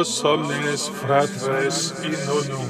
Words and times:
nos 0.00 0.24
omnes 0.24 0.88
fratres 0.88 1.92
in 2.02 2.14
unum. 2.38 2.68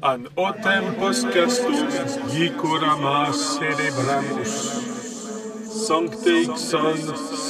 An 0.00 0.28
otem 0.34 0.94
poscastum 0.98 1.88
jicuramas 2.30 3.36
celebramus. 3.58 4.54
Sancte 5.86 6.30
ixon, 6.44 6.98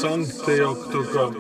sancte 0.01 0.65
octocom. 0.65 1.35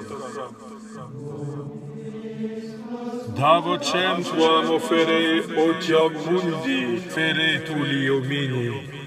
Da 3.36 3.58
vocem 3.60 4.22
tuam 4.22 4.70
ofere 4.76 5.42
otiam 5.66 6.12
mundi 6.26 7.00
fere 7.10 7.58
tuli 7.66 8.08
homini. 8.08 8.97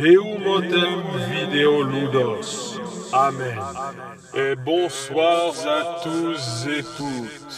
Deum 0.00 0.46
otem 0.46 1.02
video 1.28 1.82
ludos. 1.82 2.80
Amen. 3.12 3.58
Et 4.32 4.54
bonsoir 4.56 5.52
à 5.66 6.00
tous 6.02 6.66
et 6.68 6.82
toutes. 6.96 7.49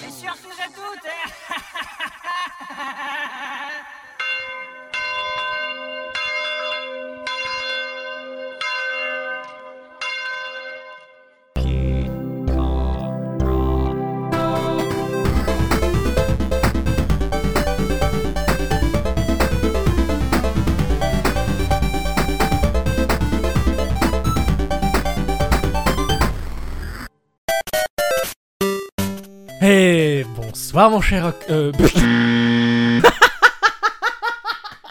Bonsoir 30.73 30.91
mon 30.91 31.01
cher... 31.03 31.33
Euh... 31.51 31.70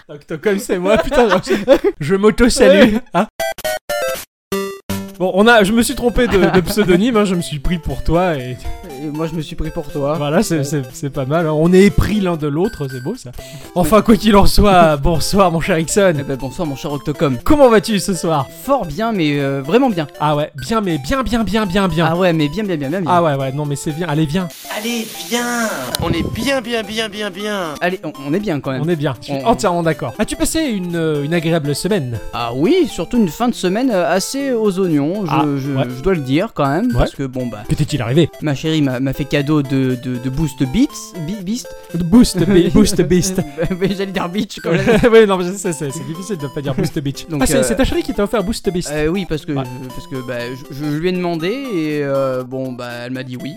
Octocom, 0.08 0.60
c'est 0.60 0.78
moi, 0.78 0.98
putain, 0.98 1.28
je 2.00 2.16
m'auto-salue. 2.16 2.98
Hein. 3.14 3.28
Bon, 5.18 5.32
on 5.34 5.48
a, 5.48 5.64
je 5.64 5.72
me 5.72 5.82
suis 5.82 5.96
trompé 5.96 6.28
de, 6.28 6.54
de 6.54 6.62
pseudonyme, 6.62 7.18
hein, 7.18 7.26
je 7.26 7.34
me 7.34 7.42
suis 7.42 7.58
pris 7.60 7.80
pour 7.80 8.04
toi 8.04 8.36
et 8.36 8.58
Et 9.02 9.08
moi 9.08 9.26
je 9.28 9.34
me 9.36 9.42
suis 9.42 9.56
pris 9.56 9.70
pour 9.72 9.88
toi. 9.88 10.16
voilà, 10.18 10.44
c'est- 10.44 11.10
pas 11.10 11.26
mal. 11.26 11.48
hein. 11.48 11.54
On 11.54 11.74
est 11.74 11.84
épris 11.86 12.20
l'un 12.20 12.36
de 12.38 12.48
l'autre, 12.48 12.88
c'est 12.90 13.02
beau 13.04 13.16
ça. 13.16 13.32
Enfin, 13.76 14.02
quoi 14.02 14.16
qu'il 14.16 14.36
en 14.36 14.46
soit, 14.46 14.98
bonsoir 15.04 15.52
mon 15.52 15.60
cher 15.60 15.78
Eh 15.78 15.82
Ixon. 15.82 16.14
ben 16.28 16.38
bonsoir 16.38 16.68
mon 16.68 16.76
cher 16.76 16.92
Octocom. 16.92 17.38
Comment 17.44 17.70
vas-tu 17.70 18.00
ce 18.00 18.14
soir? 18.14 18.48
Fort 18.64 18.86
bien 18.86 19.12
mais 19.12 19.40
euh, 19.40 19.62
vraiment 19.66 19.90
bien. 19.90 20.08
Ah 20.20 20.36
ouais, 20.36 20.52
bien, 20.68 20.82
mais 20.82 20.98
bien, 21.00 21.24
bien, 21.24 21.44
bien, 21.44 21.66
bien, 21.66 21.88
bien. 21.88 22.08
Ah 22.12 22.16
ouais 22.16 22.32
mais 22.34 22.48
bien 22.48 22.64
bien 22.64 22.76
bien 22.78 22.90
bien 22.90 23.02
bien. 23.02 23.12
Ah 23.12 23.24
ouais, 23.24 23.34
ouais, 23.36 23.52
non 23.52 23.66
mais 23.66 23.76
c'est 23.76 23.92
bien, 23.92 24.08
allez 24.08 24.26
viens, 24.26 24.48
Allez, 24.78 25.08
viens 25.30 25.68
On 26.04 26.10
est 26.12 26.24
bien, 26.34 26.62
bien, 26.62 26.84
bien, 26.84 27.10
bien, 27.10 27.30
bien 27.32 27.74
Allez 27.82 28.00
on, 28.04 28.12
on 28.28 28.34
est 28.34 28.40
bien 28.40 28.60
quand 28.60 28.72
même. 28.72 28.82
on 28.86 28.90
est 28.90 28.96
bien, 28.96 29.16
je 29.20 29.26
suis 29.26 29.34
On- 29.34 29.48
entièrement 29.48 29.84
d'accord. 29.84 30.14
As-tu 30.20 30.36
passé 30.36 30.62
une, 30.62 30.96
euh, 30.96 31.24
une 31.24 31.34
agréable 31.34 31.74
semaine? 31.76 32.20
Ah 32.34 32.52
oui 32.56 32.88
surtout 32.88 33.18
une 33.18 33.30
fin 33.30 33.48
de 33.50 33.56
semaine 33.56 33.90
euh, 33.92 34.12
assez 34.14 34.52
aux 34.52 34.78
oignons. 34.80 35.26
Je, 35.26 35.32
Ah, 35.32 35.44
je- 35.58 35.72
ouais. 35.72 35.84
je 35.98 36.04
dois 36.04 36.14
le 36.14 36.22
dire 36.22 36.50
quand 36.54 36.68
même 36.70 36.92
parce 36.94 37.16
que 37.16 37.24
bon 37.24 37.48
bah 37.48 37.64
Que 37.68 37.74
t'est-il 37.76 38.02
arrivé? 38.02 38.30
Ma 38.42 38.54
chérie 38.56 38.82
m'a 38.82 38.91
m'a 39.00 39.14
fait 39.14 39.25
cadeau 39.25 39.61
de, 39.61 39.95
de, 39.95 40.17
de 40.17 40.30
Boost 40.30 40.64
Beats. 40.64 41.14
Beast. 41.44 41.67
Boost, 41.95 42.38
Be- 42.39 42.70
Boost 42.73 43.02
Beast. 43.02 43.42
mais 43.80 43.89
j'allais 43.95 44.11
dire 44.11 44.28
Beach 44.30 44.59
quand 44.64 44.72
même. 44.72 44.81
oui, 45.11 45.25
non, 45.28 45.39
c'est 45.56 45.88
difficile 46.08 46.38
de 46.38 46.48
pas 46.48 46.61
dire 46.61 46.75
Boost 46.75 47.00
Beach. 47.00 47.27
Donc, 47.27 47.42
ah, 47.43 47.45
c'est 47.45 47.58
euh, 47.58 47.64
c'est 47.64 47.76
ta 47.76 47.83
chérie 47.86 48.04
qui 48.04 48.14
t'a 48.14 48.23
offert 48.23 48.43
Boost 48.43 48.70
Beast. 48.71 48.89
Euh, 48.92 49.08
oui 49.08 49.26
parce 49.27 49.45
que 49.45 49.52
Ouais. 49.54 49.64
parce 49.89 50.08
que 50.08 50.26
bah 50.27 50.39
je, 50.71 50.76
je 50.76 50.98
lui 50.98 51.10
ai 51.10 51.11
demandé 51.11 51.48
et 51.49 52.04
euh, 52.04 52.43
bon 52.43 52.71
bah 52.73 52.89
elle 53.05 53.11
m'a 53.11 53.23
dit 53.23 53.38
oui. 53.38 53.55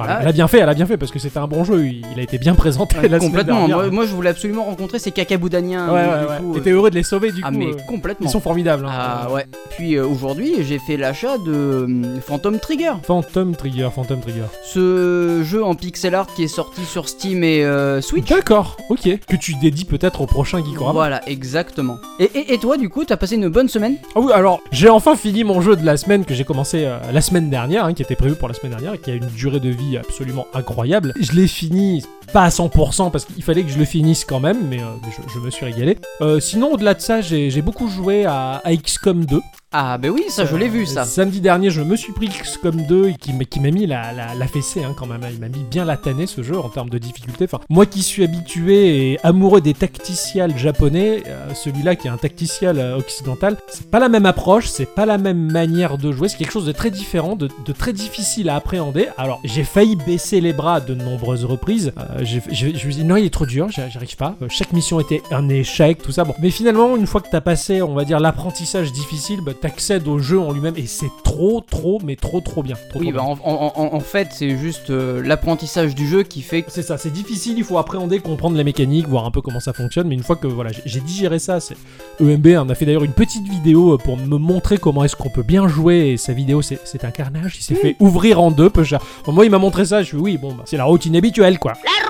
Enfin, 0.00 0.10
ah. 0.14 0.18
Elle 0.22 0.28
a 0.28 0.32
bien 0.32 0.48
fait, 0.48 0.58
elle 0.58 0.68
a 0.68 0.74
bien 0.74 0.86
fait 0.86 0.96
parce 0.96 1.12
que 1.12 1.18
c'était 1.18 1.38
un 1.38 1.46
bon 1.46 1.64
jeu. 1.64 1.84
Il, 1.86 2.02
il 2.12 2.18
a 2.18 2.22
été 2.22 2.38
bien 2.38 2.54
présenté 2.54 2.96
Ouais, 2.96 3.08
la 3.08 3.18
semaine 3.18 3.30
complètement. 3.30 3.58
dernière. 3.66 3.76
Moi, 3.78 3.90
moi, 3.90 4.06
je 4.06 4.14
voulais 4.14 4.30
absolument 4.30 4.64
rencontrer 4.64 4.98
ces 4.98 5.10
cacaboudaniens. 5.10 5.92
ouais, 5.92 6.04
donc, 6.04 6.12
ouais, 6.12 6.20
du 6.20 6.26
ouais. 6.26 6.38
coup, 6.38 6.54
T'étais 6.54 6.70
heureux 6.70 6.90
de 6.90 6.94
les 6.96 7.02
sauver 7.02 7.32
du 7.32 7.42
Ah 7.44 7.50
coup. 7.50 7.58
mais 7.58 7.66
euh, 7.66 7.76
complètement. 7.86 8.26
Ils 8.26 8.30
sont 8.30 8.40
formidables. 8.40 8.84
hein. 8.86 8.90
Ah 8.92 9.28
ouais. 9.32 9.46
Puis 9.70 9.94
euh, 9.96 10.06
aujourd'hui, 10.06 10.54
j'ai 10.60 10.78
fait 10.78 10.96
l'achat 10.96 11.38
de 11.38 11.86
Phantom 12.26 12.58
Trigger. 12.58 12.92
Phantom 13.02 13.54
Trigger, 13.54 13.88
Phantom 13.94 14.20
Trigger. 14.20 14.44
Ce 14.64 15.42
jeu 15.44 15.64
en 15.64 15.74
pixel 15.74 16.14
art 16.14 16.26
qui 16.34 16.44
est 16.44 16.48
sorti 16.48 16.84
sur 16.84 17.08
Steam 17.08 17.44
et 17.44 17.64
euh, 17.64 18.00
Switch. 18.00 18.28
D'accord, 18.28 18.76
ok. 18.88 19.08
Que 19.26 19.36
tu 19.36 19.54
dédies 19.56 19.84
peut-être 19.84 20.20
au 20.22 20.26
prochain 20.26 20.58
Geekorama. 20.64 20.92
Voilà, 20.92 21.28
exactement. 21.28 21.96
Et, 22.18 22.24
et, 22.34 22.54
et 22.54 22.58
toi, 22.58 22.76
du 22.76 22.88
coup, 22.88 23.04
t'as 23.04 23.16
passé 23.16 23.34
une 23.36 23.48
bonne 23.48 23.68
semaine? 23.68 23.96
Ah 24.14 24.20
oui, 24.20 24.32
alors 24.32 24.60
j'ai 24.72 24.88
enfin 24.88 25.16
fini 25.16 25.44
mon 25.44 25.60
jeu 25.60 25.76
de 25.76 25.84
la 25.84 25.96
semaine 25.96 26.24
que 26.24 26.34
j'ai 26.34 26.44
commencé 26.44 26.84
euh, 26.84 26.98
la 27.12 27.20
semaine 27.20 27.50
dernière, 27.50 27.84
hein, 27.84 27.92
qui 27.94 28.02
était 28.02 28.16
prévu 28.16 28.34
pour 28.34 28.48
la 28.48 28.54
semaine 28.54 28.70
dernière 28.72 28.94
et 28.94 28.98
qui 28.98 29.10
a 29.10 29.14
une 29.14 29.26
durée 29.26 29.60
de 29.60 29.68
vie 29.68 29.89
absolument 29.96 30.46
incroyable. 30.54 31.12
Je 31.20 31.32
l'ai 31.32 31.46
fini 31.46 32.04
pas 32.32 32.44
à 32.44 32.48
100% 32.48 33.10
parce 33.10 33.24
qu'il 33.24 33.42
fallait 33.42 33.64
que 33.64 33.70
je 33.70 33.78
le 33.78 33.84
finisse 33.84 34.24
quand 34.24 34.40
même, 34.40 34.68
mais, 34.68 34.80
euh, 34.80 34.86
je, 35.34 35.38
me 35.40 35.50
suis 35.50 35.64
régalé. 35.64 35.98
Euh, 36.20 36.40
sinon, 36.40 36.72
au-delà 36.72 36.94
de 36.94 37.00
ça, 37.00 37.20
j'ai 37.20 37.62
beaucoup 37.62 37.88
joué 37.88 38.24
à 38.26 38.62
XCOM 38.66 39.24
2. 39.24 39.40
Ah 39.72 39.98
bah 39.98 40.08
oui, 40.08 40.24
ça, 40.30 40.46
je 40.46 40.56
l'ai 40.56 40.66
vu, 40.66 40.84
ça. 40.84 41.04
Samedi 41.04 41.40
dernier, 41.40 41.70
je 41.70 41.80
me 41.80 41.94
suis 41.94 42.12
pris 42.12 42.28
XCOM 42.28 42.86
2 42.88 43.10
et 43.10 43.14
qui, 43.14 43.32
m'a- 43.32 43.44
qui 43.44 43.60
m'a 43.60 43.70
mis 43.70 43.86
la, 43.86 44.12
la, 44.12 44.34
la 44.34 44.46
fessée 44.48 44.82
hein, 44.82 44.96
quand 44.98 45.06
même. 45.06 45.20
Il 45.32 45.38
m'a 45.38 45.46
mis 45.46 45.62
bien 45.62 45.84
la 45.84 45.96
tannée 45.96 46.26
ce 46.26 46.42
jeu 46.42 46.58
en 46.58 46.68
termes 46.68 46.90
de 46.90 46.98
difficulté. 46.98 47.46
Moi 47.68 47.86
qui 47.86 48.02
suis 48.02 48.24
habitué 48.24 49.12
et 49.12 49.20
amoureux 49.22 49.60
des 49.60 49.72
tacticiels 49.74 50.58
japonais, 50.58 51.22
euh, 51.28 51.54
celui-là 51.54 51.94
qui 51.94 52.08
est 52.08 52.10
un 52.10 52.16
tacticiel 52.16 52.80
euh, 52.80 52.98
occidental, 52.98 53.58
c'est 53.68 53.88
pas 53.88 54.00
la 54.00 54.08
même 54.08 54.26
approche, 54.26 54.66
c'est 54.66 54.92
pas 54.92 55.06
la 55.06 55.18
même 55.18 55.52
manière 55.52 55.98
de 55.98 56.10
jouer. 56.10 56.28
C'est 56.28 56.38
quelque 56.38 56.50
chose 56.52 56.66
de 56.66 56.72
très 56.72 56.90
différent, 56.90 57.36
de, 57.36 57.48
très 57.78 57.92
difficile 57.92 58.48
à 58.50 58.56
appréhender. 58.56 59.06
Alors, 59.18 59.38
j'ai 59.44 59.62
failli 59.62 59.94
baisser 59.94 60.40
les 60.40 60.52
bras 60.52 60.80
de 60.80 60.96
nombreuses 60.96 61.44
reprises. 61.44 61.92
Euh, 61.96 62.24
je 62.24 62.66
me 62.66 62.74
suis 62.74 62.94
dit 62.96 63.04
non, 63.04 63.14
il 63.14 63.26
est 63.26 63.30
trop 63.32 63.46
dur, 63.46 63.68
j'y 63.68 63.82
j'y 63.88 63.96
arrive 63.98 64.16
pas. 64.16 64.34
Euh, 64.42 64.46
chaque 64.48 64.72
mission 64.72 64.98
était 64.98 65.22
un 65.30 65.48
échec, 65.48 66.02
tout 66.02 66.10
ça. 66.10 66.24
Bon, 66.24 66.34
mais 66.42 66.50
finalement, 66.50 66.96
une 66.96 67.06
fois 67.06 67.20
que 67.20 67.28
t'as 67.30 67.40
passé, 67.40 67.82
on 67.82 67.94
va 67.94 68.04
dire, 68.04 68.18
l'apprentissage 68.18 68.90
difficile, 68.90 69.38
bah, 69.46 69.52
t'accèdes 69.60 70.08
au 70.08 70.18
jeu 70.18 70.38
en 70.40 70.52
lui-même 70.52 70.74
et 70.76 70.86
c'est 70.86 71.10
trop, 71.24 71.60
trop, 71.60 72.00
mais 72.04 72.16
trop, 72.16 72.40
trop 72.40 72.62
bien. 72.62 72.76
Trop, 72.90 73.00
Oui, 73.00 73.10
trop 73.12 73.18
bah 73.18 73.24
bien. 73.24 73.36
en, 73.44 73.52
en- 73.52 73.72
en- 73.76 73.94
en 73.94 74.00
fait, 74.00 74.28
c'est 74.32 74.56
juste 74.56 74.90
euh, 74.90 75.22
l'apprentissage 75.22 75.94
du 75.94 76.06
jeu 76.08 76.22
qui 76.22 76.42
fait 76.42 76.62
que. 76.62 76.70
C'est 76.70 76.82
ça, 76.82 76.98
c'est 76.98 77.12
difficile, 77.12 77.54
il 77.58 77.64
faut 77.64 77.78
appréhender, 77.78 78.20
comprendre 78.20 78.56
les 78.56 78.64
mécaniques, 78.64 79.08
voir 79.08 79.24
un 79.26 79.30
peu 79.30 79.40
comment 79.40 79.60
ça 79.60 79.72
fonctionne, 79.72 80.08
mais 80.08 80.14
une 80.14 80.22
fois 80.22 80.36
que 80.36 80.46
voilà, 80.46 80.70
j'ai- 80.72 81.00
digéré 81.00 81.38
ça, 81.38 81.60
c'est 81.60 81.76
EMB 82.20 82.46
en 82.58 82.68
a 82.68 82.74
fait 82.74 82.84
d'ailleurs 82.86 83.04
une 83.04 83.12
petite 83.12 83.46
vidéo 83.48 83.94
euh, 83.94 83.96
pour 83.98 84.16
me 84.16 84.36
montrer 84.38 84.78
comment 84.78 85.04
est-ce 85.04 85.16
qu'on 85.16 85.30
peut 85.30 85.42
bien 85.42 85.68
jouer, 85.68 86.10
et 86.10 86.16
sa 86.16 86.32
vidéo 86.32 86.62
c'est 86.62 86.78
c'est 86.84 87.04
un 87.04 87.10
carnage, 87.10 87.56
il 87.58 87.62
s'est 87.62 87.74
fait 87.74 87.96
ouvrir 88.00 88.40
en 88.40 88.50
deux, 88.50 88.70
peu 88.70 88.84
moi 89.32 89.44
il 89.44 89.50
m'a 89.50 89.58
montré 89.58 89.84
ça, 89.84 90.02
je 90.02 90.08
suis 90.08 90.16
oui, 90.16 90.36
bon, 90.38 90.52
bah, 90.52 90.62
c'est 90.66 90.76
la 90.76 90.84
routine 90.84 91.16
habituelle 91.16 91.58
quoi. 91.58 91.72
La 91.72 91.76
routine 91.78 91.88
habituelle, 91.88 92.06
quoi. 92.08 92.09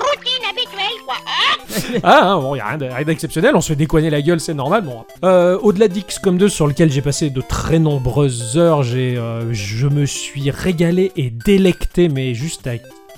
Ah, 2.03 2.31
hein, 2.33 2.39
bon, 2.41 2.55
y 2.55 2.59
a 2.59 2.67
rien 2.67 2.77
de- 2.77 2.85
rien 2.85 3.03
d'exceptionnel, 3.05 3.55
on 3.55 3.61
se 3.61 3.69
fait 3.69 3.75
décoigner 3.75 4.09
la 4.09 4.21
gueule, 4.21 4.39
c'est 4.39 4.53
normal. 4.53 4.83
Bon, 4.83 5.03
Euh, 5.23 5.57
au-delà 5.61 5.87
d'XCOM 5.87 6.37
2 6.37 6.49
sur 6.49 6.67
lequel 6.67 6.91
j'ai 6.91 7.01
passé 7.01 7.29
de 7.29 7.41
très 7.41 7.79
nombreuses 7.79 8.57
heures, 8.57 8.83
j'ai, 8.83 9.17
euh, 9.17 9.53
je 9.53 9.87
me 9.87 10.05
suis 10.05 10.49
régalé 10.51 11.11
et 11.15 11.29
délecté, 11.29 12.09
mais 12.09 12.33
juste 12.33 12.67
à 12.67 12.73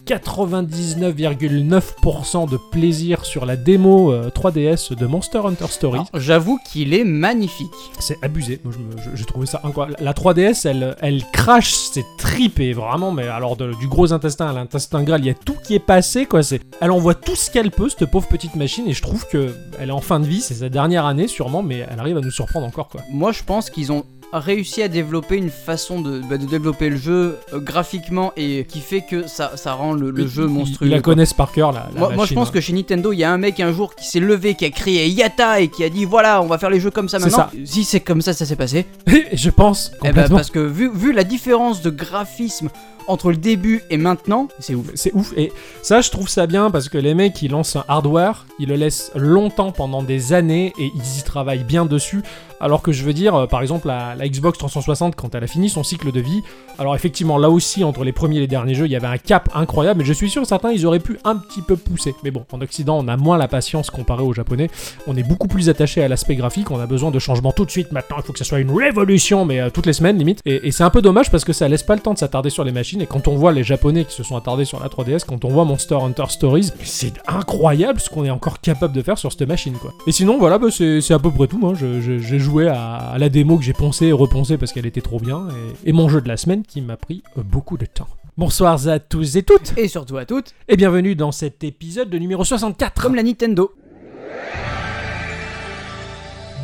99,9% 0.05 2.49
de 2.49 2.57
plaisir 2.57 3.25
sur 3.25 3.45
la 3.45 3.55
démo 3.55 4.11
euh, 4.11 4.29
3DS 4.29 4.95
de 4.95 5.05
Monster 5.05 5.39
Hunter 5.45 5.67
Story. 5.69 5.99
Alors, 5.99 6.09
J'avoue 6.13 6.59
qu'il 6.71 6.93
est 6.93 7.03
magnifique. 7.03 7.71
C'est 7.99 8.17
abusé. 8.23 8.59
Moi, 8.63 8.73
je 8.73 8.79
me- 8.79 9.01
je- 9.01 9.15
j'ai 9.17 9.25
trouvé 9.25 9.45
ça 9.45 9.61
incroyable. 9.63 9.95
La 9.99 10.13
3DS, 10.13 10.65
elle, 10.65 10.95
elle 11.01 11.23
crache 11.31 11.73
ses 11.73 12.03
tripes 12.17 12.59
et 12.59 12.73
vraiment, 12.73 13.11
mais 13.11 13.27
alors 13.27 13.55
de- 13.55 13.73
du 13.79 13.87
gros 13.87 14.13
intestin 14.13 14.47
à 14.47 14.53
l'intestin 14.53 15.03
grêle, 15.03 15.21
il 15.21 15.27
y 15.27 15.31
a 15.31 15.35
tout 15.35 15.55
qui 15.63 15.75
est 15.75 15.79
passé, 15.79 16.25
quoi. 16.25 16.43
C'est, 16.43 16.61
elle 16.81 16.91
envoie 16.91 17.15
tout 17.15 17.35
ce 17.35 17.49
qu'elle 17.51 17.71
peut, 17.71 17.89
cette 17.89 18.09
pauvre 18.09 18.27
petite 18.27 18.55
machine, 18.55 18.87
et 18.87 18.93
je 18.93 19.01
trouve 19.01 19.25
que 19.27 19.53
elle 19.79 19.89
est 19.89 19.93
en 19.93 20.01
fin 20.01 20.19
de 20.19 20.25
vie. 20.25 20.41
C'est 20.41 20.55
sa 20.55 20.69
dernière 20.69 21.05
année, 21.05 21.27
sûrement, 21.27 21.63
mais 21.63 21.85
elle 21.89 21.99
arrive 21.99 22.17
à 22.17 22.21
nous 22.21 22.31
surprendre 22.31 22.65
encore, 22.65 22.89
quoi. 22.89 23.01
Moi, 23.11 23.31
je 23.31 23.43
pense 23.43 23.69
qu'ils 23.69 23.91
ont 23.91 24.03
réussi 24.39 24.81
à 24.81 24.87
développer 24.87 25.37
une 25.37 25.49
façon 25.49 26.01
de, 26.01 26.21
bah, 26.29 26.37
de 26.37 26.45
développer 26.45 26.89
le 26.89 26.97
jeu 26.97 27.37
euh, 27.53 27.59
graphiquement 27.59 28.33
et 28.35 28.65
qui 28.67 28.79
fait 28.79 29.01
que 29.01 29.27
ça, 29.27 29.55
ça 29.55 29.73
rend 29.73 29.93
le, 29.93 30.27
jeu 30.27 30.47
monstrueux. 30.47 30.87
Ils 30.87 30.91
la 30.91 30.97
quoi. 30.97 31.13
connaissent 31.13 31.33
par 31.33 31.51
cœur, 31.51 31.71
la 31.71 31.89
Moi, 31.95 32.11
moi, 32.15 32.25
je 32.25 32.33
pense 32.33 32.49
hein. 32.49 32.51
que 32.53 32.61
chez 32.61 32.73
Nintendo, 32.73 33.13
il 33.13 33.19
y 33.19 33.23
a 33.23 33.31
un 33.31 33.37
mec 33.37 33.59
un 33.59 33.71
jour 33.71 33.95
qui 33.95 34.07
s'est 34.07 34.19
levé, 34.19 34.55
qui 34.55 34.65
a 34.65 34.69
crié 34.69 35.07
Yata 35.07 35.61
et 35.61 35.67
qui 35.67 35.83
a 35.83 35.89
dit 35.89 36.05
voilà, 36.05 36.41
on 36.41 36.47
va 36.47 36.57
faire 36.57 36.69
les 36.69 36.79
jeux 36.79 36.91
comme 36.91 37.09
ça 37.09 37.19
maintenant. 37.19 37.37
ça. 37.37 37.51
Si 37.65 37.83
c'est 37.83 37.99
comme 37.99 38.21
ça, 38.21 38.33
ça 38.33 38.45
s'est 38.45 38.55
passé. 38.55 38.85
je 39.33 39.49
pense 39.49 39.91
Eh 40.03 40.07
complètement. 40.07 40.37
parce 40.37 40.49
que 40.49 40.59
vu, 40.59 40.89
vu 40.93 41.13
la 41.13 41.23
différence 41.23 41.81
de 41.81 41.89
graphisme 41.89 42.69
entre 43.07 43.31
le 43.31 43.37
début 43.37 43.83
et 43.89 43.97
maintenant, 43.97 44.47
c'est 44.59 44.75
ouf. 44.75 44.87
C'est 44.95 45.13
ouf. 45.13 45.33
Et 45.37 45.51
ça, 45.81 46.01
je 46.01 46.09
trouve 46.09 46.29
ça 46.29 46.47
bien 46.47 46.71
parce 46.71 46.89
que 46.89 46.97
les 46.97 47.13
mecs, 47.13 47.41
ils 47.41 47.51
lancent 47.51 47.75
un 47.75 47.85
hardware, 47.87 48.45
ils 48.59 48.69
le 48.69 48.75
laissent 48.75 49.11
longtemps 49.15 49.71
pendant 49.71 50.03
des 50.03 50.33
années 50.33 50.73
et 50.79 50.91
ils 50.95 51.19
y 51.19 51.23
travaillent 51.23 51.63
bien 51.63 51.85
dessus. 51.85 52.23
Alors 52.63 52.81
que 52.81 52.93
je 52.93 53.03
veux 53.03 53.11
dire, 53.11 53.35
euh, 53.35 53.45
par 53.45 53.61
exemple, 53.61 53.87
la, 53.87 54.15
Xbox 54.25 54.57
360, 54.57 55.17
quand 55.17 55.35
elle 55.35 55.43
a 55.43 55.47
fini 55.47 55.67
son 55.67 55.83
cycle 55.83 56.13
de 56.13 56.21
vie, 56.21 56.43
alors 56.79 56.95
effectivement, 56.95 57.37
là 57.37 57.49
aussi, 57.49 57.83
entre 57.83 58.05
les 58.05 58.13
premiers 58.13 58.37
et 58.37 58.39
les 58.39 58.47
derniers 58.47 58.73
jeux, 58.73 58.85
il 58.85 58.91
y 58.91 58.95
avait 58.95 59.07
un 59.07 59.17
cap 59.17 59.49
incroyable, 59.53 59.99
mais 59.99 60.05
je 60.05 60.13
suis 60.13 60.29
sûr 60.29 60.45
certains, 60.45 60.71
ils 60.71 60.85
auraient 60.85 61.01
pu 61.01 61.19
un 61.25 61.35
petit 61.35 61.61
peu 61.61 61.75
pousser. 61.75 62.15
Mais 62.23 62.31
bon, 62.31 62.45
en 62.53 62.61
Occident, 62.61 62.97
on 62.97 63.09
a 63.09 63.17
moins 63.17 63.37
la 63.37 63.49
patience 63.49 63.89
comparé 63.89 64.23
aux 64.23 64.31
Japonais. 64.31 64.69
On 65.07 65.17
est 65.17 65.27
beaucoup 65.27 65.49
plus 65.49 65.67
attaché 65.67 66.01
à 66.03 66.07
l'aspect 66.07 66.35
graphique, 66.35 66.71
on 66.71 66.79
a 66.79 66.85
besoin 66.85 67.11
de 67.11 67.19
changements 67.19 67.51
tout 67.51 67.65
de 67.65 67.71
suite. 67.71 67.91
Maintenant, 67.91 68.15
il 68.19 68.23
faut 68.23 68.31
que 68.31 68.39
ça 68.39 68.45
soit 68.45 68.59
une 68.59 68.71
révolution, 68.71 69.43
mais 69.43 69.59
euh, 69.59 69.69
toutes 69.69 69.85
les 69.85 69.91
semaines, 69.91 70.17
limite. 70.17 70.39
Et, 70.45 70.65
et 70.65 70.71
c'est 70.71 70.83
un 70.83 70.89
peu 70.89 71.01
dommage 71.01 71.29
parce 71.31 71.43
que 71.43 71.51
ça 71.51 71.67
laisse 71.67 71.83
pas 71.83 71.95
le 71.95 72.01
temps 72.01 72.13
de 72.13 72.19
s'attarder 72.19 72.49
sur 72.49 72.63
les 72.63 72.71
machines. 72.71 72.92
Et 73.01 73.05
quand 73.07 73.27
on 73.27 73.35
voit 73.35 73.51
les 73.51 73.63
Japonais 73.63 74.05
qui 74.05 74.13
se 74.15 74.23
sont 74.23 74.35
attardés 74.35 74.65
sur 74.65 74.79
la 74.79 74.87
3DS, 74.89 75.25
quand 75.25 75.45
on 75.45 75.49
voit 75.49 75.65
Monster 75.65 75.95
Hunter 75.95 76.25
Stories, 76.29 76.71
c'est 76.83 77.13
incroyable 77.27 77.99
ce 77.99 78.09
qu'on 78.09 78.25
est 78.25 78.29
encore 78.29 78.59
capable 78.61 78.93
de 78.93 79.01
faire 79.01 79.17
sur 79.17 79.31
cette 79.31 79.47
machine, 79.47 79.73
quoi. 79.73 79.91
Et 80.07 80.11
sinon, 80.11 80.37
voilà, 80.39 80.57
bah, 80.57 80.67
c'est 80.71 81.11
à 81.13 81.19
peu 81.19 81.31
près 81.31 81.47
tout. 81.47 81.73
Je- 81.75 82.19
j'ai 82.19 82.39
joué 82.39 82.67
à, 82.67 82.95
à 82.95 83.17
la 83.17 83.29
démo 83.29 83.57
que 83.57 83.63
j'ai 83.63 83.73
poncé 83.73 84.07
et 84.07 84.11
repensé 84.11 84.57
parce 84.57 84.71
qu'elle 84.73 84.85
était 84.85 85.01
trop 85.01 85.19
bien. 85.19 85.47
Et, 85.85 85.89
et 85.89 85.93
mon 85.93 86.09
jeu 86.09 86.21
de 86.21 86.27
la 86.27 86.37
semaine 86.37 86.63
qui 86.63 86.81
m'a 86.81 86.97
pris 86.97 87.23
euh, 87.37 87.41
beaucoup 87.43 87.77
de 87.77 87.85
temps. 87.85 88.07
Bonsoir 88.37 88.87
à 88.87 88.99
tous 88.99 89.35
et 89.37 89.43
toutes, 89.43 89.73
Et 89.77 89.87
surtout 89.87 90.17
à 90.17 90.25
toutes, 90.25 90.53
et 90.67 90.75
bienvenue 90.75 91.15
dans 91.15 91.31
cet 91.31 91.63
épisode 91.63 92.09
de 92.09 92.17
numéro 92.17 92.43
64 92.43 93.01
comme 93.01 93.13
la 93.15 93.21
Nintendo. 93.23 93.71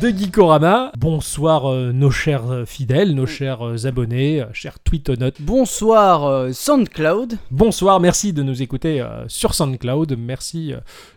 De 0.00 0.08
Geekorama. 0.10 0.92
Bonsoir 0.96 1.66
euh, 1.70 1.92
nos 1.92 2.10
chers 2.10 2.50
euh, 2.50 2.64
fidèles, 2.64 3.14
nos 3.14 3.26
chers 3.26 3.60
euh, 3.66 3.86
abonnés, 3.86 4.42
chers 4.52 4.78
tweetonautes. 4.80 5.40
Bonsoir 5.40 6.52
SoundCloud. 6.54 7.34
Bonsoir, 7.50 8.00
merci 8.00 8.32
de 8.32 8.42
nous 8.42 8.62
écouter 8.62 9.04
sur 9.28 9.54
SoundCloud, 9.54 10.16
merci 10.18 10.72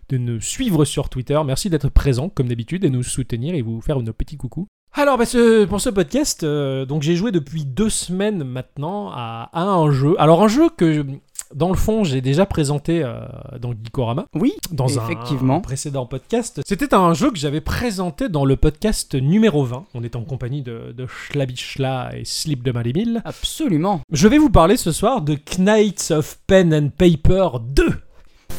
de 0.09 0.17
nous 0.17 0.41
suivre 0.41 0.83
sur 0.85 1.09
Twitter, 1.09 1.39
merci 1.45 1.69
d'être 1.69 1.89
présent 1.89 2.29
comme 2.29 2.47
d'habitude 2.47 2.83
et 2.83 2.89
nous 2.89 3.03
soutenir 3.03 3.55
et 3.55 3.61
vous 3.61 3.79
faire 3.81 3.99
nos 4.01 4.13
petits 4.13 4.37
coucous. 4.37 4.67
Alors 4.95 5.17
bah, 5.17 5.25
ce- 5.25 5.65
pour 5.65 5.81
ce 5.81 5.89
podcast, 5.89 6.45
donc 6.45 7.01
j'ai 7.01 7.15
joué 7.15 7.31
depuis 7.31 7.65
deux 7.65 7.89
semaines 7.89 8.43
maintenant 8.43 9.09
à, 9.11 9.49
à 9.53 9.63
un 9.63 9.91
jeu. 9.91 10.15
Alors 10.19 10.43
un 10.43 10.47
jeu 10.47 10.69
que 10.75 11.05
dans 11.55 11.69
le 11.69 11.75
fond 11.75 12.03
j'ai 12.03 12.21
déjà 12.21 12.45
présenté 12.45 13.03
euh, 13.03 13.19
dans 13.59 13.71
Geekorama 13.71 14.25
Oui, 14.35 14.53
dans 14.71 14.87
Effectivement. 14.87 15.57
un 15.57 15.59
précédent 15.61 16.05
podcast. 16.05 16.61
C'était 16.65 16.93
un 16.93 17.13
jeu 17.13 17.31
que 17.31 17.37
j'avais 17.37 17.61
présenté 17.61 18.29
dans 18.29 18.45
le 18.45 18.55
podcast 18.55 19.15
numéro 19.15 19.63
20. 19.65 19.85
On 19.93 20.03
est 20.03 20.15
en 20.15 20.23
compagnie 20.23 20.61
de, 20.61 20.93
de 20.95 21.05
Schlabischla 21.07 22.11
et 22.17 22.25
Slip 22.25 22.63
de 22.63 22.71
Malimil. 22.71 23.21
absolument. 23.25 24.01
Je 24.11 24.27
vais 24.27 24.37
vous 24.37 24.49
parler 24.49 24.77
ce 24.77 24.91
soir 24.91 25.21
de 25.21 25.37
Knights 25.57 26.11
of 26.11 26.37
Pen 26.47 26.73
and 26.73 26.89
Paper 26.97 27.59
2, 27.61 27.85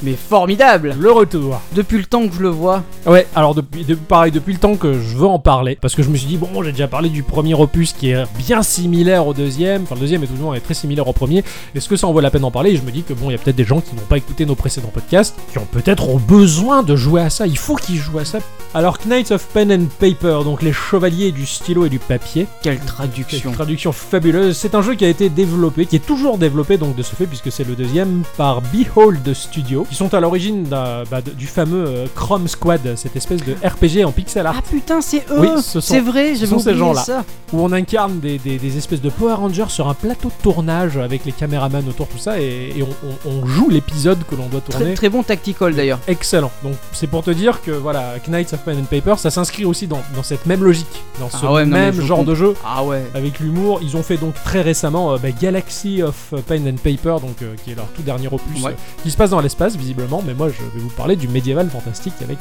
Mais 0.02 0.14
formidable. 0.14 0.94
le 0.98 1.10
retour. 1.12 1.60
Depuis 1.74 1.98
le 1.98 2.04
temps 2.04 2.26
que 2.28 2.34
je 2.34 2.40
le 2.42 2.48
vois, 2.48 2.82
Ouais, 3.06 3.26
alors 3.34 3.54
depuis, 3.54 3.84
de- 3.84 3.94
pareil, 3.94 4.32
depuis 4.32 4.52
le 4.54 4.58
temps 4.58 4.76
que 4.76 4.94
je 4.94 5.16
veux 5.16 5.26
en 5.26 5.38
parler, 5.38 5.76
parce 5.80 5.94
que 5.94 6.02
je 6.02 6.08
me 6.10 6.16
suis 6.16 6.26
dit, 6.26 6.36
bon, 6.36 6.62
j'ai 6.62 6.72
déjà 6.72 6.88
parlé 6.88 7.08
du 7.08 7.22
premier 7.22 7.54
opus 7.54 7.92
qui 7.92 8.10
est 8.10 8.24
bien 8.38 8.62
similaire 8.62 9.26
au 9.26 9.34
deuxième, 9.34 9.82
enfin 9.82 9.94
le 9.94 10.00
deuxième 10.00 10.22
est 10.22 10.26
toujours 10.26 10.54
est 10.56 10.60
très 10.60 10.74
similaire 10.74 11.06
au 11.08 11.12
premier, 11.12 11.44
est-ce 11.74 11.88
que 11.88 11.96
ça 11.96 12.06
en 12.06 12.12
vaut 12.12 12.20
la 12.20 12.30
peine 12.30 12.42
d'en 12.42 12.50
parler 12.50 12.70
Et 12.72 12.76
je 12.76 12.82
me 12.82 12.90
dis 12.90 13.02
que 13.02 13.12
bon, 13.12 13.28
il 13.28 13.32
y 13.32 13.34
a 13.34 13.38
peut-être 13.38 13.56
des 13.56 13.64
gens 13.64 13.80
qui 13.80 13.94
n'ont 13.94 14.02
pas 14.02 14.16
écouté 14.16 14.46
nos 14.46 14.54
précédents 14.54 14.90
podcasts, 14.92 15.34
qui 15.52 15.58
ont 15.58 15.66
peut-être 15.70 16.08
ont 16.08 16.16
besoin 16.18 16.82
de 16.82 16.96
jouer 16.96 17.20
à 17.22 17.30
ça, 17.30 17.46
il 17.46 17.58
faut 17.58 17.76
qu'ils 17.76 17.96
jouent 17.98 18.18
à 18.18 18.24
ça. 18.24 18.38
Alors 18.74 18.98
Knights 19.06 19.30
of 19.30 19.46
Pen 19.52 19.70
and 19.72 19.86
Paper, 20.00 20.40
donc 20.44 20.62
les 20.62 20.72
chevaliers 20.72 21.30
du 21.32 21.46
stylo 21.46 21.86
et 21.86 21.88
du 21.88 21.98
papier, 21.98 22.46
quelle 22.62 22.78
Quelle 22.78 22.86
traduction. 22.86 23.52
traduction 23.52 23.92
fabuleuse. 23.92 24.56
C'est 24.56 24.74
un 24.74 24.82
jeu 24.82 24.94
qui 24.94 25.04
a 25.04 25.08
été 25.08 25.28
développé, 25.28 25.86
qui 25.86 25.96
est 25.96 26.04
toujours 26.06 26.38
développé 26.38 26.76
donc 26.78 26.96
de 26.96 27.02
ce 27.02 27.14
fait, 27.14 27.26
puisque 27.26 27.52
c'est 27.52 27.64
le 27.64 27.74
deuxième, 27.76 28.22
par 28.36 28.60
Behold 28.62 29.32
Studio, 29.34 29.83
qui 29.88 29.94
sont 29.94 30.12
à 30.14 30.20
l'origine 30.20 30.64
bah, 30.64 31.04
du 31.36 31.46
fameux 31.46 31.84
euh, 31.86 32.06
Chrome 32.14 32.48
Squad, 32.48 32.80
cette 32.96 33.16
espèce 33.16 33.40
de 33.44 33.54
RPG 33.66 34.04
en 34.04 34.12
pixel 34.12 34.46
art, 34.46 34.56
Ah 34.58 34.62
putain, 34.70 35.00
c'est 35.00 35.24
eux. 35.30 35.38
Oui, 35.40 35.48
ce 35.62 35.80
c'est 35.80 36.00
vrai, 36.00 36.34
j'avais 36.34 36.46
sont 36.46 36.58
ces 36.58 36.68
oublié 36.70 36.78
gens-là. 36.78 37.02
ça. 37.02 37.24
où 37.52 37.60
on 37.60 37.72
incarne 37.72 38.18
des, 38.20 38.38
des- 38.38 38.58
des 38.58 38.76
espèces 38.78 39.00
de 39.00 39.10
Power 39.10 39.34
Rangers 39.34 39.66
sur 39.68 39.88
un 39.88 39.94
plateau 39.94 40.28
de 40.28 40.42
tournage 40.42 40.96
avec 40.96 41.24
les 41.24 41.32
caméramans 41.32 41.86
autour, 41.88 42.08
tout 42.08 42.18
ça, 42.18 42.40
et, 42.40 42.72
et 42.76 42.82
on, 42.82 42.88
on- 43.28 43.30
on 43.42 43.46
joue 43.46 43.68
l'épisode 43.70 44.18
que 44.28 44.34
l'on 44.34 44.46
doit 44.46 44.60
tourner. 44.60 44.86
Très, 44.86 44.94
très 44.94 45.08
bon 45.08 45.22
tactical 45.22 45.74
d'ailleurs. 45.74 45.98
Excellent. 46.08 46.50
Donc 46.62 46.74
c'est 46.92 47.06
pour 47.06 47.22
te 47.22 47.30
dire 47.30 47.62
que 47.62 47.70
voilà, 47.70 48.14
Knights 48.28 48.52
of 48.54 48.60
Pen 48.60 48.78
and 48.78 48.84
Paper, 48.90 49.14
ça 49.18 49.30
s'inscrit 49.30 49.64
aussi 49.64 49.86
dans, 49.86 50.00
dans 50.16 50.22
cette 50.22 50.46
même 50.46 50.62
logique, 50.64 50.86
dans 51.20 51.30
ce 51.30 51.36
Ah 51.46 51.52
ouais, 51.52 51.64
non, 51.64 51.72
mais 51.72 51.80
même 51.86 51.94
je 51.94 52.02
genre 52.02 52.24
de 52.24 52.34
jeu. 52.34 52.54
Ah 52.64 52.82
ouais. 52.84 53.02
avec 53.14 53.38
l'humour. 53.40 53.80
Ils 53.82 53.96
ont 53.96 54.02
fait 54.02 54.16
donc 54.16 54.34
très 54.44 54.62
récemment 54.62 55.12
euh, 55.12 55.18
bah, 55.18 55.28
Galaxy 55.30 56.02
of 56.02 56.34
Pen 56.46 56.66
and 56.68 56.76
Paper, 56.82 57.16
donc 57.24 57.42
euh, 57.42 57.54
qui 57.64 57.72
est 57.72 57.74
leur 57.74 57.86
tout 57.88 58.02
dernier 58.02 58.28
opus, 58.28 58.62
Ouais. 58.62 58.70
euh, 58.72 59.02
qui 59.02 59.10
se 59.10 59.16
passe 59.16 59.30
dans 59.30 59.40
l'espace 59.40 59.73
visiblement. 59.76 60.22
Mais 60.26 60.34
moi, 60.34 60.48
je 60.48 60.62
vais 60.62 60.80
vous 60.82 60.90
parler 60.90 61.16
du 61.16 61.28
médiéval 61.28 61.68
fantastique 61.68 62.14
avec 62.22 62.38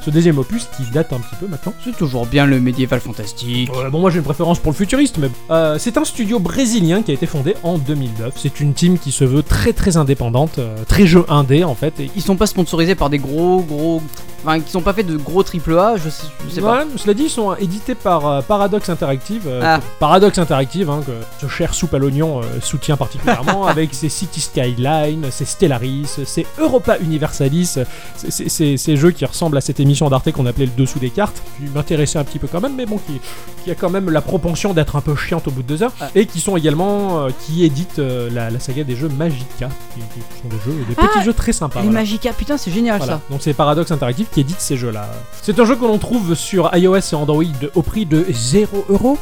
ce 0.00 0.10
deuxième 0.10 0.38
opus 0.38 0.68
qui 0.76 0.84
date 0.92 1.12
un 1.12 1.18
petit 1.18 1.36
peu 1.40 1.46
maintenant. 1.46 1.74
C'est 1.84 1.96
toujours 1.96 2.26
bien 2.26 2.46
le 2.46 2.60
médiéval 2.60 3.00
fantastique. 3.00 3.70
Bon, 3.90 4.00
moi 4.00 4.10
j'ai 4.10 4.18
une 4.18 4.24
préférence 4.24 4.58
pour 4.58 4.72
le 4.72 4.76
futuriste, 4.76 5.18
mais 5.18 5.30
euh, 5.50 5.78
c'est 5.78 5.96
un 5.98 6.04
studio 6.04 6.38
brésilien 6.38 7.02
qui 7.02 7.10
a 7.10 7.14
été 7.14 7.26
fondé 7.26 7.54
en 7.62 7.78
2009. 7.78 8.34
C'est 8.36 8.60
une 8.60 8.74
team 8.74 8.98
qui 8.98 9.12
se 9.12 9.24
veut 9.24 9.42
très 9.42 9.72
très 9.72 9.96
indépendante, 9.96 10.58
euh, 10.58 10.76
très 10.86 11.06
jeu 11.06 11.24
indé 11.28 11.64
en 11.64 11.74
fait. 11.74 11.98
Et 12.00 12.10
Ils 12.16 12.22
sont 12.22 12.36
pas 12.36 12.46
sponsorisés 12.46 12.94
par 12.94 13.10
des 13.10 13.18
gros 13.18 13.60
gros. 13.60 14.02
Enfin, 14.44 14.60
qui 14.60 14.70
sont 14.70 14.80
pas 14.82 14.92
faits 14.92 15.06
de 15.06 15.16
gros 15.16 15.42
triple 15.42 15.76
A, 15.78 15.96
je 15.96 16.08
sais, 16.08 16.26
je 16.48 16.54
sais 16.54 16.60
pas. 16.60 16.78
Ouais, 16.80 16.84
cela 16.96 17.14
dit, 17.14 17.24
ils 17.24 17.30
sont 17.30 17.54
édités 17.56 17.94
par 17.96 18.26
euh, 18.28 18.40
Paradox 18.42 18.88
Interactive. 18.88 19.42
euh, 19.46 19.60
Ah. 19.64 19.80
Paradox 19.98 20.38
Interactive, 20.38 20.88
hein, 20.88 21.00
que 21.04 21.12
ce 21.40 21.48
cher 21.50 21.74
soupe 21.74 21.94
à 21.94 21.98
l'oignon 21.98 22.40
euh, 22.40 22.42
soutient 22.60 22.96
particulièrement, 22.96 23.66
avec 23.66 23.92
ses 23.94 24.08
City 24.08 24.40
Skyline, 24.40 25.26
ses 25.30 25.44
Stellaris, 25.46 26.06
ses 26.24 26.46
Europa 26.58 26.96
Universalis, 26.98 27.78
ces 28.16 28.96
jeux 28.96 29.10
qui 29.10 29.24
ressemblent 29.24 29.56
à 29.56 29.60
cette 29.60 29.80
émission 29.80 30.08
d'Arte 30.08 30.30
qu'on 30.32 30.46
appelait 30.46 30.66
le 30.66 30.72
dessous 30.76 30.98
des 30.98 31.10
cartes, 31.10 31.42
qui 31.58 31.64
m'intéressait 31.74 32.18
un 32.18 32.24
petit 32.24 32.38
peu 32.38 32.46
quand 32.46 32.60
même, 32.60 32.74
mais 32.76 32.86
bon, 32.86 32.98
qui, 32.98 33.20
qui 33.64 33.70
a 33.70 33.74
quand 33.74 33.90
même 33.90 34.10
la 34.10 34.20
propension 34.20 34.74
d'être 34.74 34.96
un 34.96 35.00
peu 35.00 35.14
chiante 35.16 35.48
au 35.48 35.50
bout 35.50 35.62
de 35.62 35.68
deux 35.68 35.82
heures, 35.82 35.92
Ah. 36.00 36.08
et 36.14 36.26
qui 36.26 36.40
sont 36.40 36.56
également, 36.56 37.26
qui 37.46 37.64
éditent 37.64 37.98
la, 37.98 38.50
la 38.50 38.60
saga 38.60 38.84
des 38.84 38.96
jeux 38.96 39.08
Magica, 39.08 39.68
qui, 39.94 40.00
qui 40.00 40.20
sont 40.42 40.48
des 40.48 40.62
jeux, 40.64 40.84
des 40.88 40.94
petits 40.94 41.08
Ah, 41.16 41.22
jeux 41.22 41.32
très 41.34 41.52
sympas. 41.52 41.80
Les 41.80 41.86
voilà. 41.86 42.00
Magica, 42.00 42.32
putain, 42.32 42.56
c'est 42.56 42.70
génial 42.70 42.98
Voilà. 42.98 43.14
ça. 43.14 43.20
Donc 43.30 43.40
c'est 43.42 43.54
Paradox 43.54 43.90
Interactive 43.90 44.26
qui 44.36 44.40
édite 44.42 44.60
ces 44.60 44.76
jeux-là. 44.76 45.08
C'est 45.40 45.58
un 45.58 45.64
jeu 45.64 45.76
que 45.76 45.86
l'on 45.86 45.96
trouve 45.96 46.34
sur 46.34 46.68
iOS 46.76 46.98
et 46.98 47.14
Android 47.14 47.42
au 47.74 47.80
prix 47.80 48.04
de 48.04 48.26
0 48.28 48.84
euros. 48.90 49.16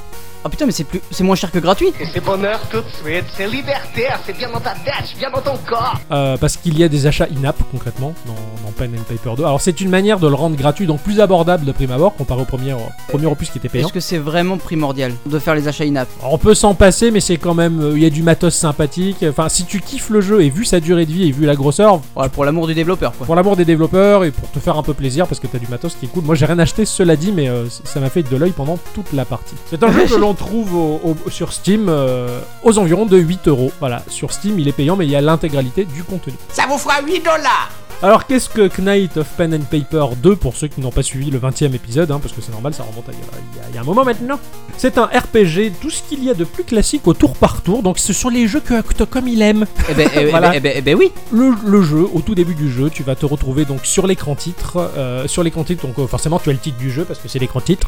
Ah 0.47 0.51
putain, 0.51 0.67
mais 0.67 0.73
c'est 0.73 0.85
plus, 0.85 1.01
c'est 1.11 1.25
moins 1.25 1.37
cher 1.37 1.51
que 1.51 1.59
gratuit. 1.59 1.89
Et 2.01 2.05
c'est 2.13 2.23
bonheur 2.23 2.61
tout 2.71 2.79
de 2.83 2.85
suite, 3.03 3.25
c'est 3.35 3.47
libertaire, 3.49 4.21
c'est 4.27 4.37
bien 4.37 4.51
dans 4.51 4.61
ta 4.61 4.73
tête, 4.73 5.05
c'est 5.07 5.19
bien 5.19 5.31
dans 5.31 5.41
ton 5.41 5.57
corps. 5.67 5.99
Euh, 6.13 6.37
parce 6.37 6.57
qu'il 6.59 6.79
y 6.79 6.85
a 6.85 6.89
des 6.89 7.07
achats 7.07 7.27
in-app 7.35 7.57
concrètement 7.71 8.13
dans, 8.27 8.33
dans 8.35 8.73
Pen 8.77 8.93
and 8.95 9.03
Paper 9.09 9.37
2. 9.39 9.45
Alors 9.45 9.61
c'est 9.63 9.81
une 9.81 9.89
manière 9.89 10.19
de 10.19 10.29
le 10.29 10.35
rendre 10.35 10.55
gratuit, 10.57 10.87
donc 10.87 11.01
plus 11.01 11.21
abordable 11.21 11.65
de 11.65 11.73
prime 11.73 11.93
abord 11.93 12.15
comparé 12.15 12.43
au 12.43 12.45
premier, 12.45 12.75
au 12.75 12.79
premier 13.09 13.25
opus 13.27 13.49
qui 13.51 13.57
était 13.59 13.71
payant. 13.71 13.87
Est-ce 13.87 13.93
que 13.95 14.01
c'est 14.01 14.19
vraiment 14.19 14.59
primordial 14.59 15.13
de 15.25 15.39
faire 15.39 15.55
les 15.55 15.67
achats 15.67 15.85
in-app? 15.85 16.09
Alors, 16.21 16.35
on 16.35 16.39
peut 16.39 16.55
s'en 16.55 16.75
passer, 16.75 17.11
mais 17.11 17.21
c'est 17.21 17.39
quand 17.39 17.55
même, 17.55 17.81
euh, 17.81 17.93
il 17.97 18.03
y 18.03 18.07
a 18.07 18.11
du 18.11 18.23
matos 18.23 18.55
sympathique. 18.55 19.25
Enfin, 19.27 19.49
si 19.49 19.65
tu 19.65 19.81
kiffes 19.81 20.11
le 20.11 20.21
jeu 20.21 20.43
et 20.43 20.51
vu 20.51 20.67
sa 20.67 20.79
durée 20.81 21.07
de 21.07 21.13
vie 21.13 21.29
et 21.29 21.33
vu 21.33 21.47
la 21.47 21.55
grosseur, 21.55 22.01
Ouais, 22.17 22.29
Pour 22.29 22.45
l'amour 22.45 22.67
du 22.67 22.75
développeur, 22.75 23.13
quoi. 23.17 23.25
pour 23.27 23.35
l'amour 23.35 23.57
des 23.57 23.65
développeurs 23.65 24.25
et 24.25 24.31
pour 24.31 24.51
te 24.51 24.59
faire 24.59 24.77
un 24.77 24.83
peu 24.83 24.93
plaisir 24.93 25.27
parce 25.27 25.41
que 25.41 25.47
t'as 25.47 25.59
du 25.59 25.69
matos 25.69 25.95
qui 25.99 26.05
est 26.05 26.09
cool. 26.09 26.23
Moi 26.25 26.35
j'ai 26.35 26.45
rien 26.47 26.59
acheté, 26.59 26.85
cela 26.85 27.17
dit, 27.17 27.33
mais 27.33 27.49
euh, 27.49 27.65
ça 27.85 27.99
m'a 28.01 28.11
fait 28.11 28.23
de 28.23 28.37
l'œil 28.37 28.51
pendant 28.51 28.79
toute 28.95 29.13
la 29.15 29.25
partie. 29.25 29.55
C'est 29.71 29.83
un 29.83 29.91
jeu 29.91 30.05
que 30.09 30.15
l'on 30.17 30.34
trouve 30.35 30.75
au- 30.75 31.01
au- 31.27 31.31
sur 31.31 31.53
Steam 31.53 31.87
euh, 31.89 32.41
aux 32.63 32.79
environs 32.79 33.07
de 33.07 33.17
8 33.19 33.49
euros. 33.49 33.73
Voilà, 33.81 34.03
sur 34.09 34.33
Steam 34.33 34.59
il 34.59 34.69
est 34.69 34.73
payant, 34.73 34.97
mais 34.97 35.07
il 35.07 35.11
y 35.11 35.17
a 35.17 35.21
l'intégralité 35.21 35.85
du 35.85 36.03
contenu. 36.05 36.35
Ça 36.53 36.65
vous 36.69 36.79
fera 36.79 37.01
8 37.03 37.21
dollars. 37.21 37.71
Alors 38.03 38.27
qu'est-ce 38.27 38.51
que 38.51 38.69
Knight 38.83 39.17
of 39.17 39.27
Pen 39.37 39.55
and 39.55 39.65
Paper 39.71 40.15
2 40.17 40.37
pour 40.37 40.57
ceux 40.57 40.67
qui 40.67 40.81
n'ont 40.81 40.91
pas 40.91 41.03
suivi 41.05 41.31
le 41.31 41.39
20 41.39 41.63
e 41.63 41.75
épisode, 41.75 42.11
hein, 42.11 42.19
parce 42.21 42.35
que 42.35 42.43
c'est 42.43 42.51
normal, 42.51 42.75
ça 42.75 42.83
remonte 42.83 43.09
à 43.09 43.13
il 43.13 43.19
y 43.19 43.23
a- 43.23 43.69
il 43.71 43.77
y, 43.77 43.79
un 43.79 43.85
moment 43.85 44.05
maintenant. 44.05 44.39
C'est 44.77 44.99
un 44.99 45.05
RPG, 45.05 45.73
tout 45.81 45.89
ce 45.91 46.03
qu'il 46.03 46.23
y 46.23 46.29
a 46.29 46.35
de 46.35 46.45
plus 46.45 46.65
classique 46.65 47.07
au 47.07 47.15
tour 47.15 47.35
par 47.35 47.63
tour, 47.63 47.83
donc 47.83 47.99
ce 47.99 48.13
sont 48.13 48.29
les 48.29 48.47
jeux 48.49 48.61
que 48.61 48.75
Octocom 48.75 49.27
il 49.29 49.41
aime. 49.41 49.65
Eh 49.89 49.95
ben, 49.95 50.09
eh, 50.17 50.25
Voilà. 50.27 50.49
ben, 50.51 50.55
eh 50.57 50.61
ben, 50.61 50.73
eh 50.77 50.83
ben 50.83 50.97
oui. 50.97 51.13
le, 51.33 51.53
le 51.65 51.83
jeu, 51.83 52.07
au 52.13 52.21
tout 52.21 52.35
début 52.35 52.55
du 52.57 52.71
jeu, 52.71 52.91
tu 52.91 53.05
vas 53.05 53.15
te 53.15 53.25
retrouver 53.27 53.65
donc 53.65 53.87
sur 53.87 54.07
l'écran 54.07 54.35
titre. 54.35 54.91
euh, 54.99 55.27
sur 55.29 55.43
l'écran 55.45 55.63
titre, 55.65 55.87
donc 55.87 55.99
euh, 55.99 56.07
forcément 56.07 56.39
tu 56.41 56.51
as 56.51 56.53
le 56.53 56.59
titre 56.59 56.77
du 56.79 56.91
jeu 56.91 57.05
parce 57.05 57.21
que 57.21 57.29
c'est 57.29 57.39
l'écran 57.39 57.61
titre. 57.61 57.87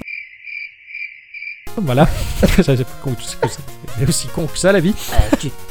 Voilà, 1.82 2.08
c'est 2.40 2.64
plus 2.64 2.84
con 3.02 3.12
que 3.12 3.22
ça. 3.22 3.36
c'est 3.98 4.08
aussi 4.08 4.28
con 4.28 4.46
que 4.46 4.58
ça 4.58 4.72
la 4.72 4.80
vie. 4.80 4.94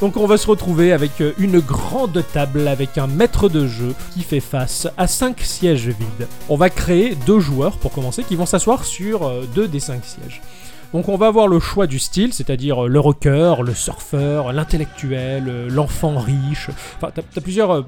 Donc 0.01 0.17
on 0.17 0.27
va 0.27 0.37
se 0.37 0.47
retrouver 0.47 0.91
avec 0.91 1.19
euh, 1.21 1.33
une 1.39 1.59
grande 1.59 2.23
table 2.31 2.67
avec 2.67 2.97
un 2.97 3.07
maître 3.07 3.49
de 3.49 3.67
jeu 3.67 3.93
qui 4.13 4.21
fait 4.21 4.39
face 4.39 4.87
à 4.97 5.07
5 5.07 5.39
sièges 5.41 5.87
vides. 5.87 6.27
On 6.49 6.57
va 6.57 6.69
créer 6.69 7.15
deux 7.25 7.39
joueurs 7.39 7.77
pour 7.77 7.91
commencer 7.91 8.23
qui 8.23 8.35
vont 8.35 8.45
s'asseoir 8.45 8.85
sur 8.85 9.23
euh, 9.23 9.45
deux 9.55 9.67
des 9.67 9.79
5 9.79 10.03
sièges. 10.05 10.41
Donc 10.93 11.09
on 11.09 11.17
va 11.17 11.27
avoir 11.27 11.47
le 11.47 11.59
choix 11.59 11.87
du 11.87 11.99
style, 11.99 12.33
c'est-à-dire 12.33 12.85
euh, 12.85 12.87
le 12.87 12.99
rocker, 12.99 13.55
le 13.63 13.73
surfeur, 13.73 14.53
l'intellectuel, 14.53 15.67
l'enfant 15.69 16.17
riche. 16.19 16.69
Enfin, 16.97 17.11
t'as 17.13 17.21
as 17.35 17.41
plusieurs 17.41 17.85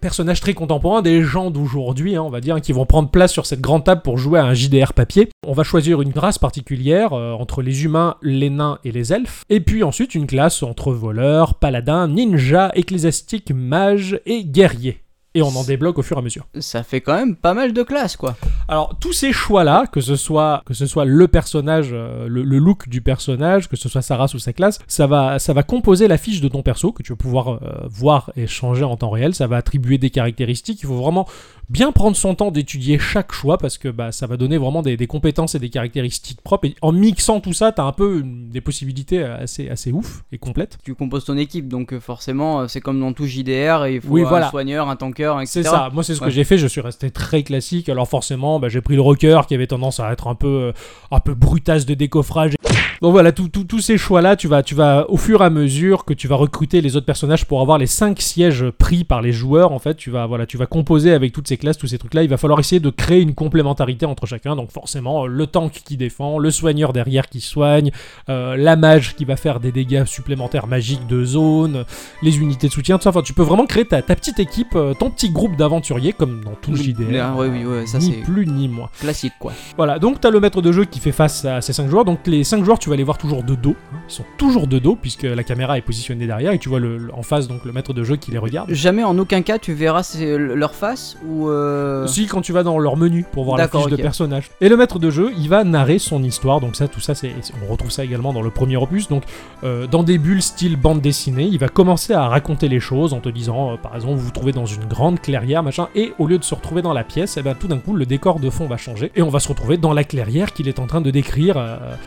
personnages 0.00 0.40
très 0.40 0.54
contemporains, 0.54 1.02
des 1.02 1.22
gens 1.22 1.50
d'aujourd'hui, 1.50 2.16
hein, 2.16 2.22
on 2.22 2.30
va 2.30 2.40
dire, 2.40 2.56
hein, 2.56 2.60
qui 2.60 2.72
vont 2.72 2.86
prendre 2.86 3.10
place 3.10 3.32
sur 3.32 3.46
cette 3.46 3.60
grande 3.60 3.84
table 3.84 4.02
pour 4.02 4.18
jouer 4.18 4.38
à 4.38 4.44
un 4.44 4.54
JDR 4.54 4.92
papier. 4.92 5.28
On 5.46 5.52
va 5.52 5.62
choisir 5.62 6.02
une 6.02 6.12
race 6.16 6.38
particulière 6.38 7.12
euh, 7.12 7.32
entre 7.32 7.62
les 7.62 7.84
humains, 7.84 8.16
les 8.22 8.50
nains 8.50 8.78
et 8.84 8.92
les 8.92 9.12
elfes. 9.12 9.44
Et 9.48 9.60
puis 9.60 9.82
ensuite 9.82 10.14
une 10.14 10.26
classe 10.26 10.62
entre 10.62 10.92
voleurs, 10.92 11.54
paladins, 11.54 12.08
ninjas, 12.08 12.70
ecclésiastiques, 12.74 13.52
mages 13.52 14.20
et 14.26 14.44
guerriers. 14.44 15.00
Et 15.34 15.42
on 15.42 15.48
en 15.48 15.62
débloque 15.62 15.98
au 15.98 16.02
fur 16.02 16.16
et 16.16 16.20
à 16.20 16.22
mesure. 16.22 16.48
Ça 16.58 16.82
fait 16.82 17.00
quand 17.00 17.14
même 17.14 17.36
pas 17.36 17.54
mal 17.54 17.72
de 17.72 17.82
classes, 17.84 18.16
quoi. 18.16 18.36
Alors 18.66 18.96
tous 19.00 19.12
ces 19.12 19.32
choix-là, 19.32 19.86
que 19.86 20.00
ce 20.00 20.16
soit 20.16 20.62
que 20.66 20.74
ce 20.74 20.86
soit 20.86 21.04
le 21.04 21.28
personnage, 21.28 21.90
euh, 21.92 22.26
le, 22.28 22.42
le 22.42 22.58
look 22.58 22.88
du 22.88 23.00
personnage, 23.00 23.68
que 23.68 23.76
ce 23.76 23.88
soit 23.88 24.02
sa 24.02 24.16
race 24.16 24.34
ou 24.34 24.40
sa 24.40 24.52
classe, 24.52 24.80
ça 24.88 25.06
va 25.06 25.38
ça 25.38 25.52
va 25.52 25.62
composer 25.62 26.08
la 26.08 26.18
fiche 26.18 26.40
de 26.40 26.48
ton 26.48 26.62
perso 26.62 26.90
que 26.90 27.04
tu 27.04 27.12
vas 27.12 27.16
pouvoir 27.16 27.48
euh, 27.48 27.86
voir 27.88 28.32
et 28.36 28.48
changer 28.48 28.82
en 28.82 28.96
temps 28.96 29.10
réel. 29.10 29.34
Ça 29.34 29.46
va 29.46 29.56
attribuer 29.56 29.98
des 29.98 30.10
caractéristiques. 30.10 30.82
Il 30.82 30.86
faut 30.86 30.96
vraiment 30.96 31.28
bien 31.70 31.92
prendre 31.92 32.16
son 32.16 32.34
temps 32.34 32.50
d'étudier 32.50 32.98
chaque 32.98 33.32
choix 33.32 33.56
parce 33.56 33.78
que 33.78 33.88
bah, 33.88 34.12
ça 34.12 34.26
va 34.26 34.36
donner 34.36 34.58
vraiment 34.58 34.82
des, 34.82 34.96
des 34.96 35.06
compétences 35.06 35.54
et 35.54 35.58
des 35.58 35.70
caractéristiques 35.70 36.40
propres. 36.42 36.66
Et 36.66 36.74
en 36.82 36.92
mixant 36.92 37.40
tout 37.40 37.52
ça, 37.52 37.72
t'as 37.72 37.84
un 37.84 37.92
peu 37.92 38.20
une- 38.20 38.50
des 38.50 38.60
possibilités 38.60 39.22
assez 39.22 39.68
assez 39.70 39.92
ouf 39.92 40.24
et 40.32 40.38
complètes. 40.38 40.78
Tu 40.84 40.94
composes 40.94 41.24
ton 41.24 41.36
équipe, 41.38 41.68
donc 41.68 41.92
euh, 41.92 42.00
forcément, 42.00 42.60
euh, 42.60 42.66
c'est 42.68 42.80
comme 42.80 42.98
dans 43.00 43.12
tout 43.12 43.24
JDR, 43.26 43.84
et 43.86 43.94
il 43.94 44.00
faut 44.00 44.08
Oui, 44.10 44.22
un 44.24 44.28
voilà. 44.28 44.50
soigneur, 44.50 44.88
un 44.90 44.96
tanker, 44.96 45.36
etc. 45.40 45.46
C'est 45.52 45.62
ça, 45.62 45.88
moi 45.92 46.02
c'est 46.02 46.14
ce 46.14 46.20
que 46.20 46.30
j'ai 46.30 46.44
fait, 46.44 46.58
je 46.58 46.66
suis 46.66 46.80
resté 46.80 47.10
très 47.10 47.42
classique, 47.44 47.88
alors 47.88 48.08
forcément 48.08 48.58
bah, 48.58 48.68
j'ai 48.68 48.80
pris 48.80 48.96
le 48.96 49.00
rocker 49.00 49.40
qui 49.46 49.54
avait 49.54 49.68
tendance 49.68 50.00
à 50.00 50.12
être 50.12 50.26
un 50.26 50.34
peu, 50.34 50.48
euh, 50.48 50.72
un 51.12 51.20
peu 51.20 51.34
brutasse 51.34 51.86
de 51.86 51.94
décoffrage. 51.94 52.54
Donc 53.02 53.12
voilà, 53.12 53.32
tout- 53.32 53.48
tout- 53.48 53.64
tous 53.64 53.80
ces 53.80 53.96
choix-là, 53.96 54.36
tu 54.36 54.46
vas, 54.46 54.62
tu 54.62 54.74
vas, 54.74 55.06
au 55.08 55.16
fur 55.16 55.40
et 55.40 55.44
à 55.46 55.50
mesure 55.50 56.04
que 56.04 56.12
tu 56.12 56.28
vas 56.28 56.36
recruter 56.36 56.82
les 56.82 56.96
autres 56.96 57.06
personnages 57.06 57.46
pour 57.46 57.62
avoir 57.62 57.78
les 57.78 57.86
5 57.86 58.20
sièges 58.20 58.66
pris 58.78 59.04
par 59.04 59.22
les 59.22 59.32
joueurs, 59.32 59.72
en 59.72 59.78
fait, 59.78 59.94
tu 59.94 60.10
vas, 60.10 60.26
voilà, 60.26 60.44
tu 60.44 60.58
vas 60.58 60.66
composer 60.66 61.12
avec 61.14 61.32
toutes 61.32 61.48
ces 61.48 61.56
classes, 61.56 61.78
tous 61.78 61.86
ces 61.86 61.96
trucs-là, 61.96 62.24
il 62.24 62.28
va 62.28 62.36
falloir 62.36 62.60
essayer 62.60 62.78
de 62.78 62.90
créer 62.90 63.22
une 63.22 63.34
complémentarité 63.34 64.04
entre 64.04 64.26
chacun, 64.26 64.54
donc 64.54 64.70
forcément, 64.70 65.24
euh, 65.24 65.28
le 65.28 65.46
tank 65.46 65.80
qui 65.82 65.96
défend, 65.96 66.38
le 66.38 66.50
soigneur 66.50 66.92
derrière 66.92 67.28
qui 67.30 67.40
soigne, 67.40 67.90
euh, 68.28 68.54
la 68.56 68.76
mage 68.76 69.16
qui 69.16 69.24
va 69.24 69.36
faire 69.36 69.60
des 69.60 69.72
dégâts 69.72 70.04
supplémentaires 70.04 70.66
magiques 70.66 71.06
de 71.06 71.24
zone, 71.24 71.84
les 72.22 72.36
unités 72.38 72.66
de 72.68 72.72
soutien, 72.72 72.98
tout 72.98 73.04
ça, 73.04 73.10
enfin, 73.10 73.22
tu 73.22 73.32
peux 73.32 73.42
vraiment 73.42 73.64
créer 73.64 73.86
ta, 73.86 74.02
ta 74.02 74.14
petite 74.14 74.38
équipe, 74.40 74.74
euh, 74.76 74.92
ton 74.92 75.08
petit 75.10 75.30
groupe 75.30 75.56
d'aventuriers, 75.56 76.12
comme 76.12 76.44
dans 76.44 76.54
tout 76.60 76.76
JDR. 76.76 77.30
Ah, 77.32 77.34
ouais, 77.34 77.48
oui, 77.48 77.64
ouais, 77.64 77.86
ça 77.86 77.98
ni 77.98 78.12
plus 78.24 78.46
ni 78.46 78.68
moins. 78.68 78.90
classique, 79.00 79.32
quoi. 79.40 79.52
Voilà, 79.78 79.98
donc 79.98 80.20
tu 80.20 80.26
as 80.26 80.30
le 80.30 80.38
maître 80.40 80.60
de 80.60 80.70
jeu 80.70 80.84
qui 80.84 81.00
fait 81.00 81.12
face 81.12 81.46
à 81.46 81.62
ces 81.62 81.72
5 81.72 81.88
joueurs. 81.88 82.04
Donc 82.04 82.26
les 82.26 82.44
5 82.44 82.62
joueurs, 82.62 82.78
tu 82.78 82.89
vas 82.90 82.96
les 82.96 83.04
voir 83.04 83.16
toujours 83.18 83.42
de 83.42 83.54
dos. 83.54 83.74
hein. 83.92 83.96
Ils 84.08 84.12
sont 84.12 84.24
toujours 84.36 84.66
de 84.66 84.78
dos 84.78 84.96
puisque 85.00 85.22
la 85.22 85.42
caméra 85.44 85.78
est 85.78 85.82
positionnée 85.82 86.26
derrière 86.26 86.52
et 86.52 86.58
tu 86.58 86.68
vois 86.68 86.80
le, 86.80 86.98
le- 86.98 87.14
en 87.14 87.22
face 87.22 87.48
donc 87.48 87.64
le 87.64 87.72
maître 87.72 87.92
de 87.92 88.04
jeu 88.04 88.16
qui 88.16 88.30
les 88.30 88.38
regarde. 88.38 88.70
Jamais 88.72 89.04
en 89.04 89.16
aucun 89.18 89.42
cas 89.42 89.58
tu 89.58 89.72
verras 89.72 90.02
leur 90.20 90.74
face 90.74 91.16
ou. 91.26 91.48
euh, 91.48 92.06
Si 92.06 92.26
quand 92.26 92.40
tu 92.42 92.52
vas 92.52 92.62
dans 92.62 92.78
leur 92.78 92.96
menu 92.96 93.24
pour 93.32 93.44
voir 93.44 93.56
la 93.56 93.64
fiche 93.68 93.90
de 93.90 93.96
personnage. 94.02 94.50
Et 94.60 94.68
le 94.68 94.76
maître 94.76 94.98
de 94.98 95.10
jeu, 95.10 95.30
il 95.38 95.48
va 95.48 95.64
narrer 95.64 95.98
son 95.98 96.22
histoire. 96.22 96.60
Donc 96.60 96.76
ça, 96.76 96.88
tout 96.88 97.00
ça, 97.00 97.14
c'est 97.14 97.32
on 97.66 97.70
retrouve 97.70 97.90
ça 97.90 98.04
également 98.04 98.32
dans 98.32 98.42
le 98.42 98.50
premier 98.50 98.76
opus. 98.76 99.08
Donc 99.08 99.22
euh, 99.64 99.86
dans 99.86 100.02
des 100.02 100.18
bulles 100.18 100.42
style 100.42 100.76
bande 100.76 101.00
dessinée, 101.00 101.44
il 101.44 101.58
va 101.58 101.68
commencer 101.68 102.12
à 102.12 102.28
raconter 102.28 102.68
les 102.68 102.80
choses 102.80 103.14
en 103.14 103.20
te 103.20 103.28
disant, 103.28 103.72
euh, 103.72 103.76
par 103.76 103.94
exemple, 103.94 104.14
vous 104.14 104.24
vous 104.26 104.30
trouvez 104.30 104.52
dans 104.52 104.66
une 104.66 104.84
grande 104.86 105.20
clairière, 105.20 105.62
machin, 105.62 105.88
et 105.94 106.12
au 106.18 106.26
lieu 106.26 106.38
de 106.38 106.44
se 106.44 106.54
retrouver 106.54 106.82
dans 106.82 106.92
la 106.92 107.04
pièce, 107.04 107.36
et 107.36 107.42
ben 107.42 107.54
tout 107.54 107.68
d'un 107.68 107.78
coup 107.78 107.94
le 107.94 108.06
décor 108.06 108.40
de 108.40 108.50
fond 108.50 108.66
va 108.66 108.76
changer 108.76 109.12
et 109.14 109.22
on 109.22 109.28
va 109.28 109.38
se 109.40 109.48
retrouver 109.48 109.76
dans 109.76 109.92
la 109.92 110.04
clairière 110.04 110.52
qu'il 110.52 110.68
est 110.68 110.78
en 110.78 110.86
train 110.86 111.00
de 111.00 111.10
décrire. 111.10 111.56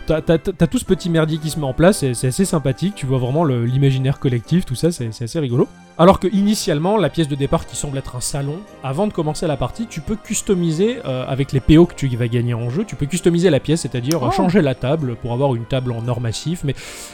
t'as 0.08 0.68
tout 0.74 0.80
ce 0.80 0.86
petit 0.86 1.12
merdier 1.12 1.38
qui 1.38 1.52
se 1.52 1.60
met 1.60 1.68
en 1.68 1.74
place, 1.74 2.04
c'est 2.14 2.26
assez 2.28 2.46
sympathique. 2.46 2.96
Tu 2.96 3.06
vois 3.06 3.20
vraiment 3.20 3.44
l'imaginaire 3.46 4.18
collectif, 4.18 4.66
tout 4.66 4.74
ça, 4.74 4.92
c'est 4.92 5.08
assez 5.22 5.40
rigolo. 5.40 5.68
Alors 6.00 6.20
que 6.20 6.28
initialement, 6.34 6.98
la 6.98 7.12
pièce 7.12 7.28
de 7.28 7.36
départ 7.36 7.68
qui 7.68 7.76
semble 7.76 7.96
être 8.00 8.16
un 8.16 8.22
salon, 8.22 8.58
avant 8.84 9.06
de 9.06 9.14
commencer 9.14 9.46
la 9.46 9.56
partie, 9.56 9.86
tu 9.86 10.02
peux 10.02 10.16
customiser 10.16 10.98
euh, 11.06 11.28
avec 11.28 11.52
les 11.52 11.60
PO 11.60 11.86
que 11.86 11.94
tu 11.94 12.08
vas 12.18 12.28
gagner 12.28 12.56
en 12.56 12.72
jeu, 12.72 12.86
tu 12.88 12.96
peux 12.96 13.06
customiser 13.06 13.52
la 13.52 13.60
pièce, 13.60 13.82
c'est-à-dire 13.82 14.24
euh, 14.24 14.30
Oh. 14.30 14.32
changer 14.32 14.64
la 14.64 14.74
table 14.74 15.16
pour 15.16 15.32
avoir 15.34 15.54
une 15.54 15.66
table 15.66 15.92
en 15.92 16.08
or 16.08 16.20
massif, 16.20 16.62
mais 16.64 16.74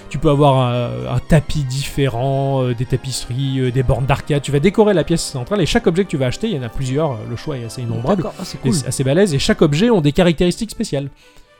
tu 0.09 0.19
peux 0.19 0.29
avoir 0.29 0.55
un, 0.55 1.13
un 1.13 1.19
tapis 1.19 1.63
différent, 1.65 2.63
euh, 2.63 2.73
des 2.73 2.85
tapisseries, 2.85 3.59
euh, 3.59 3.71
des 3.71 3.83
bornes 3.83 4.05
d'arcade, 4.05 4.41
tu 4.41 4.53
vas 4.53 4.61
décorer 4.61 4.93
la 4.93 5.03
pièce 5.03 5.21
centrale 5.21 5.59
et 5.59 5.65
chaque 5.65 5.85
objet 5.85 6.05
que 6.05 6.09
tu 6.09 6.15
vas 6.17 6.27
acheter, 6.27 6.47
il 6.47 6.55
y 6.55 6.59
en 6.59 6.63
a 6.63 6.69
plusieurs, 6.69 7.17
le 7.29 7.35
choix 7.35 7.57
est 7.57 7.65
assez 7.65 7.81
innombrable. 7.81 8.23
C'est 8.43 8.61
cool. 8.61 8.73
c'est 8.73 8.87
assez 8.87 9.03
balèze, 9.03 9.33
et 9.33 9.39
chaque 9.39 9.61
objet 9.61 9.89
ont 9.89 9.99
des 9.99 10.13
caractéristiques 10.13 10.71
spéciales. 10.71 11.09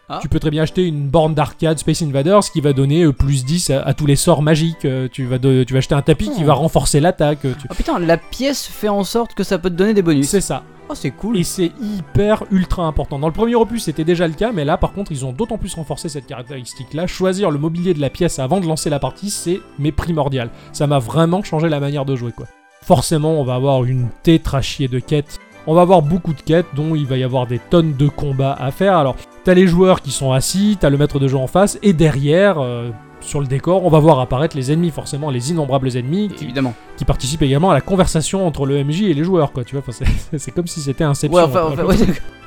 Ah. 0.09 0.19
Tu 0.21 0.27
peux 0.27 0.39
très 0.39 0.49
bien 0.49 0.63
acheter 0.63 0.85
une 0.85 1.07
borne 1.07 1.35
d'arcade 1.35 1.77
Space 1.77 2.01
Invaders 2.01 2.41
qui 2.51 2.61
va 2.61 2.73
donner 2.73 3.03
euh, 3.03 3.13
plus 3.13 3.45
10 3.45 3.69
à, 3.69 3.81
à 3.83 3.93
tous 3.93 4.07
les 4.07 4.15
sorts 4.15 4.41
magiques. 4.41 4.85
Euh, 4.85 5.07
tu, 5.11 5.25
vas 5.25 5.37
de- 5.37 5.63
tu 5.63 5.73
vas 5.73 5.77
acheter 5.77 5.93
un 5.95 6.01
tapis 6.01 6.31
qui 6.31 6.41
Hmm. 6.43 6.47
va 6.47 6.53
renforcer 6.53 6.99
l'attaque. 6.99 7.41
tu- 7.41 7.67
Ah 7.69 7.75
putain, 7.75 7.99
la 7.99 8.17
pièce 8.17 8.65
fait 8.65 8.89
en 8.89 9.03
sorte 9.03 9.33
que 9.35 9.43
ça 9.43 9.59
peut 9.59 9.69
te 9.69 9.75
donner 9.75 9.93
des 9.93 10.01
bonus. 10.01 10.27
C'est 10.27 10.41
ça. 10.41 10.63
Oh, 10.91 10.95
c'est 10.95 11.11
cool. 11.11 11.37
Et 11.37 11.43
c'est 11.43 11.71
hyper 11.79 12.45
ultra 12.49 12.83
important. 12.85 13.19
Dans 13.19 13.27
le 13.27 13.33
premier 13.33 13.53
opus, 13.53 13.83
c'était 13.83 14.03
déjà 14.03 14.27
le 14.27 14.33
cas, 14.33 14.51
mais 14.51 14.65
là, 14.65 14.75
par 14.77 14.91
contre, 14.93 15.11
ils 15.11 15.23
ont 15.23 15.31
d'autant 15.31 15.59
plus 15.59 15.75
renforcé 15.75 16.09
cette 16.09 16.25
caractéristique-là. 16.25 17.05
Choisir 17.05 17.51
le 17.51 17.59
mobilier 17.59 17.93
de 17.93 18.01
la 18.01 18.09
pièce 18.09 18.39
avant 18.39 18.59
de 18.59 18.65
lancer 18.65 18.89
la 18.89 18.97
partie, 18.97 19.29
c'est 19.29 19.59
mais 19.77 19.91
primordial. 19.91 20.49
Ça 20.73 20.87
m'a 20.87 20.97
vraiment 20.97 21.43
changé 21.43 21.69
la 21.69 21.79
manière 21.79 22.05
de 22.05 22.15
jouer, 22.15 22.31
quoi. 22.31 22.47
Forcément, 22.81 23.39
on 23.39 23.43
va 23.43 23.53
avoir 23.53 23.83
une 23.83 24.07
tétrachier 24.23 24.87
de 24.87 24.97
quêtes. 24.97 25.37
On 25.67 25.75
va 25.75 25.81
avoir 25.81 26.01
beaucoup 26.01 26.33
de 26.33 26.41
quêtes, 26.41 26.65
dont 26.75 26.95
il 26.95 27.05
va 27.05 27.17
y 27.17 27.23
avoir 27.23 27.45
des 27.45 27.59
tonnes 27.59 27.93
de 27.95 28.07
combats 28.07 28.53
à 28.59 28.71
faire. 28.71 28.97
Alors, 28.97 29.15
t'as 29.49 29.55
les 29.55 29.65
joueurs 29.65 30.01
qui 30.03 30.11
sont 30.11 30.31
assis, 30.31 30.77
t'as 30.79 30.91
le 30.91 30.97
maître 30.97 31.17
de 31.17 31.27
jeu 31.27 31.35
en 31.37 31.47
face, 31.47 31.79
et 31.81 31.91
derrière, 31.91 32.59
euh, 32.59 32.91
sur 33.19 33.39
le 33.41 33.47
décor, 33.47 33.83
on 33.83 33.89
va 33.89 33.97
voir 33.97 34.19
apparaître 34.19 34.55
les 34.55 34.71
ennemis, 34.71 34.91
forcément, 34.91 35.31
les 35.31 35.49
innombrables 35.49 35.97
ennemis 35.97 36.27
qui, 36.29 36.43
Évidemment. 36.43 36.75
qui 36.97 37.03
participent 37.03 37.41
également 37.41 37.71
à 37.71 37.73
la 37.73 37.81
conversation 37.81 38.45
entre 38.45 38.67
le 38.67 38.83
MJ 38.83 39.01
et 39.05 39.13
les 39.15 39.23
joueurs, 39.23 39.51
quoi. 39.51 39.63
Tu 39.63 39.75
vois, 39.75 39.83
enfin, 39.87 40.05
c'est- 40.37 40.51
comme 40.55 40.67
si 40.67 40.81
c'était 40.81 41.03
Inception. 41.03 41.35
Ouais, 41.35 41.43
enfin, 41.43 41.61
un 41.61 41.71
enfin, 41.73 41.83
ouais. 41.83 41.95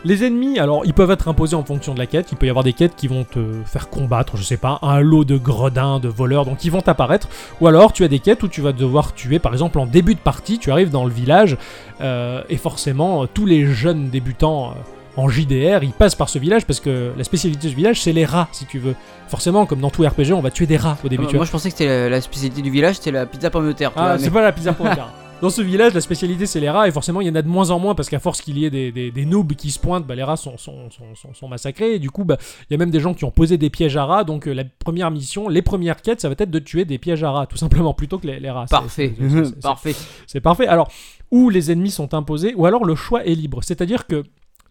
Les 0.05 0.23
ennemis, 0.25 0.61
alors, 0.61 0.83
ils 0.87 0.95
peuvent 0.95 1.11
être 1.11 1.27
imposés 1.27 1.57
en 1.57 1.65
fonction 1.65 1.93
de 1.93 1.99
la 1.99 2.07
quête. 2.07 2.29
Il 2.31 2.39
peut 2.39 2.47
y 2.47 2.51
avoir 2.51 2.63
des 2.65 2.73
quêtes 2.73 2.95
qui 2.95 3.09
vont 3.09 3.25
te 3.25 3.41
faire 3.65 3.89
combattre, 3.91 4.37
je 4.37 4.45
sais 4.45 4.57
pas, 4.57 4.79
un 4.83 5.01
lot 5.01 5.25
de 5.25 5.37
gredins, 5.37 5.99
de 5.99 6.09
voleurs, 6.09 6.45
donc 6.45 6.65
ils 6.65 6.71
vont 6.71 6.87
apparaître. 6.87 7.29
Ou 7.61 7.67
alors, 7.67 7.93
tu 7.93 8.05
as 8.05 8.09
des 8.09 8.21
quêtes 8.21 8.45
où 8.45 8.49
tu 8.49 8.61
vas 8.61 8.73
devoir 8.73 9.13
tuer, 9.13 9.41
par 9.41 9.53
exemple, 9.53 9.81
en 9.81 9.87
début 9.87 10.15
de 10.15 10.21
partie, 10.21 10.59
tu 10.61 10.71
arrives 10.71 10.91
dans 10.91 11.05
le 11.05 11.11
village, 11.13 11.57
euh, 12.01 12.43
et 12.49 12.57
forcément, 12.59 13.27
tous 13.27 13.45
les 13.47 13.67
jeunes 13.67 14.09
débutants. 14.09 14.71
euh, 14.71 14.75
en 15.17 15.29
JDR, 15.29 15.83
ils 15.83 15.93
passent 15.93 16.15
par 16.15 16.29
ce 16.29 16.39
village 16.39 16.65
parce 16.67 16.81
que 16.81 17.13
la 17.17 17.25
spécialité 17.25 17.67
de 17.67 17.71
ce 17.73 17.77
village, 17.77 18.01
c'est 18.01 18.13
les 18.13 18.25
rats, 18.25 18.49
si 18.53 18.65
tu 18.67 18.79
veux. 18.79 18.95
Forcément, 19.29 19.67
comme 19.67 19.81
dans 19.81 19.91
tout 19.91 20.03
RPG, 20.03 20.33
on 20.33 20.41
va 20.41 20.51
tuer 20.51 20.67
des 20.67 20.77
rats 20.77 20.97
au 21.05 21.09
début. 21.09 21.25
Ah, 21.25 21.27
tu 21.27 21.33
vois. 21.33 21.41
Moi 21.41 21.47
je 21.47 21.51
pensais 21.53 21.71
que 21.71 21.77
c'était 21.77 21.87
la, 21.87 22.09
la 22.09 22.21
spécialité 22.21 22.63
du 22.63 22.71
village, 22.71 22.97
c'était 22.97 23.11
la 23.13 23.27
pizza 23.27 23.51
pomme 23.51 23.67
de 23.67 23.73
terre. 23.73 23.93
Ah, 23.97 24.17
c'est 24.19 24.27
mais- 24.27 24.31
pas 24.31 24.43
la 24.43 24.53
pizza 24.53 24.73
pour 24.73 24.87
le 24.87 24.95
gars. 24.95 25.09
Dans 25.43 25.51
ce 25.51 25.61
village, 25.61 25.93
la 25.93 26.01
spécialité 26.01 26.47
c'est 26.47 26.61
les 26.61 26.71
rats, 26.71 26.87
et 26.87 26.93
forcément 26.93 27.21
il 27.21 27.27
y 27.27 27.31
en 27.31 27.35
a 27.35 27.43
de 27.43 27.49
moins 27.49 27.71
en 27.71 27.81
moins 27.81 27.97
parce 27.97 28.09
qu'à 28.09 28.21
force 28.21 28.41
qu'il 28.41 28.59
y 28.59 28.65
ait 28.65 28.71
des, 28.71 28.93
des, 28.93 29.11
des 29.11 29.25
noobs 29.25 29.55
qui 29.55 29.73
se 29.73 29.81
pointent, 29.81 30.07
bah, 30.07 30.15
les 30.15 30.23
rats 30.23 30.37
sont, 30.37 30.57
sont, 30.57 30.89
sont, 30.91 31.35
sont- 31.35 31.49
massacrés, 31.49 31.95
et 31.95 31.99
du 31.99 32.11
coup 32.13 32.23
bah, 32.25 32.37
il 32.71 32.73
y 32.73 32.75
a 32.77 32.79
même 32.79 32.93
des 32.93 33.01
gens 33.01 33.13
qui 33.13 33.25
ont 33.25 33.33
posé 33.33 33.59
des 33.59 33.69
pièges 33.69 33.97
à 33.97 34.05
rats, 34.05 34.23
donc 34.23 34.47
euh, 34.47 34.53
la 34.55 34.63
première 34.65 35.11
mission, 35.11 35.49
les 35.49 35.61
premières 35.61 36.01
quêtes, 36.01 36.21
ça 36.21 36.29
va 36.29 36.37
être 36.39 36.49
de 36.51 36.59
tuer 36.61 36.85
des 36.85 36.97
pièges 36.99 37.25
à 37.25 37.33
rats, 37.33 37.47
tout 37.47 37.57
simplement, 37.57 37.93
plutôt 37.93 38.19
que 38.19 38.29
les, 38.29 38.39
les 38.39 38.51
rats. 38.51 38.67
Parfait. 38.71 39.13
Parfait. 39.63 39.97
c'est 40.29 40.41
parfait. 40.41 40.69
Alors, 40.69 40.89
où 41.33 41.51
les 41.51 41.73
ennemis 41.73 41.91
sont 41.91 42.15
imposés, 42.15 42.55
ou 42.55 42.65
alors 42.65 42.85
le 42.85 42.95
choix 42.95 43.25
est 43.27 43.35
libre. 43.35 43.65
C'est-à-dire 43.65 44.07
que 44.07 44.23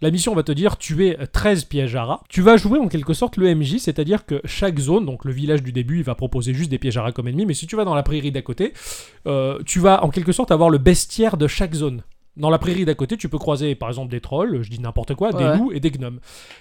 la 0.02 0.12
mission 0.12 0.34
va 0.34 0.44
te 0.44 0.52
dire 0.52 0.78
tuer 0.78 1.18
13 1.32 1.66
pièges 1.66 1.96
à 1.96 2.04
rats. 2.06 2.24
Tu 2.30 2.42
vas 2.42 2.58
jouer 2.58 2.80
en 2.80 2.88
quelque 2.88 3.14
sorte 3.14 3.38
le 3.38 3.54
MJ, 3.54 3.78
c'est-à-dire 3.78 4.26
que 4.26 4.42
chaque 4.46 4.80
zone, 4.80 5.06
donc 5.06 5.26
le 5.26 5.32
village 5.32 5.62
du 5.64 5.72
début, 5.72 5.98
il 5.98 6.04
va 6.04 6.16
proposer 6.16 6.54
juste 6.54 6.70
des 6.72 6.80
pièges 6.80 6.98
à 6.98 7.04
rats 7.04 7.12
comme 7.12 7.28
ennemis, 7.28 7.46
mais 7.46 7.54
si 7.54 7.68
tu 7.68 7.76
vas 7.76 7.86
dans 7.86 7.96
la 7.96 8.04
prairie 8.04 8.32
d'à 8.32 8.42
côté, 8.42 8.74
euh, 9.28 9.60
tu 9.66 9.80
vas 9.80 10.04
en 10.04 10.10
quelque 10.10 10.32
sorte 10.32 10.52
avoir 10.52 10.70
le 10.70 10.78
bestiaire 10.78 11.38
de 11.38 11.48
chaque 11.48 11.74
zone. 11.74 12.04
Dans 12.38 12.50
la 12.50 12.58
prairie 12.60 12.86
d'à 12.86 12.96
côté, 12.96 13.18
tu 13.18 13.28
peux 13.28 13.38
croiser 13.38 13.76
par 13.76 13.90
exemple 13.90 14.10
des 14.10 14.22
trolls, 14.22 14.62
je 14.64 14.70
dis 14.70 14.80
n'importe 14.80 15.16
quoi, 15.16 15.36
Ouais. 15.36 15.52
des 15.52 15.58
loups 15.60 15.74
et 15.74 15.82
des 15.82 15.92
gnomes. 15.92 16.20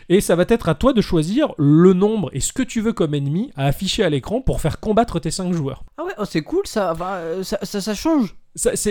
Et 0.09 0.21
ça 0.21 0.35
va 0.35 0.45
être 0.49 0.69
à 0.69 0.75
toi 0.75 0.93
de 0.93 1.01
choisir 1.01 1.55
le 1.59 1.93
nombre 1.93 2.29
et 2.33 2.41
ce 2.41 2.53
que 2.53 2.65
tu 2.65 2.81
veux 2.81 2.93
comme 2.93 3.15
ennemi 3.15 3.53
à 3.57 3.67
afficher 3.67 4.03
à 4.03 4.11
l'écran 4.11 4.41
pour 4.41 4.61
faire 4.61 4.81
combattre 4.81 5.21
tes 5.21 5.31
5 5.31 5.53
joueurs. 5.53 5.85
Ah 5.97 6.05
ouais, 6.05 6.13
oh, 6.19 6.25
c'est 6.25 6.43
cool 6.43 6.67
ça, 6.67 6.91
Enfin, 6.93 7.13
euh, 7.19 7.43
ça, 7.45 7.57
ça, 7.63 7.81
ça 7.81 7.95
change. 7.95 8.35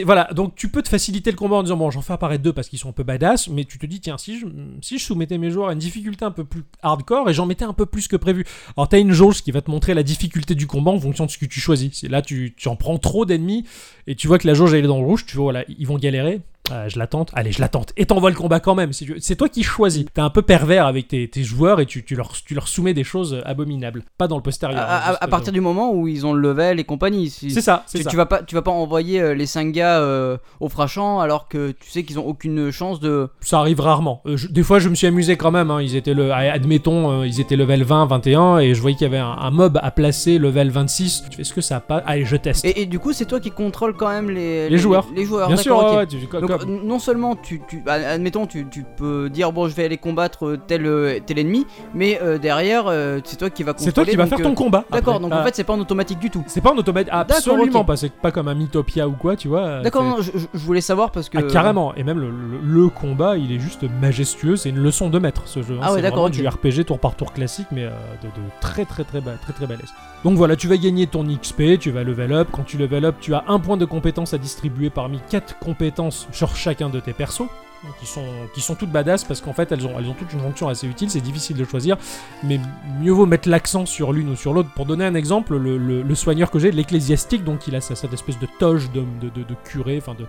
Voilà, 0.05 0.29
donc 0.33 0.55
tu 0.55 0.69
peux 0.69 0.81
te 0.81 0.87
faciliter 0.87 1.31
le 1.31 1.35
combat 1.35 1.57
en 1.57 1.63
disant 1.63 1.75
bon, 1.75 1.91
j'en 1.91 2.01
fais 2.01 2.13
apparaître 2.13 2.41
deux 2.41 2.53
parce 2.53 2.69
qu'ils 2.69 2.79
sont 2.79 2.89
un 2.89 2.93
peu 2.93 3.03
badass, 3.03 3.49
mais 3.49 3.65
tu 3.65 3.77
te 3.77 3.85
dis 3.85 3.99
tiens 3.99 4.17
si 4.17 4.39
je 4.39 4.45
si 4.81 4.97
je 4.97 5.03
soumettais 5.03 5.37
mes 5.37 5.51
joueurs 5.51 5.69
à 5.69 5.73
une 5.73 5.79
difficulté 5.79 6.23
un 6.23 6.31
peu 6.31 6.45
plus 6.45 6.63
hardcore 6.81 7.29
et 7.29 7.33
j'en 7.33 7.45
mettais 7.45 7.65
un 7.65 7.73
peu 7.73 7.85
plus 7.85 8.07
que 8.07 8.15
prévu. 8.15 8.45
Alors 8.77 8.87
t'as 8.87 8.99
une 8.99 9.11
jauge 9.11 9.43
qui 9.43 9.51
va 9.51 9.61
te 9.61 9.69
montrer 9.69 9.93
la 9.93 10.03
difficulté 10.03 10.55
du 10.55 10.65
combat 10.65 10.91
en 10.91 10.99
fonction 10.99 11.25
de 11.25 11.31
ce 11.31 11.37
que 11.37 11.45
tu 11.45 11.59
choisis. 11.59 12.03
Là 12.03 12.21
tu, 12.21 12.53
tu 12.55 12.69
en 12.69 12.77
prends 12.77 12.97
trop 12.97 13.25
d'ennemis 13.25 13.65
et 14.07 14.15
tu 14.15 14.27
vois 14.27 14.39
que 14.39 14.47
la 14.47 14.53
jauge 14.53 14.73
elle 14.73 14.85
est 14.85 14.87
dans 14.87 14.99
le 14.99 15.05
rouge, 15.05 15.25
tu 15.25 15.35
vois 15.35 15.51
voilà 15.51 15.65
ils 15.67 15.85
vont 15.85 15.97
galérer. 15.97 16.41
Euh, 16.71 16.87
je 16.89 16.99
la 16.99 17.07
tente. 17.07 17.31
Allez, 17.33 17.51
je 17.51 17.61
la 17.61 17.67
tente. 17.67 17.93
Et 17.97 18.05
t'envoies 18.05 18.29
le 18.29 18.35
combat 18.35 18.59
quand 18.59 18.75
même. 18.75 18.91
C'est 18.93 19.35
toi 19.35 19.49
qui 19.49 19.63
choisis. 19.63 20.05
T'es 20.13 20.21
un 20.21 20.29
peu 20.29 20.41
pervers 20.41 20.85
avec 20.85 21.07
tes, 21.07 21.27
tes 21.27 21.43
joueurs 21.43 21.79
et 21.79 21.85
tu, 21.85 22.03
tu 22.05 22.15
leur, 22.15 22.31
tu 22.45 22.53
leur 22.53 22.67
soumets 22.67 22.93
des 22.93 23.03
choses 23.03 23.41
abominables. 23.45 24.03
Pas 24.17 24.27
dans 24.27 24.35
le 24.37 24.41
postérieur. 24.43 24.79
à- 24.81 25.11
hein, 25.11 25.17
à 25.19 25.27
partir 25.27 25.51
du 25.53 25.61
moment 25.61 25.91
où 25.93 26.07
ils 26.07 26.25
ont 26.25 26.33
le 26.33 26.41
level 26.41 26.79
et 26.79 26.83
compagnie. 26.83 27.29
si- 27.29 27.51
C'est 27.51 27.61
ça, 27.61 27.83
c'est 27.87 27.99
Tu, 27.99 28.03
ça. 28.03 28.09
tu 28.09 28.15
vas 28.17 28.25
pas, 28.25 28.43
tu 28.43 28.55
vas 28.55 28.61
pas 28.61 28.71
envoyer 28.71 29.19
euh, 29.21 29.33
les 29.33 29.45
5 29.45 29.71
gars 29.71 29.99
euh, 29.99 30.37
au 30.59 30.69
frachant 30.69 31.19
alors 31.19 31.47
que 31.47 31.71
tu 31.71 31.89
sais 31.89 32.03
qu'ils 32.03 32.19
ont 32.19 32.25
aucune 32.25 32.71
chance 32.71 32.99
de. 32.99 33.29
Ça 33.41 33.59
arrive 33.59 33.79
rarement. 33.79 34.21
Euh, 34.25 34.37
je- 34.37 34.47
des 34.47 34.63
fois, 34.63 34.79
je 34.79 34.89
me 34.89 34.95
suis 34.95 35.07
amusé 35.07 35.37
quand 35.37 35.51
même. 35.51 35.71
hein. 35.71 35.81
Ils 35.81 35.95
étaient 35.95 36.13
le, 36.13 36.31
admettons, 36.33 37.21
euh, 37.21 37.27
ils 37.27 37.39
étaient 37.41 37.55
level 37.55 37.83
20, 37.83 38.05
21, 38.05 38.59
et 38.59 38.73
je 38.73 38.81
voyais 38.81 38.95
qu'il 38.97 39.05
y 39.05 39.09
avait 39.09 39.17
un, 39.17 39.31
un 39.39 39.51
mob 39.51 39.79
à 39.81 39.91
placer 39.91 40.37
level 40.37 40.69
26. 40.69 41.23
Tu 41.29 41.37
fais 41.37 41.43
ce 41.43 41.53
que 41.53 41.61
ça 41.61 41.77
a 41.77 41.79
pas 41.79 41.97
Allez, 42.05 42.25
je 42.25 42.35
teste. 42.35 42.65
Et, 42.65 42.81
et 42.81 42.85
du 42.85 42.99
coup, 42.99 43.13
c'est 43.13 43.25
toi 43.25 43.39
qui 43.39 43.51
contrôle 43.51 43.95
quand 43.95 44.09
même 44.09 44.29
les, 44.29 44.69
Les 44.69 44.77
joueurs. 44.77 45.07
Les, 45.15 45.25
joueurs. 45.25 45.47
Bien 45.47 45.55
sûr, 45.57 45.75
d'accord, 45.75 45.95
ouais, 45.97 46.03
ok. 46.05 46.11
ouais, 46.13 46.19
tu- 46.19 46.27
comme- 46.27 46.41
Donc, 46.41 46.51
euh, 46.51 46.58
non 46.67 46.99
seulement 46.99 47.35
tu, 47.35 47.61
tu 47.67 47.81
bah, 47.81 47.93
admettons 47.93 48.45
tu, 48.47 48.67
tu 48.69 48.83
peux 48.97 49.29
dire 49.29 49.51
bon 49.51 49.67
je 49.67 49.75
vais 49.75 49.85
aller 49.85 49.97
combattre 49.97 50.45
euh, 50.47 50.57
tel 50.67 50.85
euh, 50.85 51.19
tel 51.25 51.39
ennemi 51.39 51.65
mais 51.93 52.19
euh, 52.21 52.37
derrière 52.37 52.85
euh, 52.87 53.19
c'est 53.23 53.37
toi 53.37 53.49
qui 53.49 53.63
va 53.63 53.73
c'est 53.77 53.91
toi 53.91 54.03
contrôler 54.03 54.11
qui 54.11 54.17
vas 54.17 54.25
faire 54.27 54.39
euh, 54.39 54.43
ton 54.43 54.55
combat. 54.55 54.85
D'accord 54.91 55.19
donc 55.19 55.33
en 55.33 55.37
Ah, 55.37 55.43
fait 55.43 55.55
c'est 55.55 55.63
pas 55.63 55.73
en 55.73 55.79
automatique 55.79 56.19
du 56.19 56.29
tout. 56.29 56.43
c'est 56.47 56.61
pas 56.61 56.71
en 56.71 56.77
automatique. 56.77 57.11
Absolument 57.13 57.83
pas. 57.85 57.97
C'est 57.97 58.11
pas 58.11 58.31
comme 58.31 58.47
un 58.47 58.55
Mythopia 58.55 59.07
ou 59.07 59.13
quoi, 59.13 59.35
tu 59.35 59.47
vois. 59.47 59.61
euh, 59.61 59.81
D'accord 59.83 60.21
je, 60.21 60.31
je- 60.35 60.47
je 60.53 60.59
voulais 60.65 60.81
savoir 60.81 61.11
parce 61.11 61.29
que. 61.29 61.37
Ah, 61.37 61.43
carrément, 61.43 61.93
et 61.95 62.03
même 62.03 62.19
le, 62.19 62.29
le- 62.29 62.59
le 62.63 62.89
combat, 62.89 63.37
il 63.37 63.51
est 63.51 63.59
juste 63.59 63.85
majestueux. 64.01 64.55
C'est 64.55 64.69
une 64.69 64.79
leçon 64.79 65.09
de 65.09 65.19
maître 65.19 65.43
ce 65.45 65.61
jeu. 65.61 65.75
hein. 65.75 65.81
Ah 65.83 65.93
ouais, 65.93 66.01
d'accord, 66.01 66.23
vraiment 66.27 66.47
ok. 66.49 66.59
du 66.61 66.69
RPG 66.79 66.85
tour 66.85 66.99
par 66.99 67.15
tour 67.15 67.33
classique, 67.33 67.67
mais 67.71 67.85
euh, 67.85 67.89
de, 68.21 68.27
de 68.27 68.47
très 68.61 68.85
très 68.85 69.03
très 69.03 69.21
ba- 69.21 69.35
très 69.41 69.53
très 69.53 69.67
balèze. 69.67 69.89
Donc 70.23 70.35
voilà, 70.37 70.55
tu 70.55 70.67
vas 70.67 70.77
gagner 70.77 71.07
ton 71.07 71.23
XP, 71.25 71.77
tu 71.79 71.91
vas 71.91 72.03
level 72.03 72.33
up. 72.33 72.49
Quand 72.51 72.63
tu 72.63 72.77
level 72.77 73.05
up, 73.05 73.15
tu 73.21 73.33
as 73.33 73.43
un 73.47 73.59
point 73.59 73.77
de 73.77 73.85
compétence 73.85 74.33
à 74.33 74.37
distribuer 74.37 74.89
parmi 74.89 75.19
quatre 75.29 75.57
compétences 75.59 76.27
sur 76.49 76.57
chacun 76.57 76.89
de 76.89 76.99
tes 76.99 77.13
persos. 77.13 77.39
donc 77.83 77.97
Qui 77.99 78.05
sont, 78.05 78.25
qui 78.53 78.59
sont 78.61 78.75
toutes 78.75 78.91
badass 78.91 79.23
parce 79.23 79.39
qu'en 79.39 79.53
fait 79.53 79.71
elles 79.71 79.85
ont, 79.87 79.97
elles 79.97 80.07
ont 80.09 80.13
toutes 80.13 80.33
une 80.33 80.41
fonction 80.41 80.67
assez 80.67 80.85
utile, 80.85 81.09
c'est 81.09 81.21
difficile 81.21 81.55
de 81.55 81.63
choisir, 81.63 81.95
mais 82.43 82.59
mieux 83.01 83.13
vaut 83.13 83.25
mettre 83.25 83.47
l'accent 83.47 83.85
sur 83.85 84.11
l'une 84.11 84.29
ou 84.29 84.35
sur 84.35 84.51
l'autre. 84.53 84.69
Pour 84.75 84.85
donner 84.85 85.05
un 85.05 85.15
exemple, 85.15 85.55
le, 85.55 85.77
le- 85.77 86.01
le 86.01 86.15
soigneur 86.15 86.51
que 86.51 86.59
j'ai, 86.59 86.71
l'ecclésiastique, 86.71 87.43
donc 87.45 87.67
il 87.67 87.75
a 87.75 87.81
sa- 87.81 87.95
cette 87.95 88.11
espèce 88.13 88.37
de 88.37 88.47
toge 88.59 88.91
de, 88.91 88.99
de, 89.21 89.29
de- 89.29 89.43
de 89.47 89.55
curé, 89.63 89.97
enfin 89.97 90.13
de, 90.13 90.25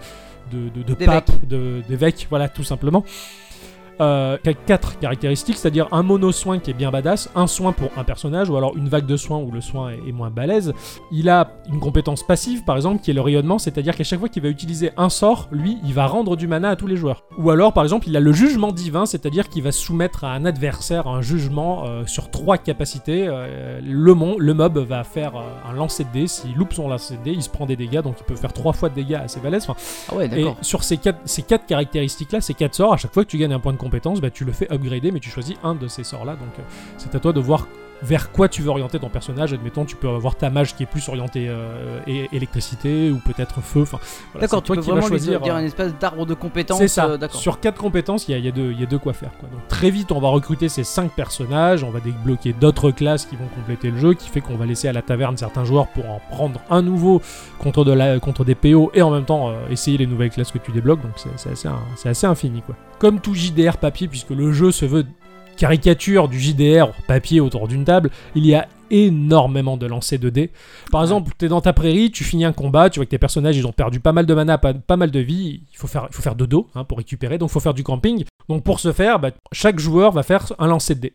de, 0.57 0.83
pape, 1.07 1.31
de- 1.47 1.83
d'évêque, 1.89 2.27
voilà, 2.31 2.49
tout 2.49 2.65
simplement. 2.65 3.05
Euh, 4.01 4.39
quatre 4.67 4.99
caractéristiques, 4.99 5.57
c'est-à-dire 5.59 5.87
un 5.93 6.03
mono-soin 6.03 6.59
qui 6.59 6.71
est 6.71 6.75
bien 6.75 6.91
badass, 6.91 7.29
un 7.35 7.47
soin 7.47 7.73
pour 7.73 7.91
un 7.99 8.05
personnage, 8.05 8.49
ou 8.49 8.57
alors 8.57 8.75
une 8.77 8.89
vague 8.89 9.05
de 9.05 9.17
soins 9.17 9.39
où 9.39 9.51
le 9.51 9.61
soin 9.61 9.91
est, 9.91 10.09
est 10.09 10.13
moins 10.13 10.31
balèze. 10.31 10.73
Il 11.13 11.29
a 11.29 11.51
une 11.71 11.81
compétence 11.81 12.23
passive, 12.23 12.65
par 12.65 12.77
exemple, 12.77 13.03
qui 13.03 13.11
est 13.11 13.15
le 13.15 13.21
rayonnement, 13.21 13.59
c'est-à-dire 13.59 13.95
qu'à 13.95 14.05
chaque 14.05 14.19
fois 14.19 14.29
qu'il 14.31 14.43
va 14.43 14.49
utiliser 14.49 14.91
un 14.97 15.11
sort, 15.11 15.49
lui, 15.53 15.77
il 15.85 15.93
va 15.93 16.07
rendre 16.07 16.37
du 16.37 16.47
mana 16.49 16.71
à 16.71 16.77
tous 16.77 16.87
les 16.87 16.97
joueurs. 16.97 17.25
Ou 17.37 17.51
alors, 17.51 17.75
par 17.75 17.83
exemple, 17.85 18.09
il 18.09 18.17
a 18.17 18.21
le 18.21 18.33
jugement 18.33 18.73
divin, 18.73 19.05
c'est-à-dire 19.05 19.49
qu'il 19.51 19.63
va 19.63 19.73
soumettre 19.73 20.25
à 20.25 20.33
un 20.33 20.47
adversaire 20.47 21.07
un 21.07 21.21
jugement 21.21 21.85
euh, 21.85 22.07
sur 22.07 22.31
trois 22.31 22.57
capacités. 22.57 23.27
Euh, 23.29 23.81
le, 23.85 24.15
mon, 24.15 24.39
le 24.39 24.55
mob 24.55 24.79
va 24.79 25.05
faire 25.05 25.33
un 25.69 25.75
lancer 25.75 26.05
de 26.05 26.13
dés, 26.13 26.27
s'il 26.27 26.55
loupe 26.55 26.73
son 26.73 26.89
lancer 26.89 27.19
de 27.19 27.23
dés, 27.23 27.33
il 27.33 27.43
se 27.43 27.51
prend 27.51 27.67
des 27.67 27.77
dégâts, 27.77 28.01
donc 28.01 28.17
il 28.19 28.25
peut 28.25 28.37
faire 28.37 28.55
trois 28.55 28.73
fois 28.73 28.89
de 28.89 28.95
dégâts 28.95 29.21
assez 29.23 29.41
balèze. 29.41 29.67
Enfin, 29.69 29.79
Ah 30.11 30.17
ouais 30.17 30.31
et 30.41 30.47
sur 30.63 30.85
ces 30.85 30.97
quatre, 30.97 31.19
ces 31.27 31.43
quatre 31.43 31.67
caractéristiques-là, 31.67 32.41
ces 32.41 32.55
quatre 32.55 32.75
sorts, 32.75 32.95
à 32.95 32.97
chaque 32.97 33.13
fois 33.13 33.25
que 33.25 33.29
tu 33.31 33.37
gagnes 33.37 33.53
un 33.53 33.61
point 33.61 33.73
de 33.73 33.77
compétence, 33.77 33.90
bah, 34.21 34.31
tu 34.31 34.45
le 34.45 34.53
fais 34.53 34.71
upgrader, 34.73 35.11
mais 35.11 35.21
tu 35.21 35.31
choisis 35.31 35.57
un 35.63 35.75
de 35.75 35.89
ces 35.89 36.05
sorts-là. 36.05 36.37
Donc 36.37 36.59
euh, 36.59 36.63
c'est 36.97 37.15
à 37.15 37.21
toi 37.21 37.33
de 37.33 37.41
voir 37.41 37.67
vers 38.03 38.33
quoi 38.33 38.49
tu 38.49 38.63
veux 38.63 38.71
orienter 38.71 38.99
ton 38.99 39.09
personnage. 39.09 39.53
Admettons, 39.53 39.85
tu 39.85 39.97
peux 39.97 40.09
avoir 40.09 40.35
ta 40.37 40.51
mage 40.51 40.75
qui 40.75 40.83
est 40.83 40.87
plus 40.87 41.09
orientée 41.09 41.47
euh, 41.49 42.01
électricité 42.33 43.11
ou 43.11 43.19
peut-être 43.19 43.61
feu. 43.61 43.83
Enfin, 43.83 43.99
voilà, 44.33 44.47
D'accord 44.47 44.63
tu 44.63 44.73
peux 44.73 44.81
qui 44.81 44.91
vraiment 44.91 45.07
choisir. 45.07 45.41
dire 45.41 45.55
euh, 45.55 45.59
une 45.61 45.67
espèce 45.67 45.93
d'arbre 45.99 46.27
de 46.27 46.35
compétences. 46.35 46.79
c'est 46.79 46.89
ça. 46.89 47.07
euh. 47.07 47.19
Sur 47.31 47.61
quatre 47.61 47.79
compétences, 47.81 48.29
il 48.29 48.37
y 48.37 48.41
y 48.41 48.49
a 48.49 48.51
y 48.51 48.87
deux 48.87 48.99
quoi 48.99 49.13
faire. 49.13 49.31
Quoi. 49.39 49.49
Donc 49.51 49.67
très 49.69 49.91
vite, 49.91 50.13
on 50.13 50.21
va 50.21 50.29
recruter 50.29 50.69
ces 50.69 50.85
cinq 50.85 51.13
personnages, 51.13 51.85
on 51.85 51.91
va 51.91 52.01
débloquer 52.01 52.53
d'autres 52.53 52.91
classes 52.91 53.27
qui 53.27 53.37
vont 53.37 53.47
compléter 53.55 53.91
le 53.91 53.99
jeu, 53.99 54.15
qui 54.15 54.29
fait 54.29 54.41
qu'on 54.41 54.57
va 54.57 54.67
laisser 54.67 54.89
à 54.89 54.93
la 54.93 55.03
taverne 55.03 55.37
certains 55.37 55.65
joueurs 55.65 55.89
pour 55.89 56.09
en 56.11 56.21
prendre 56.31 56.61
un 56.71 56.83
nouveau 56.83 57.21
contre, 57.59 57.85
de 57.85 57.93
la, 57.93 58.19
contre 58.21 58.45
des 58.45 58.55
PO 58.55 58.91
et 58.95 59.03
en 59.03 59.11
même 59.11 59.25
temps 59.25 59.51
euh, 59.51 59.55
essayer 59.71 59.99
les 59.99 60.07
nouvelles 60.07 60.31
classes 60.31 60.51
que 60.53 60.59
tu 60.59 60.73
débloques. 60.73 61.03
Donc 61.03 61.13
c'est 61.17 61.51
assez, 61.51 61.69
un- 61.69 61.79
assez 62.11 62.27
infini. 62.27 62.63
Quoi. 62.63 62.75
Comme 62.99 63.21
tout 63.21 63.35
JDR 63.35 63.77
papier, 63.79 64.09
puisque 64.09 64.31
le 64.31 64.53
jeu 64.53 64.71
se 64.73 64.85
veut 64.85 65.07
caricature 65.61 66.29
du 66.29 66.41
JDR 66.41 66.91
papier 67.07 67.39
autour 67.39 67.69
d'une 67.69 67.85
table, 67.85 68.11
il 68.35 68.47
y 68.47 68.55
a 68.55 68.67
énormément 68.91 69.77
de 69.77 69.85
lancers 69.85 70.19
de 70.19 70.31
dés. 70.31 70.51
Par 70.91 71.03
exemple, 71.03 71.33
tu 71.39 71.45
es 71.45 71.49
dans 71.49 71.61
ta 71.61 71.75
prairie, 71.75 72.11
tu 72.11 72.25
finis 72.25 72.47
un 72.47 72.55
combat, 72.55 72.89
tu 72.89 72.99
vois 72.99 73.05
que 73.05 73.11
tes 73.11 73.19
personnages 73.19 73.59
ils 73.59 73.67
ont 73.67 73.73
perdu 73.73 74.01
pas 74.01 74.13
mal 74.13 74.25
de 74.25 74.33
mana, 74.33 74.57
pas, 74.57 74.73
pas 74.73 74.97
mal 74.97 75.11
de 75.11 75.21
vie, 75.21 75.61
il 75.71 75.77
faut 75.77 75.87
faire, 75.87 76.07
il 76.11 76.17
faut 76.17 76.23
faire 76.23 76.35
dodo 76.35 76.69
hein, 76.75 76.85
pour 76.85 76.97
récupérer, 76.97 77.37
donc 77.37 77.51
il 77.51 77.53
faut 77.53 77.61
faire 77.61 77.75
du 77.75 77.85
camping. 77.85 78.25
Donc 78.49 78.65
pour 78.65 78.81
ce 78.81 78.91
faire, 78.93 79.19
bah, 79.21 79.33
chaque 79.53 79.79
joueur 79.79 80.13
va 80.13 80.23
faire 80.23 80.47
un 80.59 80.67
lancer 80.67 80.95
de 80.95 81.01
dés. 81.01 81.13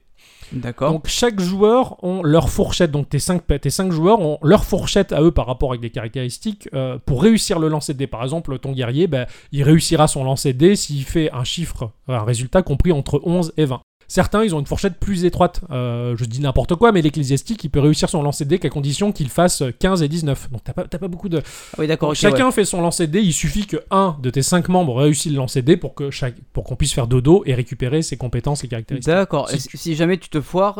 D'accord. 0.51 0.91
Donc 0.91 1.07
chaque 1.07 1.39
joueur 1.39 2.03
ont 2.03 2.21
leur 2.21 2.49
fourchette, 2.49 2.91
donc 2.91 3.09
tes 3.09 3.17
5 3.17 3.41
tes 3.59 3.71
cinq 3.71 3.91
joueurs 3.91 4.21
ont 4.21 4.37
leur 4.43 4.63
fourchette 4.63 5.11
à 5.11 5.23
eux 5.23 5.31
par 5.31 5.47
rapport 5.47 5.71
avec 5.71 5.81
des 5.81 5.89
caractéristiques 5.89 6.69
euh, 6.75 6.99
pour 7.03 7.23
réussir 7.23 7.57
le 7.57 7.67
lancer 7.67 7.93
de 7.93 7.97
dés. 7.97 8.05
Par 8.05 8.21
exemple, 8.21 8.59
ton 8.59 8.73
guerrier, 8.73 9.07
bah, 9.07 9.25
il 9.51 9.63
réussira 9.63 10.07
son 10.07 10.23
lancer 10.23 10.53
de 10.53 10.59
dés 10.59 10.75
s'il 10.75 11.03
fait 11.03 11.31
un 11.33 11.43
chiffre, 11.43 11.89
un 12.07 12.23
résultat 12.23 12.61
compris 12.61 12.91
entre 12.91 13.19
11 13.23 13.53
et 13.57 13.65
20. 13.65 13.81
Certains, 14.07 14.43
ils 14.43 14.53
ont 14.55 14.59
une 14.59 14.65
fourchette 14.65 14.99
plus 14.99 15.25
étroite. 15.25 15.61
Euh, 15.71 16.15
je 16.17 16.25
dis 16.25 16.39
n'importe 16.39 16.75
quoi, 16.75 16.91
mais 16.91 17.01
l'ecclésiastique, 17.01 17.63
il 17.63 17.69
peut 17.69 17.79
réussir 17.79 18.09
son 18.09 18.21
lancer 18.21 18.45
de 18.45 18.49
dés 18.49 18.59
qu'à 18.59 18.69
condition 18.69 19.11
qu'il 19.11 19.29
fasse 19.29 19.63
15 19.79 20.03
et 20.03 20.07
19. 20.07 20.51
Donc 20.51 20.63
t'as 20.63 20.73
pas, 20.73 20.85
t'as 20.85 20.97
pas 20.97 21.07
beaucoup 21.07 21.29
de... 21.29 21.39
Ah 21.39 21.77
oui 21.79 21.87
d'accord. 21.87 22.15
Chacun 22.15 22.51
fait 22.51 22.65
son 22.65 22.81
lancer 22.81 23.07
de 23.07 23.11
dés, 23.13 23.21
il 23.21 23.33
suffit 23.33 23.65
que 23.65 23.77
un 23.91 24.17
de 24.21 24.29
tes 24.29 24.41
5 24.41 24.69
membres 24.69 24.95
réussisse 25.01 25.31
le 25.31 25.37
lancer 25.37 25.61
de 25.61 25.67
dés 25.67 25.77
pour 25.77 25.95
que 25.95 26.11
chaque, 26.11 26.35
pour 26.53 26.63
qu'on 26.63 26.75
puisse 26.75 26.93
faire 26.93 27.07
dodo 27.07 27.43
et 27.45 27.53
récupérer 27.53 28.01
ses 28.01 28.17
compétences 28.17 28.63
et 28.63 28.67
caractéristiques. 28.67 29.13
D'accord. 29.13 29.49
Si 29.49 29.55
Et 29.55 29.59
Si, 29.59 29.77
si 29.77 29.95
jamais 29.95 30.17
tu 30.17 30.29
te 30.29 30.41
foires, 30.41 30.79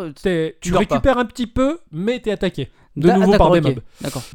tu 0.62 0.72
pas. 0.72 0.80
récupères 0.80 1.18
un 1.18 1.26
petit 1.26 1.48
peu, 1.48 1.80
mais 1.92 2.20
t'es 2.20 2.32
attaqué. 2.32 2.70
De 2.98 3.08
Da- 3.08 3.18
nouveau 3.18 3.32
par 3.38 3.52
des 3.52 3.60
mobs. 3.62 3.80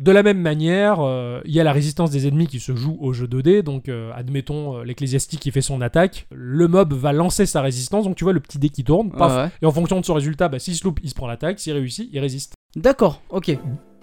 De 0.01 0.13
la 0.13 0.23
même 0.23 0.39
manière, 0.41 1.01
euh, 1.01 1.41
il 1.47 1.53
y 1.53 1.61
a 1.61 1.65
la 1.65 1.73
résistance 1.73 2.11
des 2.11 2.27
ennemis 2.29 2.47
qui 2.47 2.61
se 2.61 2.75
joue 2.77 2.97
au 3.01 3.13
jeu 3.15 3.27
2D. 3.27 3.63
Donc, 3.63 3.89
euh, 3.89 4.11
admettons 4.15 4.77
euh, 4.79 4.85
l'ecclésiastique 4.85 5.41
qui 5.41 5.51
fait 5.51 5.63
son 5.63 5.81
attaque. 5.81 6.27
Le 6.31 6.69
mob 6.69 6.93
va 6.93 7.13
lancer 7.13 7.47
sa 7.47 7.63
résistance. 7.63 8.05
Donc, 8.05 8.17
tu 8.17 8.25
vois 8.25 8.33
le 8.35 8.41
petit 8.41 8.59
dé 8.59 8.69
qui 8.69 8.85
tourne. 8.85 9.11
paf. 9.13 9.45
Ouais. 9.47 9.51
Et 9.63 9.67
en 9.67 9.73
fonction 9.73 9.99
de 10.01 10.05
son 10.05 10.15
résultat, 10.15 10.49
bah, 10.49 10.59
s'il 10.59 10.75
se 10.75 10.85
loupe, 10.85 11.01
il 11.03 11.09
se 11.09 11.15
prend 11.15 11.27
l'attaque. 11.27 11.59
S'il 11.59 11.73
réussit, 11.73 12.09
il 12.13 12.19
résiste. 12.21 12.53
D'accord. 12.77 13.23
Ok. 13.31 13.57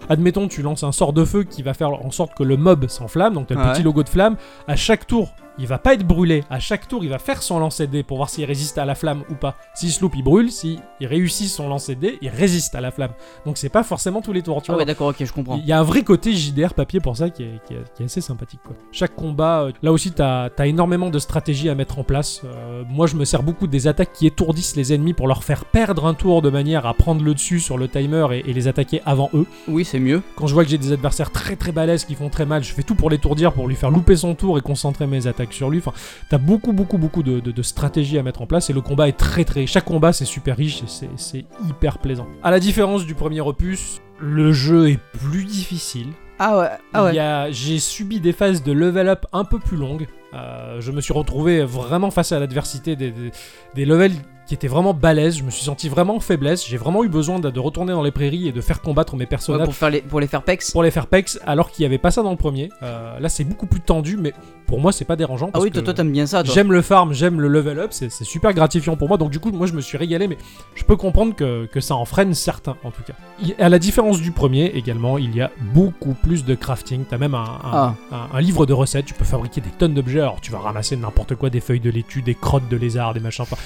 Admettons, 0.08 0.48
tu 0.48 0.62
lances 0.62 0.84
un 0.84 0.92
sort 0.92 1.12
de 1.12 1.24
feu 1.24 1.44
qui 1.44 1.62
va 1.62 1.74
faire 1.74 1.90
en 1.92 2.10
sorte 2.10 2.34
que 2.34 2.42
le 2.42 2.56
mob 2.56 2.86
s'enflamme. 2.88 3.34
Donc, 3.34 3.48
tu 3.48 3.52
as 3.54 3.56
le 3.56 3.62
Ouais. 3.62 3.72
petit 3.72 3.82
logo 3.82 4.02
de 4.02 4.08
flamme. 4.08 4.36
À 4.66 4.74
chaque 4.76 5.06
tour, 5.06 5.34
il 5.60 5.66
va 5.66 5.78
pas 5.78 5.94
être 5.94 6.06
brûlé. 6.06 6.44
À 6.50 6.60
chaque 6.60 6.86
tour, 6.86 7.02
il 7.02 7.10
va 7.10 7.18
faire 7.18 7.42
son 7.42 7.58
lancer 7.58 7.88
de 7.88 7.92
dé 7.92 8.02
pour 8.04 8.16
voir 8.18 8.30
s'il 8.30 8.44
résiste 8.44 8.78
à 8.78 8.84
la 8.84 8.94
flamme 8.94 9.24
ou 9.28 9.34
pas. 9.34 9.56
S'il 9.74 9.90
se 9.90 10.00
loupe, 10.00 10.14
il 10.16 10.22
brûle. 10.22 10.52
S'il 10.52 10.78
réussit 11.00 11.48
son 11.48 11.68
lancer 11.68 11.96
de 11.96 12.00
dé, 12.00 12.18
il 12.22 12.28
résiste 12.28 12.76
à 12.76 12.80
la 12.80 12.92
flamme. 12.92 13.10
Donc, 13.44 13.58
c'est 13.58 13.68
pas 13.68 13.82
forcément 13.82 14.22
tous 14.22 14.32
les 14.32 14.40
tours. 14.42 14.62
Tu 14.62 14.70
Ah 14.70 14.74
vois, 14.74 14.82
ouais 14.82 14.86
d'accord. 14.86 15.08
Ok 15.08 15.16
je 15.18 15.32
comprends. 15.32 15.56
il 15.56 15.66
y 15.66 15.72
a 15.72 15.78
un 15.80 15.82
vrai 15.82 16.02
côté 16.04 16.32
JDR 16.32 16.74
papier 16.74 17.00
pour 17.00 17.16
ça 17.16 17.28
qui 17.28 17.42
est, 17.42 17.60
qui 17.66 17.74
est- 17.74 17.92
qui 17.96 18.02
est 18.02 18.06
assez 18.06 18.20
sympathique. 18.20 18.60
Quoi. 18.64 18.76
Chaque 18.92 19.16
combat, 19.16 19.62
euh, 19.64 19.72
là 19.82 19.92
aussi, 19.92 20.12
t'as 20.12 20.48
as 20.56 20.66
énormément 20.68 21.10
de 21.10 21.18
stratégies 21.18 21.68
à 21.68 21.74
mettre 21.74 21.98
en 21.98 22.04
place. 22.04 22.42
Euh, 22.44 22.84
moi, 22.88 23.08
je 23.08 23.16
me 23.16 23.24
sers 23.24 23.42
beaucoup 23.42 23.66
des 23.66 23.88
attaques 23.88 24.12
qui 24.12 24.28
étourdissent 24.28 24.76
les 24.76 24.94
ennemis 24.94 25.12
pour 25.12 25.26
leur 25.26 25.42
faire 25.42 25.64
perdre 25.64 26.06
un 26.06 26.14
tour 26.14 26.40
de 26.40 26.50
manière 26.50 26.86
à 26.86 26.94
prendre 26.94 27.22
le 27.24 27.34
dessus 27.34 27.58
sur 27.58 27.76
le 27.78 27.88
timer 27.88 28.26
et, 28.32 28.48
et 28.48 28.52
les 28.52 28.68
attaquer 28.68 29.02
avant 29.04 29.28
eux. 29.34 29.44
Oui 29.66 29.84
c'est 29.88 29.98
mieux. 29.98 30.22
Quand 30.36 30.46
je 30.46 30.54
vois 30.54 30.64
que 30.64 30.70
j'ai 30.70 30.78
des 30.78 30.92
adversaires 30.92 31.30
très 31.30 31.56
très 31.56 31.72
balèzes 31.72 32.04
qui 32.04 32.14
font 32.14 32.28
très 32.28 32.44
mal, 32.46 32.62
je 32.62 32.72
fais 32.72 32.82
tout 32.82 32.94
pour 32.94 33.10
l'étourdir, 33.10 33.52
pour 33.52 33.66
lui 33.68 33.74
faire 33.74 33.90
louper 33.90 34.16
son 34.16 34.34
tour 34.34 34.58
et 34.58 34.60
concentrer 34.60 35.06
mes 35.06 35.26
attaques 35.26 35.52
sur 35.52 35.70
lui. 35.70 35.78
Enfin, 35.78 35.92
t'as 36.30 36.38
beaucoup 36.38 36.72
beaucoup 36.72 36.98
beaucoup 36.98 37.22
de, 37.22 37.40
de- 37.40 37.50
de 37.50 37.62
stratégies 37.62 38.18
à 38.18 38.22
mettre 38.22 38.42
en 38.42 38.46
place 38.46 38.68
et 38.70 38.72
le 38.72 38.80
combat 38.80 39.08
est 39.08 39.16
très 39.16 39.44
très. 39.44 39.66
Chaque 39.66 39.84
combat 39.86 40.12
c'est 40.12 40.24
super 40.26 40.56
riche 40.56 40.82
et 40.82 40.86
c'est- 40.86 41.08
c'est 41.16 41.44
hyper 41.68 41.98
plaisant. 41.98 42.26
À 42.42 42.50
la 42.50 42.60
différence 42.60 43.06
du 43.06 43.14
premier 43.14 43.40
opus, 43.40 44.00
le 44.20 44.52
jeu 44.52 44.90
est 44.90 44.98
plus 45.18 45.44
difficile. 45.44 46.08
Ah 46.38 46.58
ouais. 46.58 46.68
Ah 46.92 47.04
ouais. 47.04 47.48
J'ai 47.52 47.78
subi 47.78 48.20
des 48.20 48.32
phases 48.32 48.62
de 48.62 48.72
level 48.72 49.08
up 49.08 49.26
un 49.32 49.44
peu 49.44 49.58
plus 49.58 49.76
longues. 49.76 50.06
Euh, 50.34 50.80
je 50.80 50.92
me 50.92 51.00
suis 51.00 51.12
retrouvé 51.14 51.64
vraiment 51.64 52.10
face 52.10 52.32
à 52.32 52.38
l'adversité 52.38 52.94
des, 52.96 53.10
des, 53.10 53.30
des 53.74 53.84
levels 53.86 54.12
qui 54.48 54.54
étaient 54.54 54.66
vraiment 54.66 54.94
balèzes. 54.94 55.36
Je 55.38 55.44
me 55.44 55.50
suis 55.50 55.62
senti 55.64 55.88
vraiment 55.88 56.16
en 56.16 56.20
faiblesse. 56.20 56.66
J'ai 56.66 56.78
vraiment 56.78 57.04
eu 57.04 57.08
besoin 57.08 57.38
de, 57.38 57.50
de 57.50 57.60
retourner 57.60 57.92
dans 57.92 58.02
les 58.02 58.10
prairies 58.10 58.48
et 58.48 58.52
de 58.52 58.60
faire 58.60 58.80
combattre 58.80 59.14
mes 59.14 59.20
Ouais, 59.20 59.26
personnages 59.26 59.64
pour 59.66 59.74
faire 59.74 59.90
les 59.90 60.00
pour 60.00 60.18
les 60.20 60.26
faire 60.26 60.42
pex. 60.42 60.70
pour 60.72 60.82
les 60.82 60.90
faire 60.90 61.06
pex, 61.06 61.38
alors 61.46 61.70
qu'il 61.70 61.82
n'y 61.82 61.86
avait 61.86 61.98
pas 61.98 62.10
ça 62.10 62.22
dans 62.22 62.30
le 62.30 62.36
premier. 62.36 62.70
Euh, 62.82 63.20
là, 63.20 63.28
c'est 63.28 63.44
beaucoup 63.44 63.66
plus 63.66 63.80
tendu, 63.80 64.16
mais 64.16 64.32
pour 64.66 64.80
moi, 64.80 64.90
c'est 64.92 65.04
pas 65.04 65.16
dérangeant. 65.16 65.50
Ah 65.54 65.60
oui 65.60 65.70
toi 65.70 65.94
t'aimes 65.94 66.10
bien 66.12 66.26
ça. 66.26 66.42
J'aime 66.44 66.72
le 66.72 66.82
farm, 66.82 67.12
j'aime 67.12 67.40
le 67.40 67.48
level 67.48 67.78
up, 67.78 67.88
c'est 67.92 68.10
c'est 68.10 68.24
super 68.24 68.52
gratifiant 68.54 68.96
pour 68.96 69.08
moi. 69.08 69.16
Donc 69.18 69.30
du 69.30 69.38
coup, 69.38 69.50
moi 69.52 69.66
je 69.66 69.72
me 69.74 69.80
suis 69.80 69.96
régalé, 69.98 70.26
mais 70.28 70.38
je 70.74 70.82
peux 70.84 70.96
comprendre 70.96 71.34
que, 71.36 71.66
que 71.66 71.80
ça 71.80 71.94
en 71.94 72.04
freine 72.06 72.32
certains 72.34 72.76
en 72.84 72.90
tout 72.90 73.02
cas. 73.02 73.14
Il- 73.42 73.54
à 73.58 73.68
la 73.68 73.78
différence 73.78 74.20
du 74.20 74.32
premier 74.32 74.66
également, 74.66 75.18
il 75.18 75.34
y 75.36 75.40
a 75.42 75.50
beaucoup 75.74 76.14
plus 76.14 76.44
de 76.44 76.54
crafting. 76.54 77.04
T'as 77.08 77.18
même 77.18 77.34
un, 77.34 77.42
un- 77.44 77.58
Ah. 77.72 77.94
un- 78.12 78.36
un 78.36 78.40
livre 78.40 78.64
de 78.66 78.72
recettes, 78.72 79.04
tu 79.06 79.14
peux 79.14 79.24
fabriquer 79.24 79.60
des 79.60 79.70
tonnes 79.70 79.94
d'objets. 79.94 80.20
Alors 80.20 80.40
tu 80.40 80.50
vas 80.52 80.58
ramasser 80.58 80.96
n'importe 80.96 81.34
quoi, 81.34 81.50
des 81.50 81.60
feuilles 81.60 81.80
de 81.80 81.90
laitue, 81.90 82.22
des 82.22 82.34
crottes 82.34 82.68
de 82.70 82.76
lézard, 82.76 83.14
des 83.14 83.20
machins. 83.20 83.42
Enfin, 83.42 83.56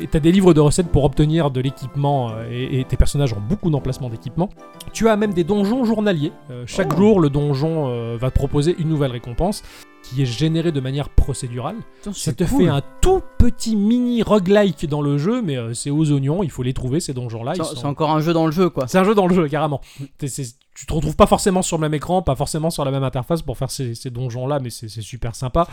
et 0.00 0.06
t'as 0.06 0.20
des 0.26 0.32
livres 0.32 0.52
de 0.54 0.60
recettes 0.60 0.88
pour 0.88 1.04
obtenir 1.04 1.52
de 1.52 1.60
l'équipement 1.60 2.30
euh, 2.30 2.48
et, 2.50 2.80
et 2.80 2.84
tes 2.84 2.96
personnages 2.96 3.32
ont 3.32 3.40
beaucoup 3.48 3.70
d'emplacements 3.70 4.08
d'équipement. 4.08 4.48
Tu 4.92 5.08
as 5.08 5.16
même 5.16 5.32
des 5.32 5.44
donjons 5.44 5.84
journaliers. 5.84 6.32
Euh, 6.50 6.64
chaque 6.66 6.94
Oh. 6.94 6.96
jour, 6.96 7.20
le 7.20 7.30
donjon 7.30 7.86
euh, 7.88 8.16
va 8.20 8.32
te 8.32 8.34
proposer 8.34 8.74
une 8.80 8.88
nouvelle 8.88 9.12
récompense 9.12 9.62
qui 10.02 10.22
est 10.22 10.26
généré 10.26 10.72
de 10.72 10.80
manière 10.80 11.10
procédurale. 11.10 11.76
Putain, 11.98 12.12
Ça 12.12 12.32
te 12.32 12.42
cool. 12.42 12.62
fait 12.64 12.68
un 12.68 12.82
tout 13.00 13.20
petit 13.38 13.76
mini 13.76 14.24
roguelike 14.24 14.88
dans 14.88 15.00
le 15.00 15.16
jeu, 15.16 15.42
mais 15.42 15.56
euh, 15.56 15.74
c'est 15.74 15.90
aux 15.90 16.10
oignons, 16.10 16.42
il 16.42 16.50
faut 16.50 16.64
les 16.64 16.74
trouver 16.74 16.98
ces 16.98 17.12
donjons-là. 17.14 17.52
C'est 17.54 17.62
sont- 17.62 17.86
encore 17.86 18.10
un 18.10 18.20
jeu 18.20 18.32
dans 18.32 18.46
le 18.46 18.52
jeu, 18.52 18.68
quoi. 18.68 18.88
C'est 18.88 18.98
un 18.98 19.04
jeu 19.04 19.14
dans 19.14 19.28
le 19.28 19.34
jeu, 19.34 19.46
carrément. 19.46 19.80
Tu 20.76 20.86
te 20.86 20.92
retrouves 20.92 21.16
pas 21.16 21.26
forcément 21.26 21.62
sur 21.62 21.76
le 21.76 21.80
même 21.82 21.94
écran, 21.94 22.22
pas 22.22 22.36
forcément 22.36 22.70
sur 22.70 22.84
la 22.84 22.90
même 22.90 23.04
interface 23.04 23.42
pour 23.42 23.56
faire 23.56 23.70
ces, 23.70 23.94
ces 23.94 24.10
donjons-là, 24.10 24.58
mais 24.60 24.70
c'est 24.70 24.88
super 24.88 25.34
sympa. 25.34 25.66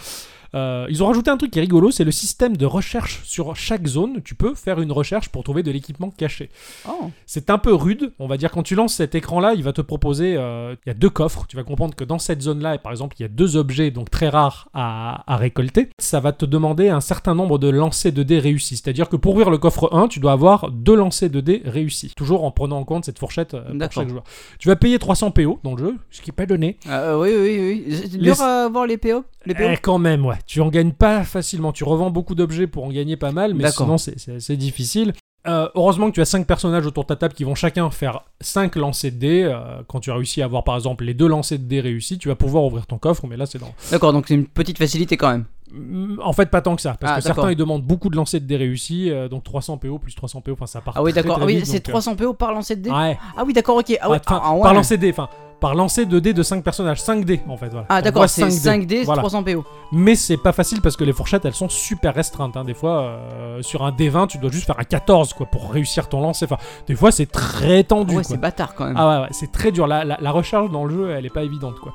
Euh, 0.55 0.85
ils 0.89 1.01
ont 1.01 1.07
rajouté 1.07 1.31
un 1.31 1.37
truc 1.37 1.51
qui 1.51 1.57
est 1.59 1.63
rigolo, 1.63 1.89
c'est 1.89 2.03
le 2.03 2.11
système 2.11 2.55
de 2.55 2.65
recherche 2.65 3.21
sur 3.23 3.55
chaque 3.55 3.87
zone. 3.87 4.21
Tu 4.23 4.35
peux 4.35 4.53
faire 4.53 4.79
une 4.79 4.91
recherche 4.91 5.29
pour 5.29 5.43
trouver 5.43 5.63
de 5.63 5.71
l'équipement 5.71 6.11
caché. 6.11 6.49
Oh. 6.87 7.09
C'est 7.25 7.49
un 7.49 7.57
peu 7.57 7.73
rude, 7.73 8.13
on 8.19 8.27
va 8.27 8.37
dire. 8.37 8.51
Quand 8.51 8.61
tu 8.63 8.75
lances 8.75 8.93
cet 8.93 9.15
écran-là, 9.15 9.53
il 9.55 9.63
va 9.63 9.73
te 9.73 9.81
proposer. 9.81 10.35
euh, 10.37 10.75
il 10.85 10.89
y 10.89 10.91
a 10.91 10.93
deux 10.93 11.09
coffres. 11.09 11.45
Tu 11.47 11.55
vas 11.55 11.63
comprendre 11.63 11.95
que 11.95 12.03
dans 12.03 12.19
cette 12.19 12.41
zone-là, 12.41 12.77
par 12.77 12.91
exemple, 12.91 13.15
il 13.19 13.23
y 13.23 13.25
a 13.25 13.29
deux 13.29 13.57
objets 13.57 13.89
donc 13.89 14.09
très 14.11 14.29
rares 14.29 14.69
à, 14.73 15.23
à 15.31 15.37
récolter. 15.37 15.89
Ça 15.99 16.19
va 16.19 16.31
te 16.31 16.45
demander 16.45 16.89
un 16.89 17.01
certain 17.01 17.33
nombre 17.33 17.57
de 17.57 17.69
lancers 17.69 18.11
de 18.13 18.21
dés 18.23 18.39
réussis. 18.39 18.77
C'est-à-dire 18.77 19.09
que 19.09 19.15
pour 19.15 19.33
ouvrir 19.33 19.49
le 19.49 19.57
coffre 19.57 19.89
1, 19.91 20.07
tu 20.07 20.19
dois 20.19 20.33
avoir 20.33 20.69
deux 20.69 20.95
lancers 20.95 21.29
de 21.31 21.41
dés 21.41 21.61
réussis. 21.65 22.13
Toujours 22.15 22.43
en 22.43 22.51
prenant 22.51 22.77
en 22.77 22.83
compte 22.83 23.05
cette 23.05 23.17
fourchette 23.19 23.55
euh, 23.55 23.77
pour 23.79 23.91
chaque 23.91 24.09
joueur. 24.09 24.23
Tu 24.59 24.67
vas 24.67 24.75
payer 24.75 24.92
300 24.99 25.31
PO 25.31 25.59
dans 25.63 25.75
le 25.75 25.83
jeu, 25.85 25.95
ce 26.09 26.21
qui 26.21 26.29
n'est 26.29 26.35
pas 26.35 26.45
donné. 26.45 26.77
Euh, 26.87 27.19
oui, 27.19 27.29
oui, 27.35 27.83
oui. 27.87 27.95
C'est 27.97 28.11
Les- 28.13 28.17
dur 28.19 28.41
à 28.41 28.65
avoir 28.65 28.85
les 28.87 28.97
PO 28.97 29.23
Les 29.45 29.53
PO 29.53 29.63
Eh, 29.71 29.77
quand 29.77 29.99
même, 29.99 30.25
ouais. 30.25 30.37
Tu 30.47 30.61
en 30.61 30.69
gagnes 30.69 30.93
pas 30.93 31.23
facilement. 31.23 31.71
Tu 31.71 31.83
revends 31.83 32.09
beaucoup 32.11 32.35
d'objets 32.35 32.67
pour 32.67 32.83
en 32.85 32.91
gagner 32.91 33.17
pas 33.17 33.31
mal, 33.31 33.53
mais 33.53 33.69
sinon 33.71 33.97
c'est 33.97 34.55
difficile. 34.57 35.13
Euh, 35.45 35.67
heureusement 35.75 36.07
que 36.09 36.13
tu 36.15 36.21
as 36.21 36.25
5 36.25 36.47
personnages 36.47 36.85
autour 36.85 37.03
de 37.03 37.07
ta 37.09 37.15
table 37.17 37.33
qui 37.33 37.43
vont 37.43 37.55
chacun 37.55 37.89
faire 37.89 38.21
5 38.39 38.75
lancers 38.77 39.11
de 39.11 39.17
dés. 39.17 39.43
Euh, 39.43 39.81
quand 39.87 39.99
tu 39.99 40.09
as 40.09 40.15
réussi 40.15 40.41
à 40.41 40.45
avoir 40.45 40.63
par 40.63 40.75
exemple 40.75 41.03
les 41.03 41.13
deux 41.13 41.27
lancers 41.27 41.59
de 41.59 41.65
dés 41.65 41.81
réussis, 41.81 42.17
tu 42.17 42.29
vas 42.29 42.35
pouvoir 42.35 42.63
ouvrir 42.63 42.87
ton 42.87 42.97
coffre, 42.97 43.27
mais 43.27 43.35
là 43.35 43.45
c'est 43.45 43.59
dans... 43.59 43.73
D'accord, 43.91 44.13
donc 44.13 44.25
c'est 44.27 44.35
une 44.35 44.47
petite 44.47 44.77
facilité 44.77 45.17
quand 45.17 45.29
même. 45.29 45.43
Mm, 45.73 46.19
En 46.23 46.31
fait, 46.31 46.49
pas 46.49 46.61
tant 46.61 46.75
que 46.77 46.81
ça, 46.81 46.95
parce 46.97 47.13
Ah, 47.13 47.15
que 47.17 47.23
certains 47.23 47.51
ils 47.51 47.57
demandent 47.57 47.83
beaucoup 47.83 48.09
de 48.09 48.15
lancers 48.15 48.39
de 48.39 48.45
dés 48.45 48.55
réussis, 48.55 49.09
euh, 49.11 49.27
donc 49.27 49.43
300 49.43 49.77
PO 49.79 49.99
plus 49.99 50.15
300 50.15 50.39
PO, 50.41 50.53
enfin 50.53 50.65
ça 50.65 50.79
part. 50.79 50.93
Ah 50.95 51.03
oui, 51.03 51.11
d'accord. 51.11 51.39
Ah 51.41 51.45
oui, 51.45 51.61
c'est 51.65 51.79
donc, 51.79 51.89
euh, 51.89 51.91
300 51.91 52.15
PO 52.15 52.33
par 52.35 52.53
lancer 52.53 52.75
de 52.77 52.81
dés 52.83 52.91
Ouais, 52.91 53.17
Ah 53.35 53.43
oui, 53.45 53.51
d'accord, 53.51 53.75
ok. 53.77 53.97
Ah, 53.99 54.09
ouais. 54.09 54.21
Ah, 54.27 54.53
ouais. 54.55 54.61
par 54.61 54.73
lancer 54.73 54.95
de 54.95 55.01
dés, 55.01 55.09
enfin, 55.11 55.27
par 55.63 55.75
lancer 55.75 56.05
de 56.05 56.19
dés 56.19 56.33
de 56.33 56.43
5 56.43 56.61
personnages, 56.61 57.01
5 57.01 57.23
dés 57.23 57.39
en 57.47 57.55
fait. 57.55 57.69
Voilà. 57.69 57.85
Ah 57.89 58.01
d'accord, 58.01 58.27
c'est 58.27 58.49
5 58.51 58.85
dés, 58.85 59.03
Voilà. 59.05 59.21
300 59.21 59.43
PO. 59.43 59.63
Mais 59.93 60.15
c'est 60.15 60.35
pas 60.37 60.51
facile 60.51 60.81
parce 60.81 60.97
que 60.97 61.05
les 61.05 61.13
fourchettes 61.13 61.45
elles 61.45 61.53
sont 61.55 61.69
super 61.69 62.13
restreintes. 62.13 62.57
hein. 62.57 62.65
Des 62.65 62.73
fois, 62.73 63.01
euh, 63.03 63.61
sur 63.61 63.83
un 63.85 63.91
D20, 63.91 64.27
tu 64.27 64.37
dois 64.39 64.51
juste 64.51 64.65
faire 64.65 64.77
un 64.79 64.83
14 64.83 65.33
quoi, 65.33 65.45
pour 65.45 65.71
réussir 65.71 66.09
ton 66.09 66.19
lancer. 66.21 66.43
Enfin, 66.45 66.57
des 66.85 66.95
fois, 66.95 67.11
c'est 67.13 67.31
très 67.31 67.79
Ah 67.79 67.83
tendu. 67.83 68.09
ouais, 68.17 68.23
quoi. 68.23 68.23
c'est 68.23 68.37
bâtard 68.37 68.75
quand 68.75 68.85
même. 68.85 68.95
Ah 68.97 69.07
ouais, 69.07 69.21
ouais, 69.23 69.29
c'est 69.31 69.51
très 69.53 69.71
dur. 69.71 69.87
La, 69.87 70.03
la, 70.03 70.17
la 70.19 70.31
recharge 70.31 70.69
dans 70.69 70.83
le 70.83 70.93
jeu, 70.93 71.09
elle 71.11 71.25
est 71.25 71.29
pas 71.33 71.43
évidente 71.43 71.79
quoi. 71.79 71.93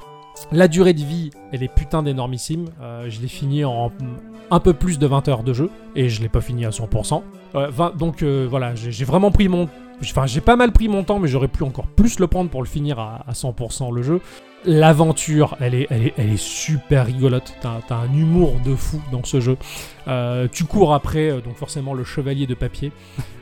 La 0.52 0.66
durée 0.68 0.94
de 0.94 1.02
vie, 1.04 1.30
elle 1.52 1.62
est 1.62 1.68
putain 1.74 2.02
d'énormissime. 2.02 2.66
Euh, 2.80 3.06
je 3.10 3.20
l'ai 3.20 3.28
fini 3.28 3.64
en 3.64 3.92
un 4.50 4.60
peu 4.60 4.72
plus 4.72 4.98
de 4.98 5.06
20 5.06 5.28
heures 5.28 5.42
de 5.42 5.52
jeu 5.52 5.68
et 5.94 6.08
je 6.08 6.22
l'ai 6.22 6.28
pas 6.30 6.40
fini 6.40 6.64
à 6.64 6.70
100%. 6.70 7.22
Euh, 7.54 7.68
20 7.70 7.96
donc 7.96 8.22
euh, 8.22 8.46
voilà, 8.48 8.74
j'ai 8.74 8.90
j'ai 8.92 9.04
vraiment 9.04 9.30
pris 9.30 9.48
mon. 9.48 9.68
Enfin, 10.02 10.26
j'ai 10.26 10.40
pas 10.40 10.56
mal 10.56 10.72
pris 10.72 10.88
mon 10.88 11.04
temps, 11.04 11.18
mais 11.18 11.28
j'aurais 11.28 11.48
pu 11.48 11.64
encore 11.64 11.86
plus 11.86 12.18
le 12.18 12.26
prendre 12.26 12.50
pour 12.50 12.62
le 12.62 12.68
finir 12.68 12.98
à, 12.98 13.24
à 13.26 13.32
100% 13.32 13.92
le 13.92 14.02
jeu. 14.02 14.20
L'aventure, 14.64 15.56
elle 15.60 15.74
est, 15.74 15.86
elle, 15.88 16.06
est, 16.08 16.14
elle 16.16 16.30
est 16.30 16.36
super 16.36 17.06
rigolote. 17.06 17.54
T'as 17.60 17.94
un 17.94 18.12
humour 18.12 18.56
de 18.64 18.74
fou 18.74 19.00
dans 19.12 19.22
ce 19.22 19.40
jeu. 19.40 19.56
Euh, 20.08 20.48
tu 20.50 20.64
cours 20.64 20.94
après, 20.94 21.30
euh, 21.30 21.40
donc 21.40 21.56
forcément 21.56 21.94
le 21.94 22.02
chevalier 22.02 22.46
de 22.46 22.54
papier. 22.54 22.90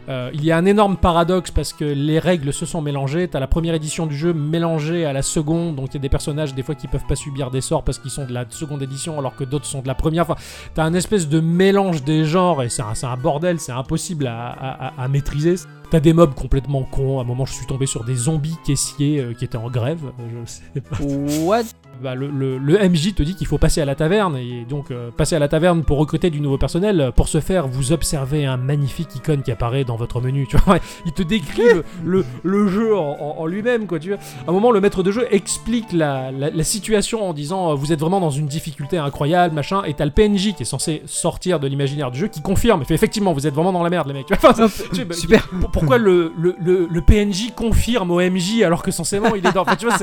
Euh, 0.08 0.30
il 0.34 0.44
y 0.44 0.52
a 0.52 0.56
un 0.58 0.66
énorme 0.66 0.98
paradoxe 0.98 1.50
parce 1.50 1.72
que 1.72 1.84
les 1.84 2.18
règles 2.18 2.52
se 2.52 2.66
sont 2.66 2.82
mélangées. 2.82 3.28
T'as 3.28 3.40
la 3.40 3.46
première 3.46 3.74
édition 3.74 4.06
du 4.06 4.16
jeu 4.16 4.34
mélangée 4.34 5.06
à 5.06 5.12
la 5.12 5.22
seconde, 5.22 5.74
donc 5.74 5.88
il 5.90 5.94
y 5.94 5.96
a 5.96 6.00
des 6.00 6.08
personnages 6.10 6.54
des 6.54 6.62
fois 6.62 6.74
qui 6.74 6.86
peuvent 6.86 7.06
pas 7.08 7.16
subir 7.16 7.50
des 7.50 7.62
sorts 7.62 7.82
parce 7.82 7.98
qu'ils 7.98 8.10
sont 8.10 8.26
de 8.26 8.32
la 8.32 8.44
seconde 8.50 8.82
édition 8.82 9.18
alors 9.18 9.34
que 9.34 9.44
d'autres 9.44 9.64
sont 9.64 9.80
de 9.80 9.88
la 9.88 9.94
première. 9.94 10.24
Enfin, 10.24 10.36
t'as 10.74 10.84
un 10.84 10.94
espèce 10.94 11.28
de 11.28 11.40
mélange 11.40 12.04
des 12.04 12.24
genres 12.24 12.62
et 12.62 12.68
c'est 12.68 12.82
un, 12.82 13.16
bordel, 13.16 13.58
c'est 13.58 13.72
impossible 13.72 14.26
à 14.28 15.08
maîtriser. 15.08 15.56
T'as 15.90 16.00
des 16.00 16.12
mobs 16.12 16.34
complètement 16.34 16.82
cons. 16.82 17.18
À 17.18 17.22
un 17.22 17.24
moment, 17.24 17.46
je 17.46 17.52
suis 17.52 17.66
tombé 17.66 17.86
sur 17.86 18.04
des 18.04 18.14
zombies 18.14 18.56
caissiers 18.64 19.20
euh, 19.20 19.34
qui 19.34 19.44
étaient 19.44 19.56
en 19.56 19.70
grève. 19.70 20.00
Je 20.18 20.50
sais 20.50 20.80
pas 20.80 20.96
What 21.44 21.64
bah, 22.02 22.14
le, 22.14 22.28
le- 22.28 22.58
le 22.58 22.88
MJ 22.88 23.14
te 23.14 23.22
dit 23.22 23.34
qu'il 23.34 23.46
faut 23.46 23.58
passer 23.58 23.80
à 23.80 23.84
la 23.84 23.94
taverne 23.94 24.36
et 24.36 24.64
donc 24.68 24.90
euh, 24.90 25.10
passer 25.16 25.36
à 25.36 25.38
la 25.38 25.48
taverne 25.48 25.82
pour 25.84 25.98
recruter 25.98 26.30
du 26.30 26.40
nouveau 26.40 26.58
personnel. 26.58 27.12
Pour 27.16 27.28
ce 27.28 27.40
faire, 27.40 27.66
vous 27.68 27.92
observez 27.92 28.46
un 28.46 28.56
magnifique 28.56 29.14
icône 29.16 29.42
qui 29.42 29.50
apparaît 29.52 29.84
dans 29.84 29.96
votre 29.96 30.20
menu. 30.20 30.46
Tu 30.48 30.56
vois, 30.58 30.78
il 31.06 31.12
te 31.12 31.22
décrit 31.22 31.62
le, 32.04 32.24
le- 32.42 32.68
jeu 32.68 32.96
en, 32.96 33.16
en- 33.20 33.34
en 33.38 33.46
lui-même. 33.46 33.86
Quoi, 33.86 33.98
tu 33.98 34.08
vois. 34.10 34.18
À 34.46 34.50
un 34.50 34.52
moment, 34.52 34.70
le 34.70 34.80
maître 34.80 35.02
de 35.02 35.10
jeu 35.10 35.26
explique 35.30 35.92
la, 35.92 36.30
la- 36.32 36.50
la 36.50 36.64
situation 36.64 37.28
en 37.28 37.32
disant 37.32 37.70
euh, 37.70 37.74
vous 37.74 37.92
êtes 37.92 38.00
vraiment 38.00 38.20
dans 38.20 38.30
une 38.30 38.46
difficulté 38.46 38.98
incroyable, 38.98 39.54
machin. 39.54 39.82
Et 39.84 39.94
t'as 39.94 40.04
le 40.04 40.10
PNJ 40.10 40.54
qui 40.54 40.62
est 40.62 40.64
censé 40.64 41.02
sortir 41.06 41.60
de 41.60 41.66
l'imaginaire 41.66 42.10
du 42.10 42.18
jeu 42.18 42.28
qui 42.28 42.42
confirme. 42.42 42.84
Fait 42.84 42.94
effectivement 42.94 43.32
vous 43.32 43.46
êtes 43.46 43.54
vraiment 43.54 43.72
dans 43.72 43.82
la 43.82 43.90
merde, 43.90 44.08
les 44.08 44.14
mecs. 44.14 44.26
Tu 44.26 44.34
vois, 44.34 44.50
enfin, 44.50 44.66
tu 44.90 44.96
sais, 44.96 45.04
bah, 45.04 45.14
Super. 45.14 45.48
pour- 45.48 45.70
pourquoi 45.70 45.98
le, 45.98 46.32
le, 46.38 46.54
le- 46.60 46.88
le 46.90 47.00
PNJ 47.02 47.52
confirme 47.54 48.10
au 48.10 48.20
MJ 48.20 48.62
alors 48.64 48.82
que 48.82 48.90
censément 48.90 49.34
il 49.34 49.46
est 49.46 49.52
dans. 49.52 49.62
Enfin, 49.62 49.76
tu 49.76 49.86
vois, 49.86 49.96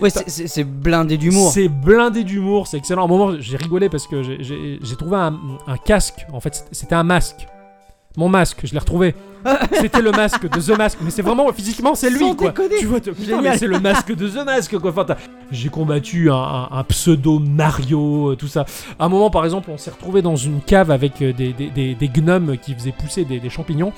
Ouais, 0.00 0.10
c'est 0.10 0.48
c'est 0.48 0.64
blindé 0.90 1.16
d'humour. 1.16 1.50
c'est 1.52 1.68
blindé 1.68 2.24
d'humour, 2.24 2.66
c'est 2.66 2.76
excellent. 2.76 3.02
À 3.02 3.04
un 3.06 3.08
moment, 3.08 3.32
j'ai 3.38 3.56
rigolé 3.56 3.88
parce 3.88 4.06
que 4.06 4.22
j'ai- 4.22 4.96
trouvé 4.96 5.16
un, 5.16 5.38
un 5.66 5.76
casque. 5.76 6.26
En 6.32 6.40
fait, 6.40 6.66
c'était- 6.72 6.94
un 6.94 7.02
masque. 7.04 7.46
Mon 8.16 8.28
masque, 8.28 8.62
je 8.64 8.72
l'ai 8.72 8.78
retrouvé. 8.80 9.14
C'était 9.80 10.02
le 10.02 10.10
masque 10.10 10.42
de 10.50 10.60
The 10.60 10.76
Mask. 10.76 10.98
Mais 11.00 11.10
c'est 11.10 11.22
vraiment, 11.22 11.50
physiquement, 11.52 11.94
c'est 11.94 12.10
lui, 12.10 12.34
quoi. 12.36 12.48
déconner. 12.48 12.76
Tu 12.78 12.86
vois, 12.86 13.00
putain, 13.00 13.40
mais 13.40 13.56
c'est 13.56 13.68
le 13.68 13.78
masque 13.78 14.12
de 14.14 14.28
The 14.28 14.44
Mask, 14.44 14.76
quoi. 14.78 14.90
Enfin, 14.90 15.04
t'as- 15.04 15.16
j'ai 15.52 15.68
combattu 15.70 16.28
un, 16.30 16.34
un- 16.34 16.68
un 16.72 16.84
pseudo 16.84 17.38
Mario, 17.38 18.32
euh, 18.32 18.36
tout 18.36 18.48
ça. 18.48 18.66
À 18.98 19.04
un 19.06 19.08
moment, 19.08 19.30
par 19.30 19.44
exemple, 19.44 19.70
on 19.70 19.78
s'est 19.78 19.92
retrouvé 19.92 20.20
dans 20.22 20.34
une 20.36 20.60
cave 20.60 20.90
avec 20.90 21.22
euh, 21.22 21.32
des, 21.32 21.52
des- 21.54 21.70
des- 21.70 21.94
des 21.94 22.08
gnomes 22.08 22.58
qui 22.58 22.74
faisaient 22.74 22.92
pousser 22.92 23.24
des 23.24 23.48
champignons. 23.48 23.92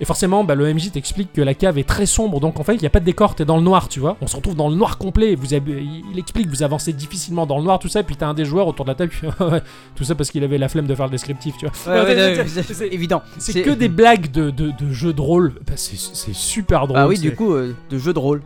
Et 0.00 0.04
forcément, 0.04 0.44
bah, 0.44 0.54
le 0.54 0.72
MJ 0.72 0.92
t'explique 0.92 1.32
que 1.32 1.40
la 1.40 1.54
cave 1.54 1.76
est 1.78 1.88
très 1.88 2.06
sombre, 2.06 2.38
donc 2.40 2.60
en 2.60 2.62
fait, 2.64 2.74
il 2.76 2.80
n'y 2.80 2.86
a 2.86 2.90
pas 2.90 3.00
de 3.00 3.04
décor, 3.04 3.34
t'es 3.34 3.44
dans 3.44 3.56
le 3.56 3.62
noir, 3.62 3.88
tu 3.88 3.98
vois. 3.98 4.16
On 4.20 4.26
se 4.28 4.36
retrouve 4.36 4.54
dans 4.54 4.68
le 4.68 4.76
noir 4.76 4.96
complet. 4.98 5.34
Vous 5.34 5.54
avez- 5.54 5.82
il 6.12 6.18
explique, 6.18 6.48
vous 6.48 6.62
avancez 6.62 6.92
difficilement 6.92 7.46
dans 7.46 7.58
le 7.58 7.64
noir, 7.64 7.78
tout 7.80 7.88
ça, 7.88 8.00
et 8.00 8.02
puis 8.04 8.14
t'as 8.16 8.28
un 8.28 8.34
des 8.34 8.44
joueurs 8.44 8.68
autour 8.68 8.84
de 8.84 8.90
la 8.90 8.94
table 8.94 9.10
tout 9.96 10.04
ça 10.04 10.14
parce 10.14 10.30
qu'il 10.30 10.44
avait 10.44 10.58
la 10.58 10.68
flemme 10.68 10.86
de 10.86 10.94
faire 10.94 11.06
le 11.06 11.10
descriptif, 11.10 11.56
tu 11.58 11.66
vois. 11.66 11.94
Ouais, 11.94 12.14
ouais, 12.14 12.44
c'est- 12.62 12.86
évident. 12.94 13.22
C'est 13.38 13.62
que 13.62 13.70
des 13.70 13.88
blagues 13.88 14.30
de, 14.30 14.50
de, 14.50 14.70
de 14.70 14.92
jeux 14.92 15.12
de 15.12 15.20
rôle. 15.20 15.54
Bah, 15.66 15.72
c'est 15.76 15.96
super 16.34 16.86
drôle. 16.86 16.98
Ah 17.00 17.08
oui, 17.08 17.18
du 17.18 17.34
coup, 17.34 17.52
euh, 17.54 17.74
de 17.90 17.98
jeu 17.98 18.12
de 18.12 18.18
rôle. 18.18 18.42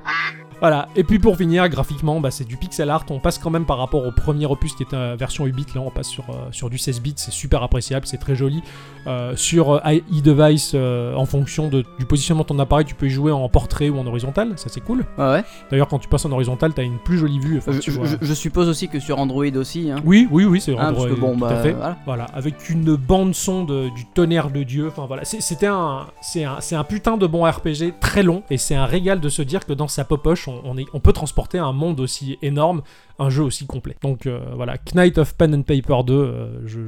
Voilà. 0.63 0.89
Et 0.97 1.05
puis 1.05 1.19
pour 1.19 1.37
finir, 1.37 1.69
graphiquement, 1.69 2.19
bah, 2.21 2.31
c'est 2.31 2.45
du 2.45 2.57
pixel 2.57 2.89
art. 2.89 3.05
On 3.11 3.19
passe 3.19 3.37
quand 3.37 3.51
même 3.51 3.67
par 3.67 3.77
rapport 3.79 4.07
au 4.07 4.13
premier 4.13 4.47
opus 4.47 4.75
qui 4.75 4.85
était 4.85 4.97
euh, 4.97 5.17
version 5.19 5.45
8 5.45 5.53
bits. 5.53 5.67
Là, 5.75 5.83
on 5.83 5.91
passe 5.91 6.09
sur, 6.09 6.25
euh, 6.31 6.35
sur 6.53 6.71
du 6.71 6.79
16 6.79 7.01
bits. 7.03 7.13
C'est 7.17 7.33
super 7.33 7.63
appréciable, 7.63 8.07
c'est 8.07 8.17
très 8.19 8.35
joli. 8.37 8.63
Euh, 9.07 9.35
sur 9.37 9.75
e-device, 9.85 10.73
euh, 10.75 11.15
en 11.17 11.27
fonction 11.27 11.69
de- 11.69 11.85
du 11.99 12.07
positionnement 12.07 12.43
de 12.45 12.49
ton 12.49 12.59
appareil, 12.59 12.85
tu 12.87 12.95
peux 12.95 13.07
y 13.07 13.11
jouer 13.11 13.33
en 13.33 13.49
portrait 13.49 13.89
ou 13.89 13.99
en 13.99 14.07
horizontal. 14.07 14.53
Ça, 14.57 14.69
c'est 14.69 14.81
cool. 14.81 15.05
Ouais, 15.19 15.25
ouais. 15.31 15.45
D'ailleurs, 15.71 15.89
quand 15.89 15.99
tu 15.99 16.09
passes 16.09 16.25
en 16.25 16.33
horizontal, 16.33 16.73
t'as 16.75 16.85
une 16.85 16.99
plus 16.99 17.19
jolie 17.19 17.41
vue. 17.41 17.59
Enfin, 17.59 17.73
Je, 17.73 17.81
tu 17.81 17.91
je- 17.91 17.99
vois- 17.99 18.07
je- 18.07 18.17
je 18.21 18.35
suppose 18.35 18.69
aussi 18.69 18.89
que 18.89 19.01
sur 19.01 19.19
Android 19.19 19.45
aussi. 19.57 19.91
Hein. 19.91 19.97
Oui, 20.05 20.29
oui, 20.31 20.45
oui, 20.45 20.61
c'est 20.61 20.73
Hein, 20.79 20.89
Android. 20.91 21.07
parce 21.07 21.15
que 21.17 21.21
bon, 21.21 21.33
tout 21.35 21.41
bah, 21.41 21.49
à 21.59 21.63
fait. 21.63 21.73
voilà. 21.73 21.97
Voilà, 22.07 22.25
avec 22.35 22.69
une 22.71 22.95
bande 22.95 23.35
son 23.35 23.65
de, 23.65 23.89
du 23.95 24.05
tonnerre 24.07 24.51
de 24.51 24.63
Dieu. 24.63 24.87
Enfin 24.89 25.07
voilà, 25.07 25.25
c'était 25.25 25.67
un, 25.67 26.07
c'est 26.21 26.45
un, 26.45 26.59
un 26.73 26.85
putain 26.85 27.17
de 27.17 27.27
bon 27.27 27.45
RPG 27.45 27.95
très 28.01 28.23
long 28.23 28.43
et 28.51 28.59
c'est 28.59 28.75
un 28.77 28.85
régal 28.87 29.19
de 29.21 29.29
se 29.29 29.43
dire 29.43 29.67
que 29.67 29.73
dans 29.73 29.89
sa 29.89 30.05
popoche, 30.05 30.47
on, 30.49 30.52
on, 30.65 30.77
est, 30.77 30.87
on 30.93 31.01
peut 31.01 31.13
transporter 31.13 31.59
un 31.59 31.73
monde 31.73 32.01
aussi 32.01 32.39
énorme, 32.43 32.83
un 33.19 33.31
jeu 33.31 33.43
aussi 33.43 33.67
complet. 33.67 33.97
Donc 34.03 34.27
euh, 34.27 34.41
voilà, 34.55 34.77
Knight 34.95 35.19
of 35.19 35.35
Pen 35.35 35.55
and 35.55 35.63
Paper 35.63 36.05
2, 36.07 36.13
euh, 36.15 36.67
je, 36.67 36.81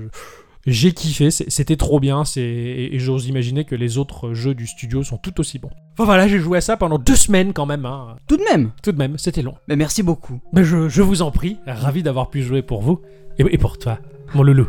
j'ai 0.67 0.93
kiffé, 0.93 1.31
c'était 1.31 1.77
trop 1.77 2.01
bien, 2.01 2.25
c'est, 2.25 2.41
et, 2.41 2.95
et 2.95 2.99
j'ose 2.99 3.27
imaginer 3.27 3.65
que 3.65 3.75
les 3.75 3.99
autres 3.99 4.33
jeux 4.35 4.55
du 4.55 4.67
studio 4.67 5.03
sont 5.03 5.19
tout 5.19 5.39
aussi 5.41 5.59
bons. 5.59 5.71
Enfin 5.95 6.05
voilà, 6.05 6.27
j'ai 6.27 6.39
joué 6.39 6.59
à 6.59 6.61
ça 6.61 6.77
pendant 6.77 6.99
deux 6.99 7.17
semaines 7.17 7.53
quand 7.53 7.67
même, 7.67 7.85
hein. 7.85 8.17
Tout 8.27 8.37
de 8.37 8.43
même. 8.43 8.71
tout 8.83 8.93
de 8.93 8.99
même, 8.99 9.19
c'était 9.19 9.43
long. 9.43 9.55
Mais 9.69 9.77
merci 9.77 10.03
beaucoup. 10.03 10.41
Mais 10.53 10.65
je, 10.65 10.89
je 10.89 11.03
vous 11.03 11.23
en 11.23 11.31
prie, 11.31 11.59
ravi 11.67 12.03
d'avoir 12.03 12.31
pu 12.31 12.43
jouer 12.43 12.63
pour 12.63 12.83
vous 12.83 13.01
et, 13.39 13.45
et 13.55 13.59
pour 13.59 13.79
toi, 13.79 13.99
mon 14.35 14.43
loulou. 14.43 14.67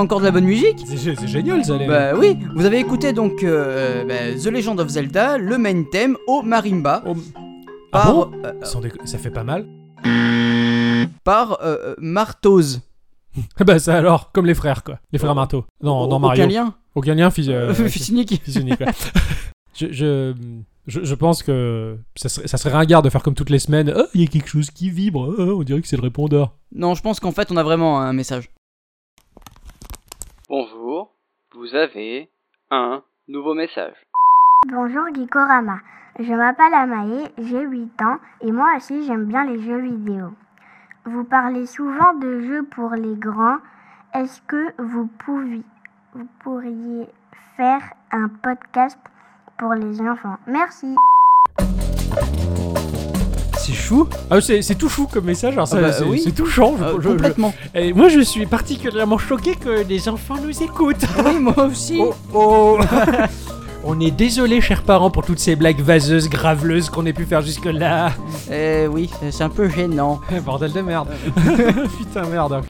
Encore 0.00 0.20
de 0.20 0.24
la 0.24 0.30
bonne 0.30 0.44
musique 0.44 0.78
C'est 0.86 1.26
génial 1.28 1.64
ça, 1.64 1.76
les 1.76 1.86
Bah 1.86 2.12
oui, 2.16 2.36
vous 2.54 2.64
avez 2.64 2.78
écouté 2.78 3.12
donc 3.12 3.42
euh, 3.42 4.04
bah, 4.04 4.38
The 4.42 4.46
Legend 4.46 4.80
of 4.80 4.88
Zelda, 4.88 5.38
le 5.38 5.58
main 5.58 5.84
theme 5.84 6.16
au 6.26 6.42
marimba 6.42 7.02
Oh, 7.06 7.14
Ah 7.92 8.02
par, 8.02 8.12
bon 8.14 8.30
euh, 8.44 8.52
Sans 8.62 8.80
déco- 8.80 9.04
Ça 9.06 9.18
fait 9.18 9.30
pas 9.30 9.44
mal. 9.44 9.66
par 11.24 11.58
euh, 11.62 11.76
euh, 11.84 11.94
Martoz. 11.98 12.80
bah 13.64 13.78
ça 13.78 13.96
alors, 13.96 14.32
comme 14.32 14.46
les 14.46 14.54
frères 14.54 14.82
quoi. 14.82 14.98
Les 15.12 15.18
frères 15.18 15.34
Marteau. 15.34 15.64
Non, 15.82 16.06
dans 16.06 16.18
Mario. 16.18 16.42
Aucun 16.44 16.52
lien 16.52 16.74
Aucun 16.94 17.14
lien 17.14 17.30
euh, 17.38 17.72
unique. 18.08 18.40
fils 18.42 18.56
unique. 18.56 18.80
ouais. 18.80 18.86
je, 19.74 19.92
je, 19.92 20.34
je, 20.88 21.04
je 21.04 21.14
pense 21.14 21.42
que 21.44 21.96
ça 22.16 22.28
serait, 22.28 22.48
ça 22.48 22.56
serait 22.58 22.70
ringard 22.74 23.02
de 23.02 23.10
faire 23.10 23.22
comme 23.22 23.34
toutes 23.34 23.50
les 23.50 23.60
semaines. 23.60 23.92
Oh, 23.96 24.06
il 24.14 24.22
y 24.22 24.24
a 24.24 24.26
quelque 24.26 24.48
chose 24.48 24.70
qui 24.70 24.90
vibre. 24.90 25.32
Oh, 25.38 25.58
on 25.60 25.62
dirait 25.62 25.80
que 25.80 25.86
c'est 25.86 25.96
le 25.96 26.02
répondeur. 26.02 26.56
Non, 26.74 26.94
je 26.94 27.02
pense 27.02 27.20
qu'en 27.20 27.30
fait 27.32 27.52
on 27.52 27.56
a 27.56 27.62
vraiment 27.62 28.00
un 28.00 28.12
message. 28.12 28.50
Bonjour, 30.50 31.12
vous 31.54 31.76
avez 31.76 32.28
un 32.72 33.04
nouveau 33.28 33.54
message. 33.54 33.94
Bonjour 34.68 35.04
Gikorama, 35.14 35.78
je 36.18 36.32
m'appelle 36.32 36.74
Amae, 36.74 37.30
j'ai 37.38 37.60
8 37.60 38.02
ans 38.02 38.18
et 38.40 38.50
moi 38.50 38.66
aussi 38.76 39.06
j'aime 39.06 39.26
bien 39.26 39.44
les 39.44 39.62
jeux 39.62 39.78
vidéo. 39.78 40.32
Vous 41.04 41.22
parlez 41.22 41.66
souvent 41.66 42.14
de 42.14 42.40
jeux 42.40 42.64
pour 42.64 42.90
les 42.94 43.14
grands. 43.14 43.58
Est-ce 44.12 44.42
que 44.42 44.74
vous, 44.82 45.08
vous 46.14 46.26
pourriez 46.40 47.06
faire 47.56 47.82
un 48.10 48.26
podcast 48.26 48.98
pour 49.56 49.74
les 49.74 50.00
enfants? 50.00 50.38
Merci. 50.48 50.96
C'est 53.70 53.76
chou 53.76 54.08
Ah, 54.30 54.40
c'est 54.40 54.74
tout 54.76 54.88
chou 54.88 55.06
comme 55.06 55.24
message. 55.24 55.54
Alors, 55.54 55.68
ça, 55.68 55.76
Ah 55.78 55.82
bah, 55.82 55.92
c'est 55.92 56.04
oui. 56.04 56.32
touchant. 56.32 56.74
je- 56.78 56.84
Euh, 56.84 56.92
je- 56.96 57.02
je- 57.02 57.08
Complètement. 57.10 57.54
Et 57.74 57.92
moi, 57.92 58.08
je 58.08 58.20
suis 58.20 58.46
particulièrement 58.46 59.18
choqué 59.18 59.54
que 59.54 59.84
les 59.88 60.08
enfants 60.08 60.36
nous 60.42 60.62
écoutent. 60.62 61.04
Oui, 61.24 61.38
moi 61.38 61.64
aussi. 61.66 62.00
Oh, 62.00 62.14
oh. 62.34 62.78
On 63.82 63.98
est 63.98 64.10
désolé, 64.10 64.60
chers 64.60 64.82
parents, 64.82 65.10
pour 65.10 65.24
toutes 65.24 65.38
ces 65.38 65.56
blagues 65.56 65.80
vaseuses, 65.80 66.28
graveleuses 66.28 66.90
qu'on 66.90 67.06
ait 67.06 67.14
pu 67.14 67.24
faire 67.24 67.40
jusque-là. 67.40 68.12
Eh 68.52 68.86
oui, 68.86 69.08
c'est 69.30 69.42
un 69.42 69.48
peu 69.48 69.68
gênant. 69.70 70.20
Bordel 70.44 70.72
de 70.72 70.80
merde. 70.82 71.08
Putain, 71.98 72.26
merde. 72.26 72.60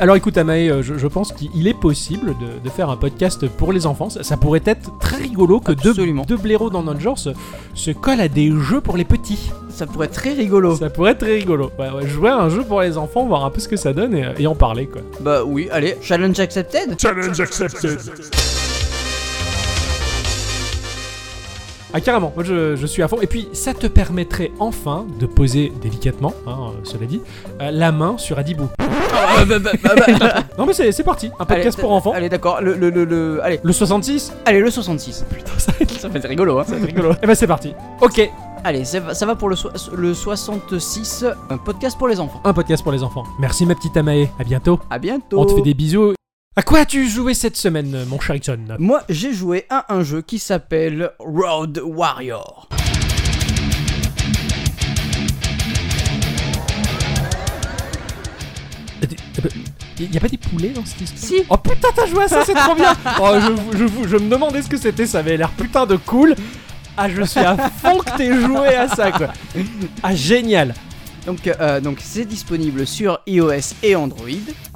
Alors 0.00 0.16
écoute, 0.16 0.36
Amae, 0.36 0.68
euh, 0.70 0.82
je, 0.82 0.98
je 0.98 1.06
pense 1.06 1.32
qu'il 1.32 1.66
est 1.66 1.72
possible 1.78 2.34
de, 2.40 2.62
de 2.62 2.68
faire 2.70 2.90
un 2.90 2.96
podcast 2.96 3.46
pour 3.48 3.72
les 3.72 3.86
enfants. 3.86 4.10
Ça, 4.10 4.22
ça 4.22 4.36
pourrait 4.36 4.60
être 4.66 4.98
très 4.98 5.16
rigolo 5.16 5.60
que 5.60 5.72
deux, 5.72 5.94
deux 5.94 6.36
blaireaux 6.36 6.68
dans 6.68 6.82
notre 6.82 7.00
genre 7.00 7.18
se, 7.18 7.30
se 7.74 7.92
collent 7.92 8.20
à 8.20 8.28
des 8.28 8.50
jeux 8.50 8.80
pour 8.80 8.96
les 8.96 9.04
petits. 9.04 9.50
Ça 9.70 9.86
pourrait 9.86 10.06
être 10.06 10.14
très 10.14 10.32
rigolo. 10.34 10.76
Ça 10.76 10.90
pourrait 10.90 11.12
être 11.12 11.18
très 11.20 11.36
rigolo. 11.36 11.70
Ouais, 11.78 11.90
ouais, 11.90 12.06
jouer 12.08 12.30
à 12.30 12.36
un 12.38 12.48
jeu 12.50 12.64
pour 12.64 12.82
les 12.82 12.98
enfants, 12.98 13.24
voir 13.26 13.44
un 13.44 13.50
peu 13.50 13.60
ce 13.60 13.68
que 13.68 13.76
ça 13.76 13.92
donne 13.92 14.14
et, 14.14 14.26
et 14.38 14.46
en 14.46 14.54
parler, 14.54 14.86
quoi. 14.86 15.00
Bah 15.20 15.42
oui, 15.44 15.68
allez, 15.72 15.96
challenge 16.02 16.38
accepted. 16.40 17.00
Challenge 17.00 17.40
accepted. 17.40 17.98
Ah 21.96 22.00
carrément, 22.00 22.32
moi 22.34 22.42
je, 22.44 22.74
je 22.74 22.86
suis 22.86 23.02
à 23.04 23.08
fond. 23.08 23.18
Et 23.22 23.28
puis 23.28 23.48
ça 23.52 23.72
te 23.72 23.86
permettrait 23.86 24.50
enfin 24.58 25.06
de 25.20 25.26
poser 25.26 25.72
délicatement, 25.80 26.34
hein, 26.46 26.56
euh, 26.72 26.80
cela 26.82 27.06
dit, 27.06 27.20
euh, 27.62 27.70
la 27.70 27.92
main 27.92 28.18
sur 28.18 28.36
Adibou. 28.36 28.68
Ah, 28.80 29.44
bah, 29.48 29.58
bah, 29.60 29.70
bah. 29.84 30.42
Non 30.58 30.66
mais 30.66 30.72
c'est 30.74 31.04
parti, 31.04 31.30
un 31.38 31.44
podcast 31.44 31.78
Allez, 31.78 31.82
pour 31.86 31.92
enfants. 31.92 32.12
Allez, 32.12 32.28
d'accord. 32.28 32.60
Le, 32.60 32.74
le, 32.74 32.90
le, 32.90 33.04
le- 33.04 33.40
allez, 33.44 33.60
Le 33.62 33.72
66 33.72 34.32
allez, 34.44 34.58
le 34.58 34.70
66. 34.72 35.24
Putain, 35.30 35.52
ça 35.56 35.70
va 35.70 35.78
être 35.82 35.92
Ça 36.00 36.08
va 36.08 36.18
être 36.18 36.28
rigolo, 36.28 36.58
hein. 36.58 36.64
rigolo. 36.84 37.12
Et 37.22 37.26
ben 37.28 37.34
c'est 37.36 37.46
parti. 37.46 37.72
Ok, 38.00 38.28
Allez, 38.66 38.84
ça 38.86 38.98
va, 38.98 39.12
ça 39.14 39.26
va 39.26 39.36
pour 39.36 39.48
le, 39.50 39.56
so- 39.56 39.68
le 39.94 40.14
66, 40.14 41.26
un 41.50 41.58
podcast 41.58 41.96
pour 41.98 42.08
les 42.08 42.18
enfants. 42.18 42.40
un 42.44 42.52
podcast 42.54 42.82
pour 42.82 42.92
les 42.92 43.02
enfants. 43.04 43.22
Merci 43.38 43.66
ma 43.66 43.74
petite 43.74 43.96
Amae, 43.96 44.26
à 44.40 44.42
bientôt. 44.44 44.80
À 44.90 44.98
bientôt. 44.98 45.38
On 45.38 45.44
te 45.44 45.52
fait 45.54 45.60
des 45.62 45.74
bisous. 45.74 46.14
À 46.56 46.62
quoi 46.62 46.80
as-tu 46.80 47.08
joué 47.08 47.34
cette 47.34 47.56
semaine, 47.56 48.04
mon 48.06 48.20
cher 48.20 48.36
Ixon 48.36 48.76
Moi, 48.78 49.02
j'ai 49.08 49.32
joué 49.32 49.66
à 49.70 49.92
un 49.92 50.02
jeu 50.04 50.22
qui 50.22 50.38
s'appelle 50.38 51.10
Road 51.18 51.80
Warrior. 51.84 52.68
Il 59.98 60.12
y 60.12 60.16
a 60.16 60.20
pas 60.20 60.28
des 60.28 60.38
poulets 60.38 60.70
dans 60.70 60.84
cette 60.84 61.02
histoire 61.02 61.22
Si. 61.22 61.44
Oh 61.48 61.56
putain, 61.56 61.88
t'as 61.94 62.06
joué 62.06 62.24
à 62.24 62.28
ça, 62.28 62.42
c'est 62.44 62.54
trop 62.54 62.74
bien 62.74 62.92
Oh, 63.20 63.34
je, 63.72 63.78
je- 63.78 64.08
je 64.08 64.16
me 64.16 64.28
demandais 64.28 64.60
ce 64.62 64.68
que 64.68 64.76
c'était, 64.76 65.06
ça 65.06 65.18
avait 65.20 65.36
l'air 65.36 65.50
putain 65.50 65.86
de 65.86 65.96
cool. 65.96 66.34
Ah, 66.96 67.08
je 67.08 67.22
suis 67.22 67.40
à 67.40 67.56
fond 67.56 67.98
que 67.98 68.16
t'aies 68.16 68.40
joué 68.40 68.74
à 68.74 68.88
ça, 68.88 69.10
quoi. 69.12 69.28
Ah, 70.02 70.14
génial. 70.14 70.74
Donc, 71.26 71.46
euh, 71.46 71.80
donc 71.80 71.98
c'est 72.00 72.26
disponible 72.26 72.86
sur 72.86 73.20
iOS 73.26 73.74
et 73.82 73.96
Android. 73.96 74.28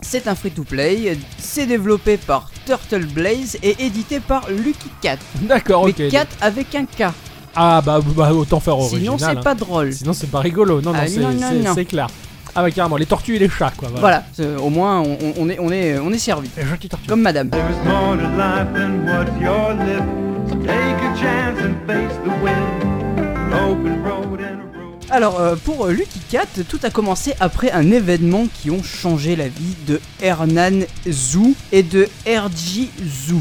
C'est 0.03 0.29
un 0.29 0.35
free-to-play. 0.35 1.19
C'est 1.39 1.67
développé 1.67 2.17
par 2.17 2.51
Turtle 2.65 3.05
Blaze 3.07 3.59
et 3.63 3.77
édité 3.85 4.21
par 4.21 4.49
Lucky 4.51 4.91
Cat. 5.03 5.19
D'accord, 5.43 5.87
Mais 5.87 6.07
ok. 6.07 6.11
Cat 6.11 6.27
avec 6.41 6.75
un 6.75 6.85
K. 6.87 7.13
Ah, 7.55 7.83
bah, 7.85 8.01
bah, 8.17 8.33
autant 8.33 8.61
faire 8.61 8.79
original. 8.79 9.01
Sinon, 9.03 9.19
c'est 9.19 9.25
hein. 9.25 9.43
pas 9.43 9.55
drôle. 9.55 9.93
Sinon, 9.93 10.13
c'est 10.13 10.31
pas 10.31 10.41
rigolo. 10.41 10.81
Non, 10.81 10.93
non, 10.93 10.99
Ah, 11.03 11.07
c'est- 11.07 11.19
non, 11.21 11.75
c'est 11.75 11.85
clair. 11.85 12.07
Ah, 12.55 12.63
bah, 12.63 12.71
carrément, 12.71 12.97
les 12.97 13.07
tortues 13.07 13.37
et 13.37 13.39
les 13.39 13.49
chats, 13.49 13.73
quoi. 13.77 13.89
Voilà. 13.97 14.25
Au 14.63 14.71
moins 14.71 15.01
on, 15.39 15.49
est, 15.49 15.59
on, 15.59 15.71
est, 15.71 15.99
on 15.99 16.11
est 16.13 16.19
servi. 16.19 16.49
Les 16.57 16.65
gentilles 16.65 16.89
tortues. 16.89 17.09
Comme 17.09 17.23
madame. 17.23 17.51
There's 17.51 17.77
more 17.85 18.17
to 18.17 18.23
life 18.37 18.73
than 18.75 19.05
what's 19.05 19.31
your 19.41 19.75
lip. 19.75 20.03
Take 20.65 20.73
a 20.73 21.21
chance 21.21 21.61
and 21.61 21.75
face 21.87 22.15
the 22.25 22.31
wind. 22.43 23.19
An 23.19 23.53
open 23.55 24.03
road 24.03 24.41
and. 24.41 24.68
Alors, 25.11 25.40
euh, 25.40 25.57
pour 25.57 25.87
Lucky 25.87 26.21
Cat, 26.31 26.47
tout 26.68 26.79
a 26.83 26.90
commencé 26.90 27.35
après 27.40 27.71
un 27.73 27.90
événement 27.90 28.47
qui 28.61 28.71
ont 28.71 28.83
changé 28.83 29.37
la 29.37 29.49
vie 29.49 29.75
de 29.87 30.01
Hernan 30.21 30.81
Zhu 31.09 31.55
et 31.73 31.83
de 31.83 32.07
RG 32.27 32.88
Zhu. 33.03 33.37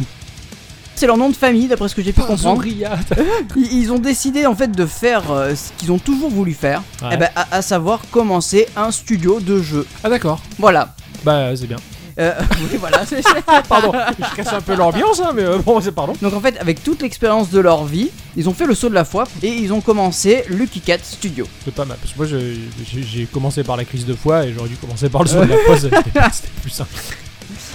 C'est 0.95 1.05
leur 1.07 1.17
nom 1.17 1.29
de 1.29 1.35
famille, 1.35 1.67
d'après 1.67 1.89
ce 1.89 1.95
que 1.95 2.01
j'ai 2.01 2.13
pu 2.13 2.21
comprendre. 2.21 2.55
Zoria. 2.63 2.97
Ils, 3.55 3.71
ils 3.81 3.91
ont 3.91 3.99
décidé 3.99 4.45
en 4.47 4.55
fait 4.55 4.71
de 4.71 4.85
faire 4.85 5.29
euh, 5.29 5.53
ce 5.55 5.71
qu'ils 5.77 5.91
ont 5.91 5.99
toujours 5.99 6.29
voulu 6.31 6.53
faire, 6.53 6.81
Ouais. 7.03 7.09
eh 7.13 7.17
ben, 7.17 7.29
à, 7.35 7.47
à 7.57 7.61
savoir 7.61 7.99
commencer 8.11 8.67
un 8.75 8.89
studio 8.91 9.39
de 9.39 9.61
jeux. 9.61 9.85
Ah, 10.03 10.09
d'accord. 10.09 10.41
Voilà. 10.57 10.95
Bah, 11.23 11.55
c'est 11.55 11.67
bien. 11.67 11.77
Euh, 12.19 12.33
oui, 12.71 12.77
voilà. 12.79 13.05
c'est- 13.05 13.21
Pardon, 13.69 13.91
je 14.17 14.35
casse 14.35 14.53
un 14.53 14.61
peu 14.61 14.75
l'ambiance, 14.75 15.19
hein, 15.19 15.31
mais 15.35 15.43
euh, 15.43 15.59
bon, 15.59 15.79
c'est 15.81 15.91
pardon. 15.91 16.13
Donc 16.21 16.33
en 16.33 16.39
fait, 16.41 16.57
avec 16.59 16.83
toute 16.83 17.01
l'expérience 17.01 17.49
de 17.51 17.59
leur 17.59 17.85
vie, 17.85 18.09
ils 18.35 18.49
ont 18.49 18.53
fait 18.53 18.65
le 18.65 18.73
saut 18.75 18.89
de 18.89 18.93
la 18.95 19.05
foi 19.05 19.25
et 19.43 19.49
ils 19.49 19.71
ont 19.71 19.81
commencé 19.81 20.43
Lucky 20.49 20.81
Cat 20.81 20.97
Studio. 21.03 21.45
C'est 21.65 21.73
pas 21.73 21.85
mal, 21.85 21.97
parce 22.01 22.13
que 22.13 22.17
moi 22.17 22.25
je- 22.27 22.55
j'ai 22.91 23.03
j'ai 23.03 23.25
commencé 23.25 23.63
par 23.63 23.77
la 23.77 23.85
crise 23.85 24.05
de 24.05 24.13
foi 24.13 24.45
et 24.45 24.53
j'aurais 24.53 24.69
dû 24.69 24.75
commencer 24.77 25.09
par 25.09 25.21
le 25.23 25.27
saut 25.29 25.43
de 25.43 25.49
la 25.49 25.57
foi, 25.57 25.77
c'était 25.77 25.97
c'était 26.31 26.49
plus 26.61 26.71
simple. 26.71 26.91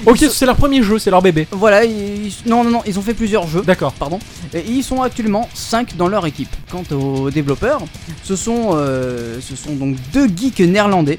Ok, 0.04 0.18
c'est 0.18 0.44
leur 0.46 0.56
premier 0.56 0.82
jeu, 0.82 0.98
c'est 0.98 1.10
leur 1.10 1.22
bébé. 1.22 1.46
Voilà, 1.52 1.84
ils- 1.84 2.32
non, 2.44 2.64
non, 2.64 2.70
non, 2.70 2.82
ils 2.86 2.98
ont 2.98 3.02
fait 3.02 3.14
plusieurs 3.14 3.46
jeux. 3.46 3.62
D'accord. 3.62 3.92
Pardon. 3.92 4.18
Et 4.52 4.62
ils 4.68 4.82
sont 4.82 5.00
actuellement 5.00 5.48
5 5.54 5.96
dans 5.96 6.08
leur 6.08 6.26
équipe. 6.26 6.50
Quant 6.70 6.82
aux 6.94 7.30
développeurs, 7.30 7.80
ce 8.24 8.34
sont, 8.36 8.72
euh, 8.74 9.38
ce 9.40 9.54
sont 9.56 9.74
donc 9.74 9.96
deux 10.12 10.26
geeks 10.28 10.58
néerlandais 10.60 11.18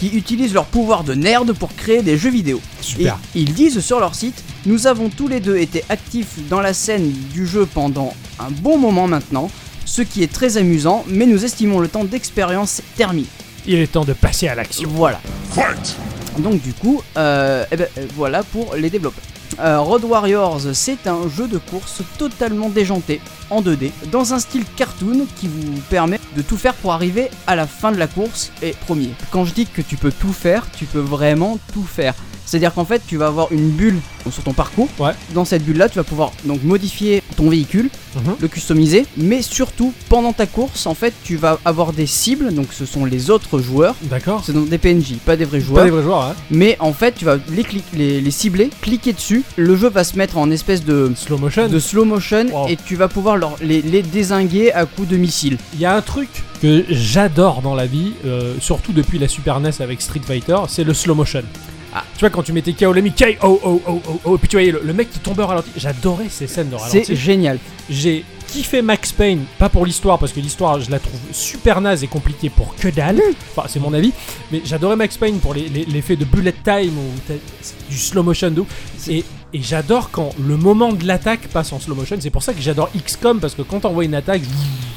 qui 0.00 0.08
utilisent 0.16 0.54
leur 0.54 0.64
pouvoir 0.64 1.04
de 1.04 1.12
nerd 1.12 1.52
pour 1.52 1.76
créer 1.76 2.02
des 2.02 2.16
jeux 2.16 2.30
vidéo. 2.30 2.60
Super. 2.80 3.18
Et 3.34 3.40
ils 3.40 3.52
disent 3.52 3.80
sur 3.80 4.00
leur 4.00 4.14
site 4.14 4.42
Nous 4.64 4.86
avons 4.86 5.10
tous 5.10 5.28
les 5.28 5.40
deux 5.40 5.58
été 5.58 5.84
actifs 5.90 6.38
dans 6.48 6.60
la 6.60 6.72
scène 6.72 7.12
du 7.32 7.46
jeu 7.46 7.66
pendant 7.66 8.14
un 8.38 8.50
bon 8.50 8.78
moment 8.78 9.06
maintenant, 9.06 9.50
ce 9.84 10.00
qui 10.00 10.22
est 10.22 10.32
très 10.32 10.56
amusant, 10.56 11.04
mais 11.06 11.26
nous 11.26 11.44
estimons 11.44 11.80
le 11.80 11.88
temps 11.88 12.04
d'expérience 12.04 12.80
terminé. 12.96 13.26
Il 13.66 13.78
est 13.78 13.92
temps 13.92 14.06
de 14.06 14.14
passer 14.14 14.48
à 14.48 14.54
l'action. 14.54 14.88
Voilà. 14.90 15.20
Donc 16.38 16.62
du 16.62 16.72
coup, 16.72 17.02
euh, 17.18 17.66
eh 17.70 17.76
ben, 17.76 17.86
euh, 17.98 18.06
voilà 18.16 18.42
pour 18.42 18.74
les 18.76 18.88
développeurs. 18.88 19.22
Euh, 19.58 19.80
Road 19.80 20.04
Warriors, 20.04 20.60
c'est 20.72 21.06
un 21.06 21.28
jeu 21.28 21.46
de 21.46 21.58
course 21.58 22.00
totalement 22.16 22.70
déjanté, 22.70 23.20
en 23.50 23.60
2D, 23.62 23.90
dans 24.10 24.32
un 24.34 24.38
style 24.38 24.64
cartoon 24.76 25.26
qui 25.36 25.48
vous 25.48 25.80
permet 25.90 26.18
de 26.36 26.42
tout 26.42 26.56
faire 26.56 26.74
pour 26.74 26.92
arriver 26.92 27.28
à 27.46 27.56
la 27.56 27.66
fin 27.66 27.92
de 27.92 27.96
la 27.98 28.06
course 28.06 28.50
et 28.62 28.74
premier. 28.86 29.10
Quand 29.30 29.44
je 29.44 29.52
dis 29.52 29.66
que 29.66 29.82
tu 29.82 29.96
peux 29.96 30.12
tout 30.12 30.32
faire, 30.32 30.66
tu 30.76 30.84
peux 30.86 31.00
vraiment 31.00 31.58
tout 31.72 31.82
faire. 31.84 32.14
C'est-à-dire 32.46 32.74
qu'en 32.74 32.84
fait, 32.84 33.00
tu 33.06 33.16
vas 33.16 33.28
avoir 33.28 33.52
une 33.52 33.70
bulle 33.70 33.98
sur 34.28 34.42
ton 34.42 34.52
parcours. 34.52 34.88
Ouais. 34.98 35.12
Dans 35.34 35.44
cette 35.44 35.64
bulle-là, 35.64 35.88
tu 35.88 35.96
vas 35.96 36.04
pouvoir 36.04 36.32
donc 36.44 36.64
modifier 36.64 37.22
ton 37.36 37.48
véhicule, 37.48 37.90
Mhm. 38.16 38.34
le 38.40 38.48
customiser, 38.48 39.06
mais 39.16 39.40
surtout 39.40 39.92
pendant 40.08 40.32
ta 40.32 40.46
course, 40.46 40.86
en 40.86 40.94
fait, 40.94 41.14
tu 41.22 41.36
vas 41.36 41.60
avoir 41.64 41.92
des 41.92 42.06
cibles. 42.06 42.52
Donc, 42.52 42.66
ce 42.72 42.84
sont 42.86 43.04
les 43.04 43.30
autres 43.30 43.60
joueurs. 43.60 43.94
D'accord. 44.02 44.42
C'est 44.44 44.52
donc 44.52 44.68
des 44.68 44.78
PNJ, 44.78 45.14
pas 45.24 45.36
des 45.36 45.44
vrais 45.44 45.60
Pas 45.60 45.64
joueurs. 45.64 45.84
des 45.84 45.90
vrais 45.92 46.02
joueurs. 46.02 46.34
Mais 46.50 46.76
en 46.80 46.92
fait, 46.92 47.12
tu 47.14 47.24
vas 47.24 47.36
les, 47.50 47.64
les, 47.94 48.20
les 48.20 48.30
cibler, 48.32 48.68
cliquer 48.80 49.12
dessus. 49.12 49.44
Le 49.56 49.76
jeu 49.76 49.88
va 49.88 50.02
se 50.02 50.18
mettre 50.18 50.36
en 50.36 50.50
espèce 50.50 50.84
de, 50.84 51.12
Slow 51.14 51.38
motion. 51.38 51.68
de 51.68 51.78
slow 51.78 52.04
motion 52.04 52.46
Wow. 52.52 52.66
et 52.68 52.76
tu 52.76 52.96
vas 52.96 53.06
pouvoir 53.06 53.36
leur- 53.40 53.56
les, 53.60 53.82
les 53.82 54.02
désinguer 54.02 54.72
à 54.72 54.86
coups 54.86 55.08
de 55.08 55.16
missiles. 55.16 55.58
Il 55.74 55.80
y 55.80 55.84
a 55.86 55.96
un 55.96 56.02
truc 56.02 56.28
que 56.62 56.84
j'adore 56.88 57.62
dans 57.62 57.74
la 57.74 57.86
vie, 57.86 58.12
euh, 58.26 58.54
surtout 58.60 58.92
depuis 58.92 59.18
la 59.18 59.26
Super 59.28 59.58
NES 59.60 59.70
avec 59.80 60.00
Street 60.00 60.20
Fighter, 60.24 60.56
c'est 60.68 60.84
le 60.84 60.94
slow 60.94 61.14
motion. 61.16 61.42
Tu 62.16 62.20
vois, 62.20 62.30
quand 62.30 62.44
tu 62.44 62.52
mettais 62.52 62.72
KO 62.72 62.92
l'ami, 62.92 63.10
K-O-O-O-O, 63.12 64.34
et 64.36 64.38
puis 64.38 64.48
tu 64.48 64.54
voyais 64.56 64.70
le, 64.70 64.80
le 64.84 64.92
mec 64.92 65.10
qui 65.10 65.18
tombait 65.18 65.42
au 65.42 65.46
ralenti. 65.46 65.70
J'adorais 65.76 66.28
ces 66.28 66.46
scènes 66.46 66.68
de 66.70 66.76
ralenti. 66.76 67.02
C'est 67.04 67.16
génial. 67.16 67.58
J'ai 67.88 68.24
kiffé 68.46 68.80
Max 68.82 69.10
Payne, 69.12 69.44
pas 69.58 69.68
pour 69.68 69.84
l'histoire, 69.86 70.18
parce 70.18 70.32
que 70.32 70.38
l'histoire, 70.40 70.80
je 70.80 70.90
la 70.90 70.98
trouve 71.00 71.18
super 71.32 71.80
naze 71.80 72.04
et 72.04 72.06
compliquée 72.06 72.48
pour 72.50 72.76
que 72.76 72.88
dalle. 72.88 73.20
Enfin, 73.56 73.66
c'est 73.68 73.80
mon 73.80 73.92
avis. 73.92 74.12
Mais 74.52 74.62
j'adorais 74.64 74.94
Max 74.96 75.16
Payne 75.16 75.38
pour 75.40 75.52
les- 75.54 75.68
les- 75.68 75.84
l'effet 75.84 76.14
de 76.16 76.24
bullet 76.24 76.54
time 76.64 76.96
ou 76.96 77.32
du 77.90 77.98
slow 77.98 78.22
motion. 78.22 78.54
Et, 79.08 79.24
et 79.52 79.62
j'adore 79.62 80.10
quand 80.10 80.30
le 80.38 80.56
moment 80.56 80.92
de 80.92 81.06
l'attaque 81.06 81.48
passe 81.48 81.72
en 81.72 81.80
slow 81.80 81.94
motion. 81.94 82.16
C'est 82.20 82.30
pour 82.30 82.42
ça 82.42 82.52
que 82.52 82.60
j'adore 82.60 82.90
XCOM, 82.96 83.40
parce 83.40 83.54
que 83.54 83.62
quand 83.62 83.80
t'envoies 83.80 84.04
une 84.04 84.14
attaque, 84.14 84.42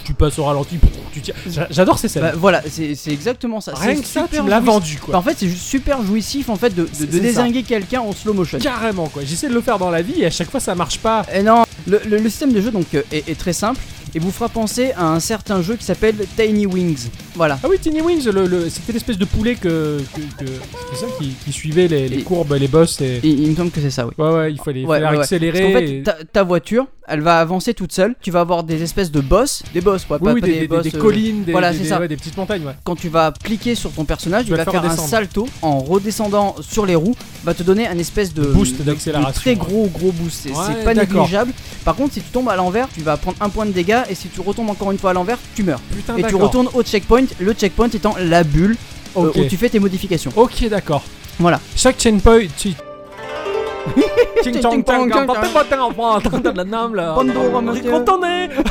tu 0.03 0.13
passes 0.13 0.37
au 0.39 0.43
ralenti, 0.43 0.77
tu 1.13 1.21
tires. 1.21 1.35
J'a- 1.49 1.67
J'adore 1.71 1.97
ces 1.97 2.07
scènes. 2.07 2.23
Bah, 2.23 2.33
voilà, 2.35 2.61
c'est 2.69 2.95
exactement 3.07 3.61
ça. 3.61 3.73
Rien 3.75 3.95
que 3.99 4.05
ça, 4.05 4.27
tu 4.31 4.41
me 4.41 4.49
l'as 4.49 4.59
vendu, 4.59 4.97
quoi. 4.99 5.13
Bah, 5.13 5.19
en 5.19 5.21
fait, 5.21 5.35
c'est 5.37 5.47
juste 5.47 5.63
super 5.65 6.03
jouissif 6.03 6.49
en 6.49 6.55
fait 6.55 6.73
de, 6.75 6.87
désinguer 7.05 7.63
quelqu'un 7.63 8.01
en 8.01 8.11
slow 8.11 8.33
motion. 8.33 8.59
Carrément, 8.59 9.07
quoi. 9.07 9.23
J'essaie 9.25 9.47
de 9.49 9.53
le 9.53 9.61
faire 9.61 9.79
dans 9.79 9.89
la 9.89 10.01
vie 10.01 10.21
et 10.21 10.25
à 10.25 10.31
chaque 10.31 10.49
fois 10.51 10.59
ça 10.59 10.75
marche 10.75 10.99
pas. 10.99 11.25
Et 11.33 11.41
non, 11.43 11.63
le, 11.87 12.01
le- 12.09 12.17
le 12.17 12.29
système 12.29 12.51
de 12.53 12.61
jeu 12.61 12.71
donc 12.71 12.85
euh, 12.95 13.01
est, 13.11 13.27
est 13.29 13.39
très 13.39 13.53
simple 13.53 13.79
et 14.15 14.19
vous 14.19 14.32
fera 14.32 14.49
penser 14.49 14.91
à 14.93 15.08
un 15.08 15.19
certain 15.19 15.62
jeu 15.62 15.76
qui 15.76 15.84
s'appelle 15.86 16.15
Tiny 16.38 16.65
Wings. 16.65 17.10
Voilà. 17.36 17.58
Ah 17.63 17.67
oui, 17.69 17.78
Tiny 17.80 18.02
Wings, 18.02 18.26
le, 18.26 18.45
le- 18.47 18.69
c'était 18.69 18.93
l'espèce 18.93 19.17
de 19.17 19.26
poulet 19.26 19.56
que. 19.56 19.99
que, 20.15 20.43
que- 20.45 20.52
c'était 20.91 21.06
ça 21.06 21.08
qui, 21.19 21.30
qui 21.43 21.52
suivait 21.52 21.88
les, 21.88 22.08
les 22.10 22.19
Et- 22.19 22.23
courbes, 22.23 22.54
les 22.60 22.67
boss 22.67 23.02
et. 23.02 23.19
Et 23.23 23.28
il 23.30 23.49
me 23.52 23.56
semble 23.56 23.71
que 23.71 23.82
c'est 23.82 23.89
ça, 23.91 24.06
oui. 24.06 24.13
Ouais, 24.17 24.30
ouais, 24.34 24.52
il 24.52 24.60
fallait, 24.60 24.86
Ouais, 24.86 24.99
fallait 24.99 25.10
ouais, 25.12 25.17
ouais. 25.17 25.23
accélérer. 25.23 25.62
Qu'en 25.73 25.80
fait, 25.80 25.89
et- 25.89 26.04
ta, 26.04 26.13
ta 26.32 26.43
voiture, 26.43 26.86
elle 27.08 27.21
va 27.21 27.39
avancer 27.39 27.73
toute 27.73 27.91
seule. 27.91 28.15
Tu 28.21 28.30
vas 28.32 28.41
avoir 28.41 28.63
des 28.63 28.82
espèces 28.84 29.12
de 29.12 29.19
boss, 29.19 29.63
des 29.73 29.82
boss, 29.82 30.06
quoi, 30.06 30.17
Oui, 30.21 30.26
pas, 30.26 30.34
oui, 30.34 30.41
pas 30.41 30.47
des, 30.47 30.54
des, 30.54 30.60
des- 30.62 30.67
boss. 30.67 30.84
des 30.84 30.95
euh, 30.95 30.99
collines, 31.02 31.43
des, 31.43 31.52
voilà, 31.52 31.71
des- 31.71 31.78
c'est 31.78 31.84
des- 31.84 31.89
ça. 31.89 31.99
ouais, 31.99 32.08
des 32.08 32.15
petites 32.17 32.38
montagnes, 32.38 32.63
ouais. 32.65 32.73
Quand 32.84 32.95
tu 32.95 33.10
vas 33.10 33.34
cliquer 33.43 33.73
sur 33.76 33.91
ton 33.91 34.06
personnage, 34.06 34.45
Tu 34.45 34.52
il 34.52 34.56
vas 34.58 34.63
faire 34.65 34.86
un 34.86 34.95
salto 34.95 35.47
en 35.62 35.80
redescendant 35.80 36.56
sur 36.62 36.86
les 36.86 36.95
roues, 36.95 37.15
va 37.43 37.54
te 37.54 37.63
donner 37.63 37.88
un 37.88 37.97
espèce 37.97 38.34
de 38.34 38.43
Boost 38.43 38.82
d'accélération, 38.84 39.30
de 39.30 39.34
Très 39.36 39.56
gros 39.56 39.88
gros 39.88 40.12
boost. 40.12 40.47
C'est 40.54 40.84
pas 40.84 40.93
négligeable. 40.93 41.52
Par 41.84 41.95
contre, 41.95 42.13
si 42.13 42.21
tu 42.21 42.30
tombes 42.30 42.49
à 42.49 42.56
l'envers, 42.56 42.88
tu 42.93 43.02
vas 43.02 43.17
prendre 43.17 43.38
un 43.41 43.49
point 43.49 43.65
de 43.65 43.71
dégâts 43.71 44.02
et 44.09 44.15
si 44.15 44.27
tu 44.29 44.41
retombes 44.41 44.69
encore 44.69 44.91
une 44.91 44.97
fois 44.97 45.11
à 45.11 45.13
l'envers, 45.13 45.37
tu 45.55 45.63
meurs. 45.63 45.79
Et 46.17 46.23
tu 46.23 46.35
retournes 46.35 46.69
au 46.73 46.83
checkpoint, 46.83 47.25
le 47.39 47.53
checkpoint 47.53 47.89
étant 47.89 48.15
la 48.19 48.43
bulle 48.43 48.75
euh, 49.17 49.31
où 49.35 49.43
tu 49.45 49.57
fais 49.57 49.69
tes 49.69 49.79
modifications. 49.79 50.31
Ok, 50.35 50.67
d'accord. 50.69 51.03
Voilà. 51.39 51.59
Chaque 51.75 51.99
checkpoint, 51.99 52.41
tu. 52.57 52.69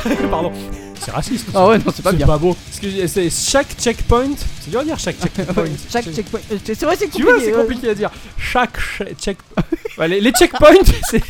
Pardon. 0.31 0.51
C'est 1.03 1.11
raciste. 1.11 1.47
Ah 1.53 1.67
ouais, 1.67 1.77
non, 1.79 1.85
c'est 1.93 2.01
pas 2.01 2.11
bien. 2.11 2.25
C'est 2.25 2.31
pas 2.31 2.37
beau. 2.37 2.53
Parce 2.69 2.79
que 2.79 3.07
c'est 3.07 3.29
chaque 3.29 3.75
checkpoint. 3.79 4.31
C'est 4.61 4.69
dur 4.71 4.79
à 4.79 4.83
dire 4.85 4.97
chaque 4.97 5.17
checkpoint. 5.21 5.65
Chaque 5.91 6.05
checkpoint. 6.13 6.39
euh, 6.51 6.57
C'est 6.63 6.81
vrai, 6.83 6.95
c'est 6.97 7.05
Tu 7.09 7.23
compliqué. 7.23 7.23
vois, 7.31 7.39
c'est 7.43 7.51
compliqué 7.51 7.89
à 7.89 7.95
dire. 7.95 8.11
Chaque 8.37 8.77
che- 8.79 9.15
check. 9.19 9.37
Ouais, 9.97 10.07
les, 10.07 10.21
les 10.21 10.31
checkpoints, 10.31 10.73
c'est. 11.09 11.21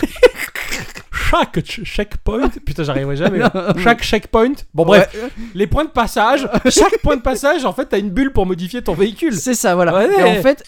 Chaque 1.29 1.55
ch- 1.65 1.83
checkpoint. 1.83 2.49
Putain, 2.65 2.83
j'arriverai 2.83 3.17
jamais. 3.17 3.39
là. 3.39 3.73
Chaque 3.83 4.01
checkpoint. 4.03 4.53
Bon, 4.73 4.85
bref. 4.85 5.09
Ouais, 5.13 5.29
Les 5.53 5.67
points 5.67 5.83
de 5.83 5.89
passage. 5.89 6.47
Chaque 6.69 6.99
point 7.01 7.17
de 7.17 7.21
passage, 7.21 7.65
en 7.65 7.73
fait, 7.73 7.87
t'as 7.87 7.99
une 7.99 8.09
bulle 8.11 8.31
pour 8.31 8.45
modifier 8.45 8.81
ton 8.81 8.93
véhicule. 8.93 9.35
C'est 9.35 9.53
ça, 9.55 9.75
voilà. 9.75 9.93
Ouais. 9.93 10.07
Et 10.19 10.39
en 10.39 10.41
fait. 10.41 10.63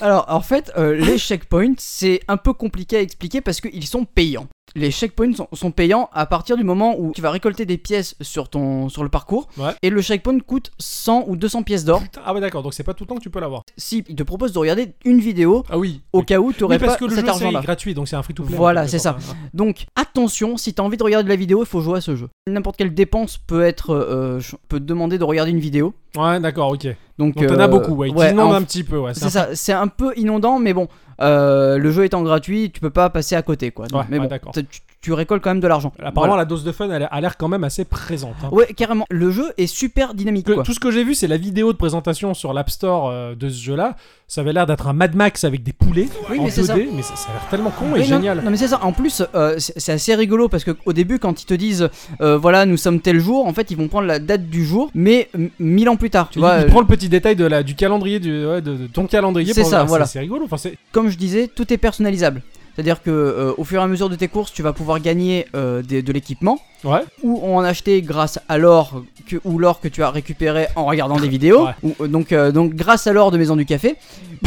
Alors, 0.00 0.24
en 0.28 0.40
fait, 0.40 0.72
euh, 0.76 0.94
les 0.96 1.18
checkpoints, 1.18 1.74
c'est 1.78 2.20
un 2.26 2.36
peu 2.36 2.52
compliqué 2.52 2.96
à 2.96 3.00
expliquer 3.00 3.40
parce 3.40 3.60
qu'ils 3.60 3.86
sont 3.86 4.04
payants. 4.04 4.48
Les 4.74 4.90
checkpoints 4.90 5.34
sont, 5.34 5.48
sont 5.52 5.70
payants 5.70 6.08
à 6.12 6.26
partir 6.26 6.56
du 6.56 6.64
moment 6.64 6.94
où 6.98 7.12
tu 7.14 7.20
vas 7.20 7.30
récolter 7.30 7.66
des 7.66 7.78
pièces 7.78 8.14
sur, 8.20 8.48
ton, 8.48 8.88
sur 8.88 9.02
le 9.02 9.08
parcours. 9.08 9.48
Ouais. 9.58 9.72
Et 9.82 9.90
le 9.90 10.00
checkpoint 10.02 10.38
coûte 10.40 10.70
100 10.78 11.24
ou 11.26 11.36
200 11.36 11.62
pièces 11.62 11.84
d'or. 11.84 12.02
Ah 12.24 12.32
ouais, 12.34 12.40
d'accord. 12.40 12.62
Donc 12.62 12.74
c'est 12.74 12.82
pas 12.82 12.94
tout 12.94 13.04
le 13.04 13.08
temps 13.08 13.16
que 13.16 13.22
tu 13.22 13.30
peux 13.30 13.40
l'avoir. 13.40 13.62
Si 13.76 14.04
il 14.08 14.16
te 14.16 14.22
propose 14.22 14.52
de 14.52 14.58
regarder 14.58 14.94
une 15.04 15.20
vidéo 15.20 15.64
Ah 15.70 15.78
oui. 15.78 16.00
au 16.12 16.22
cas 16.22 16.38
où 16.38 16.52
tu 16.52 16.58
Oui, 16.60 16.64
aurais 16.64 16.78
parce 16.78 16.92
pas 16.94 16.98
que 16.98 17.04
le 17.04 17.14
cet 17.16 17.26
jeu 17.26 17.32
c'est 17.38 17.52
gratuit, 17.52 17.94
donc 17.94 18.08
c'est 18.08 18.16
un 18.16 18.22
free 18.22 18.34
to 18.34 18.44
play. 18.44 18.56
Voilà, 18.56 18.88
c'est 18.88 18.98
ça. 18.98 19.16
Donc 19.54 19.86
attention, 19.96 20.56
si 20.56 20.72
t'as 20.74 20.82
envie 20.82 20.96
de 20.96 21.02
regarder 21.02 21.24
de 21.24 21.28
la 21.28 21.36
vidéo, 21.36 21.62
il 21.62 21.66
faut 21.66 21.80
jouer 21.80 21.98
à 21.98 22.00
ce 22.00 22.16
jeu. 22.16 22.28
N'importe 22.46 22.76
quelle 22.76 22.94
dépense 22.94 23.36
peut 23.38 23.62
être 23.62 23.90
euh, 23.94 24.40
ch- 24.40 24.56
peut 24.68 24.80
te 24.80 24.84
demander 24.84 25.18
de 25.18 25.24
regarder 25.24 25.50
une 25.50 25.60
vidéo. 25.60 25.94
Ouais, 26.16 26.40
d'accord, 26.40 26.70
ok. 26.72 26.86
Donc, 27.22 27.36
Donc 27.36 27.46
t'en 27.46 27.54
euh, 27.54 27.64
as 27.64 27.68
beaucoup, 27.68 27.94
ouais. 27.94 28.10
Ouais, 28.12 28.30
t'inondent 28.30 28.52
en- 28.52 28.56
un 28.56 28.62
petit 28.62 28.82
peu, 28.82 28.98
ouais. 28.98 29.14
C'est 29.14 29.30
ça, 29.30 29.48
c'est 29.54 29.72
un 29.72 29.86
peu 29.86 30.12
inondant, 30.16 30.58
mais 30.58 30.74
bon, 30.74 30.88
euh, 31.20 31.78
le 31.78 31.90
jeu 31.92 32.04
étant 32.04 32.22
gratuit, 32.22 32.70
tu 32.72 32.80
peux 32.80 32.90
pas 32.90 33.10
passer 33.10 33.36
à 33.36 33.42
côté, 33.42 33.70
quoi. 33.70 33.86
Ouais, 33.92 34.02
mais 34.08 34.16
ouais, 34.18 34.24
bon, 34.24 34.28
d'accord. 34.28 34.52
tu, 34.52 34.64
tu 35.02 35.12
récoltes 35.12 35.42
quand 35.42 35.50
même 35.50 35.60
de 35.60 35.66
l'argent. 35.68 35.92
Apparemment, 35.98 36.34
Voilà. 36.34 36.36
la 36.36 36.44
dose 36.46 36.64
de 36.64 36.72
fun 36.72 36.88
elle 36.90 37.08
a 37.10 37.20
l'air 37.20 37.36
quand 37.36 37.48
même 37.48 37.64
assez 37.64 37.84
présente. 37.84 38.36
hein. 38.44 38.48
Ouais, 38.52 38.66
carrément. 38.74 39.04
Le 39.10 39.30
jeu 39.30 39.52
est 39.58 39.66
super 39.66 40.14
dynamique, 40.14 40.46
quoi. 40.50 40.62
tout 40.62 40.72
ce 40.72 40.80
que 40.80 40.90
j'ai 40.90 41.02
vu, 41.04 41.14
c'est 41.14 41.26
la 41.26 41.36
vidéo 41.36 41.72
de 41.72 41.76
présentation 41.76 42.32
sur 42.34 42.52
l'App 42.52 42.70
Store 42.70 43.10
euh, 43.10 43.34
de 43.34 43.48
ce 43.48 43.60
jeu-là. 43.62 43.96
Ça 44.28 44.40
avait 44.40 44.52
l'air 44.54 44.64
d'être 44.66 44.86
un 44.86 44.92
Mad 44.94 45.14
Max 45.14 45.44
avec 45.44 45.62
des 45.62 45.72
poulets 45.74 46.08
Oui, 46.30 46.38
en 46.38 46.44
mais 46.44 46.50
c'est 46.50 46.62
2D, 46.62 46.66
ça. 46.66 46.74
mais 46.94 47.02
ça, 47.02 47.16
ça 47.16 47.28
a 47.30 47.32
l'air 47.34 47.48
tellement 47.50 47.70
con 47.70 47.94
et 47.96 47.98
non, 47.98 48.04
génial. 48.04 48.40
Non, 48.42 48.50
mais 48.50 48.56
c'est 48.56 48.68
ça. 48.68 48.82
En 48.82 48.92
plus, 48.92 49.22
euh, 49.34 49.56
c'est 49.58 49.92
assez 49.92 50.14
rigolo 50.14 50.48
parce 50.48 50.64
que 50.64 50.70
au 50.86 50.92
début, 50.94 51.18
quand 51.18 51.42
ils 51.42 51.46
te 51.46 51.54
disent, 51.54 51.90
euh, 52.20 52.38
voilà, 52.38 52.64
nous 52.64 52.76
sommes 52.78 53.00
tel 53.00 53.18
jour, 53.18 53.44
en 53.46 53.52
fait, 53.52 53.70
ils 53.70 53.76
vont 53.76 53.88
prendre 53.88 54.06
la 54.06 54.20
date 54.20 54.46
du 54.48 54.64
jour, 54.64 54.90
mais 54.94 55.28
mille 55.58 55.88
ans 55.88 55.96
plus 55.96 56.10
tard. 56.10 56.28
Tu 56.30 56.38
il, 56.38 56.42
vois, 56.42 56.60
il 56.60 56.66
prend 56.66 56.80
le 56.80 56.86
petit 56.86 57.08
détail 57.08 57.36
de 57.36 57.44
la, 57.44 57.62
du 57.62 57.74
calendrier, 57.74 58.20
du, 58.20 58.46
ouais, 58.46 58.62
de, 58.62 58.74
de 58.76 58.86
ton 58.86 59.06
calendrier. 59.06 59.52
C'est 59.52 59.64
ça, 59.64 59.84
voilà. 59.84 60.06
C'est 60.06 60.20
rigolo. 60.20 60.46
Enfin, 60.50 60.70
comme 60.92 61.08
je 61.10 61.18
disais, 61.18 61.48
tout 61.54 61.70
est 61.72 61.78
personnalisable. 61.78 62.40
C'est-à-dire 62.74 63.02
que 63.02 63.10
euh, 63.10 63.52
au 63.58 63.64
fur 63.64 63.80
et 63.80 63.84
à 63.84 63.86
mesure 63.86 64.08
de 64.08 64.16
tes 64.16 64.28
courses, 64.28 64.52
tu 64.52 64.62
vas 64.62 64.72
pouvoir 64.72 64.98
gagner 65.00 65.46
euh, 65.54 65.82
des- 65.82 66.02
de 66.02 66.12
l'équipement 66.12 66.58
ouais. 66.84 67.00
ou 67.22 67.40
en 67.54 67.62
acheter 67.62 68.00
grâce 68.02 68.38
à 68.48 68.56
l'or 68.58 69.02
que, 69.26 69.36
ou 69.44 69.58
l'or 69.58 69.80
que 69.80 69.88
tu 69.88 70.02
as 70.02 70.10
récupéré 70.10 70.68
en 70.74 70.86
regardant 70.86 71.16
des 71.20 71.28
vidéos. 71.28 71.66
Ouais. 71.66 71.72
Ou, 71.82 71.94
euh, 72.04 72.08
donc, 72.08 72.32
euh, 72.32 72.50
donc 72.50 72.74
grâce 72.74 73.06
à 73.06 73.12
l'or 73.12 73.30
de 73.30 73.38
Maison 73.38 73.56
du 73.56 73.66
Café, 73.66 73.96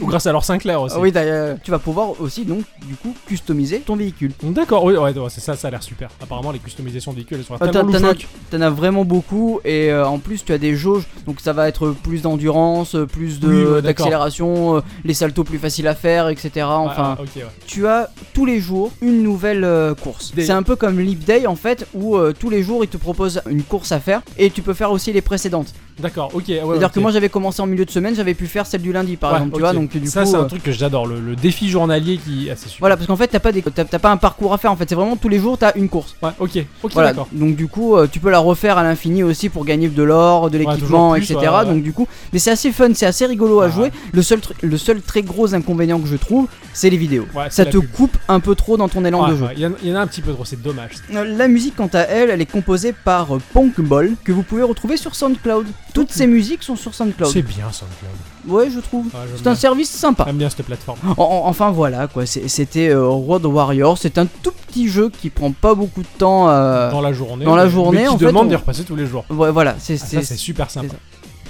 Ou 0.00 0.06
grâce 0.06 0.26
à 0.26 0.32
leur 0.32 0.44
Sinclair 0.44 0.80
aussi. 0.82 0.96
oui, 0.98 1.12
d'ailleurs, 1.12 1.56
tu 1.62 1.70
vas 1.70 1.78
pouvoir 1.78 2.20
aussi 2.20 2.44
donc 2.44 2.64
du 2.86 2.94
coup 2.94 3.14
customiser 3.26 3.80
ton 3.80 3.96
véhicule. 3.96 4.32
D'accord, 4.42 4.84
oui, 4.84 4.94
ouais, 4.94 5.16
ouais, 5.18 5.30
c'est 5.30 5.40
ça, 5.40 5.56
ça 5.56 5.68
a 5.68 5.70
l'air 5.70 5.82
super. 5.82 6.08
Apparemment, 6.22 6.50
les 6.52 6.58
customisations 6.58 7.12
de 7.12 7.16
véhicules 7.16 7.38
elles 7.38 7.44
sont 7.44 7.54
Ah, 7.60 7.68
tellement 7.68 7.92
t'en- 7.92 7.98
t'en 7.98 8.04
as- 8.04 8.12
loufoques. 8.12 8.26
T'en 8.50 8.60
as 8.60 8.70
vraiment 8.70 9.04
beaucoup 9.04 9.60
et 9.64 9.90
euh, 9.90 10.06
en 10.06 10.18
plus 10.18 10.44
tu 10.44 10.52
as 10.52 10.58
des 10.58 10.74
jauges 10.76 11.04
donc 11.26 11.40
ça 11.40 11.52
va 11.52 11.68
être 11.68 11.90
plus 11.90 12.22
d'endurance, 12.22 12.96
plus 13.10 13.40
de 13.40 13.48
Oui, 13.48 13.54
ouais, 13.56 13.64
d'accord. 13.64 13.82
d'accélération, 13.82 14.76
euh, 14.76 14.80
les 15.04 15.14
saltos 15.14 15.44
plus 15.44 15.58
faciles 15.58 15.88
à 15.88 15.94
faire, 15.94 16.28
etc. 16.28 16.66
Ouais, 16.68 16.88
Enfin, 16.90 17.16
ouais. 17.20 17.42
tu 17.66 17.86
as 17.86 18.10
tous 18.34 18.44
les 18.46 18.60
jours 18.60 18.90
une 19.00 19.22
nouvelle 19.22 19.64
euh, 19.64 19.94
course. 19.94 20.32
C'est 20.36 20.50
un 20.50 20.62
peu 20.62 20.76
comme 20.76 20.98
Leap 21.00 21.24
Day 21.24 21.46
en 21.46 21.56
fait 21.56 21.86
où 21.94 22.16
euh, 22.16 22.32
tous 22.38 22.50
les 22.50 22.62
jours 22.62 22.84
ils 22.84 22.88
te 22.88 22.96
proposent 22.96 23.40
une 23.48 23.62
course 23.62 23.92
à 23.92 24.00
faire 24.00 24.22
et 24.38 24.50
tu 24.50 24.62
peux 24.62 24.74
faire 24.74 24.90
aussi 24.92 25.12
les 25.12 25.22
précédentes. 25.22 25.72
D'accord, 25.98 26.30
ok. 26.32 26.44
ouais, 26.46 26.60
C'est-à-dire 26.64 26.92
que 26.92 27.00
moi 27.00 27.10
j'avais 27.10 27.28
commencé 27.28 27.60
en 27.60 27.66
milieu 27.66 27.84
de 27.84 27.90
semaine, 27.90 28.14
j'avais 28.14 28.34
pu 28.34 28.46
faire 28.46 28.66
celle 28.66 28.82
du 28.82 28.92
lundi 28.92 29.16
par 29.16 29.32
Ouais, 29.32 29.38
exemple, 29.38 29.54
tu 29.56 29.60
vois 29.60 29.72
donc 29.72 29.96
du 29.96 30.06
ça, 30.06 30.24
c'est 30.24 30.36
un 30.36 30.42
euh, 30.42 30.44
truc 30.44 30.62
que 30.62 30.70
j'adore, 30.70 31.08
le, 31.08 31.18
le 31.18 31.34
défi 31.34 31.68
journalier 31.68 32.18
qui. 32.18 32.48
Ah, 32.50 32.54
super. 32.54 32.76
voilà 32.78 32.96
parce 32.96 33.08
qu'en 33.08 33.16
fait 33.16 33.26
t'as 33.26 33.40
pas 33.40 33.50
des 33.50 33.62
t'as 33.62 33.84
t'as 33.84 33.98
pas 33.98 34.10
un 34.12 34.16
parcours 34.16 34.54
à 34.54 34.58
faire 34.58 34.70
en 34.70 34.76
fait, 34.76 34.88
c'est 34.88 34.94
vraiment 34.94 35.16
tous 35.16 35.28
les 35.28 35.40
jours 35.40 35.58
t'as 35.58 35.72
une 35.74 35.88
course. 35.88 36.14
Ouais, 36.22 36.30
ok, 36.38 36.64
ok, 36.84 36.92
Voilà, 36.92 37.08
d'accord. 37.10 37.26
donc 37.32 37.56
du 37.56 37.66
coup, 37.66 37.96
tu 38.12 38.20
peux 38.20 38.30
la 38.30 38.38
refaire 38.38 38.78
à 38.78 38.84
l'infini 38.84 39.24
aussi 39.24 39.48
pour 39.48 39.64
gagner 39.64 39.88
de 39.88 40.02
l'or, 40.04 40.50
de 40.50 40.58
l'équipement, 40.58 41.16
etc. 41.16 41.36
Donc 41.66 41.82
du 41.82 41.92
coup, 41.92 42.06
mais 42.32 42.38
c'est 42.38 42.52
assez 42.52 42.70
fun, 42.70 42.90
c'est 42.94 43.06
assez 43.06 43.26
rigolo 43.26 43.60
à 43.60 43.68
jouer. 43.68 43.90
Le 44.12 44.22
seul, 44.22 44.38
le 44.62 44.76
seul 44.76 45.00
très 45.02 45.22
gros 45.22 45.52
inconvénient 45.54 45.98
que 45.98 46.06
je 46.06 46.16
trouve, 46.16 46.46
c'est 46.72 46.90
les 46.90 46.96
vidéos. 46.96 47.26
Ouais, 47.34 47.46
Ça 47.50 47.64
te 47.64 47.78
pub. 47.78 47.90
coupe 47.92 48.16
un 48.28 48.40
peu 48.40 48.54
trop 48.54 48.76
dans 48.76 48.88
ton 48.88 49.04
élan 49.04 49.24
Ouais, 49.24 49.30
de 49.32 49.36
jeu. 49.36 49.44
ouais, 49.46 49.52
Il 49.56 49.62
y, 49.62 49.66
en- 49.66 49.72
il 49.82 49.88
y 49.88 49.92
en 49.92 49.96
a 49.96 50.00
un 50.00 50.06
petit 50.06 50.20
peu 50.20 50.32
trop, 50.32 50.44
c'est 50.44 50.60
dommage. 50.62 50.92
Euh, 51.14 51.24
La 51.36 51.48
musique, 51.48 51.76
quant 51.76 51.90
à 51.92 52.00
elle, 52.00 52.30
elle 52.30 52.40
est 52.40 52.50
composée 52.50 52.92
par 52.92 53.34
euh, 53.36 53.40
Punkball, 53.52 54.12
que 54.24 54.32
vous 54.32 54.42
pouvez 54.42 54.62
retrouver 54.62 54.96
sur 54.96 55.14
SoundCloud. 55.14 55.66
Toutes 55.94 56.10
ces 56.12 56.26
musiques 56.26 56.62
sont 56.62 56.76
sur 56.76 56.94
SoundCloud. 56.94 57.30
C'est 57.32 57.42
bien 57.42 57.66
SoundCloud. 57.72 58.10
Ouais, 58.46 58.70
je 58.74 58.80
trouve. 58.80 59.06
C'est 59.36 59.46
un 59.46 59.54
service 59.54 59.90
sympa. 59.90 60.24
J'aime 60.26 60.36
bien 60.38 60.48
cette 60.48 60.64
plateforme. 60.64 60.98
En- 61.16 61.22
en- 61.22 61.48
enfin 61.48 61.70
voilà 61.70 62.06
quoi, 62.06 62.24
c'était 62.26 62.88
euh, 62.88 63.06
Road 63.08 63.44
Warrior. 63.44 63.98
C'est 63.98 64.16
un 64.18 64.26
tout 64.26 64.52
petit 64.68 64.88
jeu 64.88 65.10
qui 65.10 65.28
prend 65.30 65.52
pas 65.52 65.74
beaucoup 65.74 66.02
de 66.02 66.08
temps. 66.18 66.48
euh, 66.48 66.90
Dans 66.90 67.00
la 67.00 67.12
journée. 67.12 67.44
dans 67.44 67.56
la 67.56 67.68
journée, 67.68 67.98
mais 67.98 68.02
qui 68.04 68.08
en 68.10 68.18
fait, 68.18 68.24
demande 68.26 68.46
on- 68.46 68.48
d'y 68.50 68.56
repasser 68.56 68.84
tous 68.84 68.96
les 68.96 69.06
jours. 69.06 69.24
ouais, 69.30 69.50
voilà, 69.50 69.74
c'est 69.78 69.98
Ah, 70.16 70.22
super 70.22 70.70
sympa. 70.70 70.94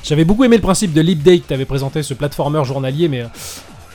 J'avais 0.03 0.24
beaucoup 0.24 0.45
aimé 0.45 0.57
le 0.57 0.62
principe 0.62 0.93
de 0.93 1.01
Leap 1.01 1.22
Day 1.22 1.40
que 1.40 1.49
t'avais 1.49 1.64
présenté, 1.66 2.03
ce 2.03 2.14
platformer 2.14 2.64
journalier, 2.64 3.09
mais. 3.09 3.24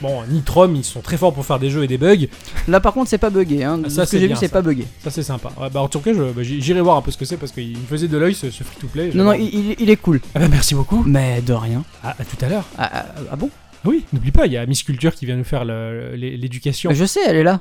Bon, 0.01 0.23
Nitrom, 0.29 0.75
ils 0.75 0.83
sont 0.83 1.01
très 1.01 1.17
forts 1.17 1.33
pour 1.33 1.45
faire 1.45 1.59
des 1.59 1.69
jeux 1.69 1.83
et 1.83 1.87
des 1.87 1.97
bugs. 1.97 2.27
Là 2.67 2.79
par 2.79 2.93
contre 2.93 3.09
c'est 3.09 3.17
pas 3.17 3.29
buggé, 3.29 3.63
hein. 3.63 3.79
Ah, 3.85 3.89
ce 3.89 3.95
ça, 3.95 4.03
que 4.03 4.09
c'est 4.09 4.19
j'ai 4.19 4.27
vu 4.27 4.35
c'est 4.35 4.49
pas 4.49 4.61
buggé. 4.61 4.85
Ça, 5.03 5.09
c'est 5.11 5.23
sympa. 5.23 5.51
Ouais, 5.59 5.69
bah, 5.71 5.81
en 5.81 5.87
tout 5.87 5.99
cas, 5.99 6.13
je- 6.13 6.31
bah, 6.31 6.41
j'irai 6.43 6.81
voir 6.81 6.97
un 6.97 7.01
peu 7.01 7.11
ce 7.11 7.17
que 7.17 7.25
c'est 7.25 7.37
parce 7.37 7.51
qu'il 7.51 7.77
me 7.77 7.85
faisait 7.89 8.07
de 8.07 8.17
l'œil 8.17 8.33
ce, 8.33 8.49
ce 8.51 8.63
free-to-play. 8.63 9.11
Non 9.13 9.23
non 9.23 9.33
il, 9.33 9.75
il- 9.79 9.89
est 9.89 9.95
cool. 9.97 10.19
Ah 10.35 10.39
bah, 10.39 10.47
merci 10.49 10.75
beaucoup. 10.75 11.03
Mais 11.05 11.41
de 11.41 11.53
rien. 11.53 11.83
À, 12.03 12.09
à 12.11 12.23
tout 12.25 12.37
à 12.43 12.49
l'heure. 12.49 12.65
Ah, 12.77 12.89
ah, 12.93 13.05
ah 13.31 13.35
bon? 13.35 13.49
Oui, 13.85 14.05
n'oublie 14.13 14.31
pas, 14.31 14.45
il 14.45 14.53
y 14.53 14.57
a 14.57 14.65
Miss 14.65 14.81
Culture 14.83 15.13
qui 15.13 15.25
vient 15.25 15.35
nous 15.35 15.43
faire 15.43 15.65
l'éducation. 15.65 16.91
Je 16.93 17.05
sais 17.05 17.19
elle 17.25 17.35
est 17.37 17.43
là. 17.43 17.59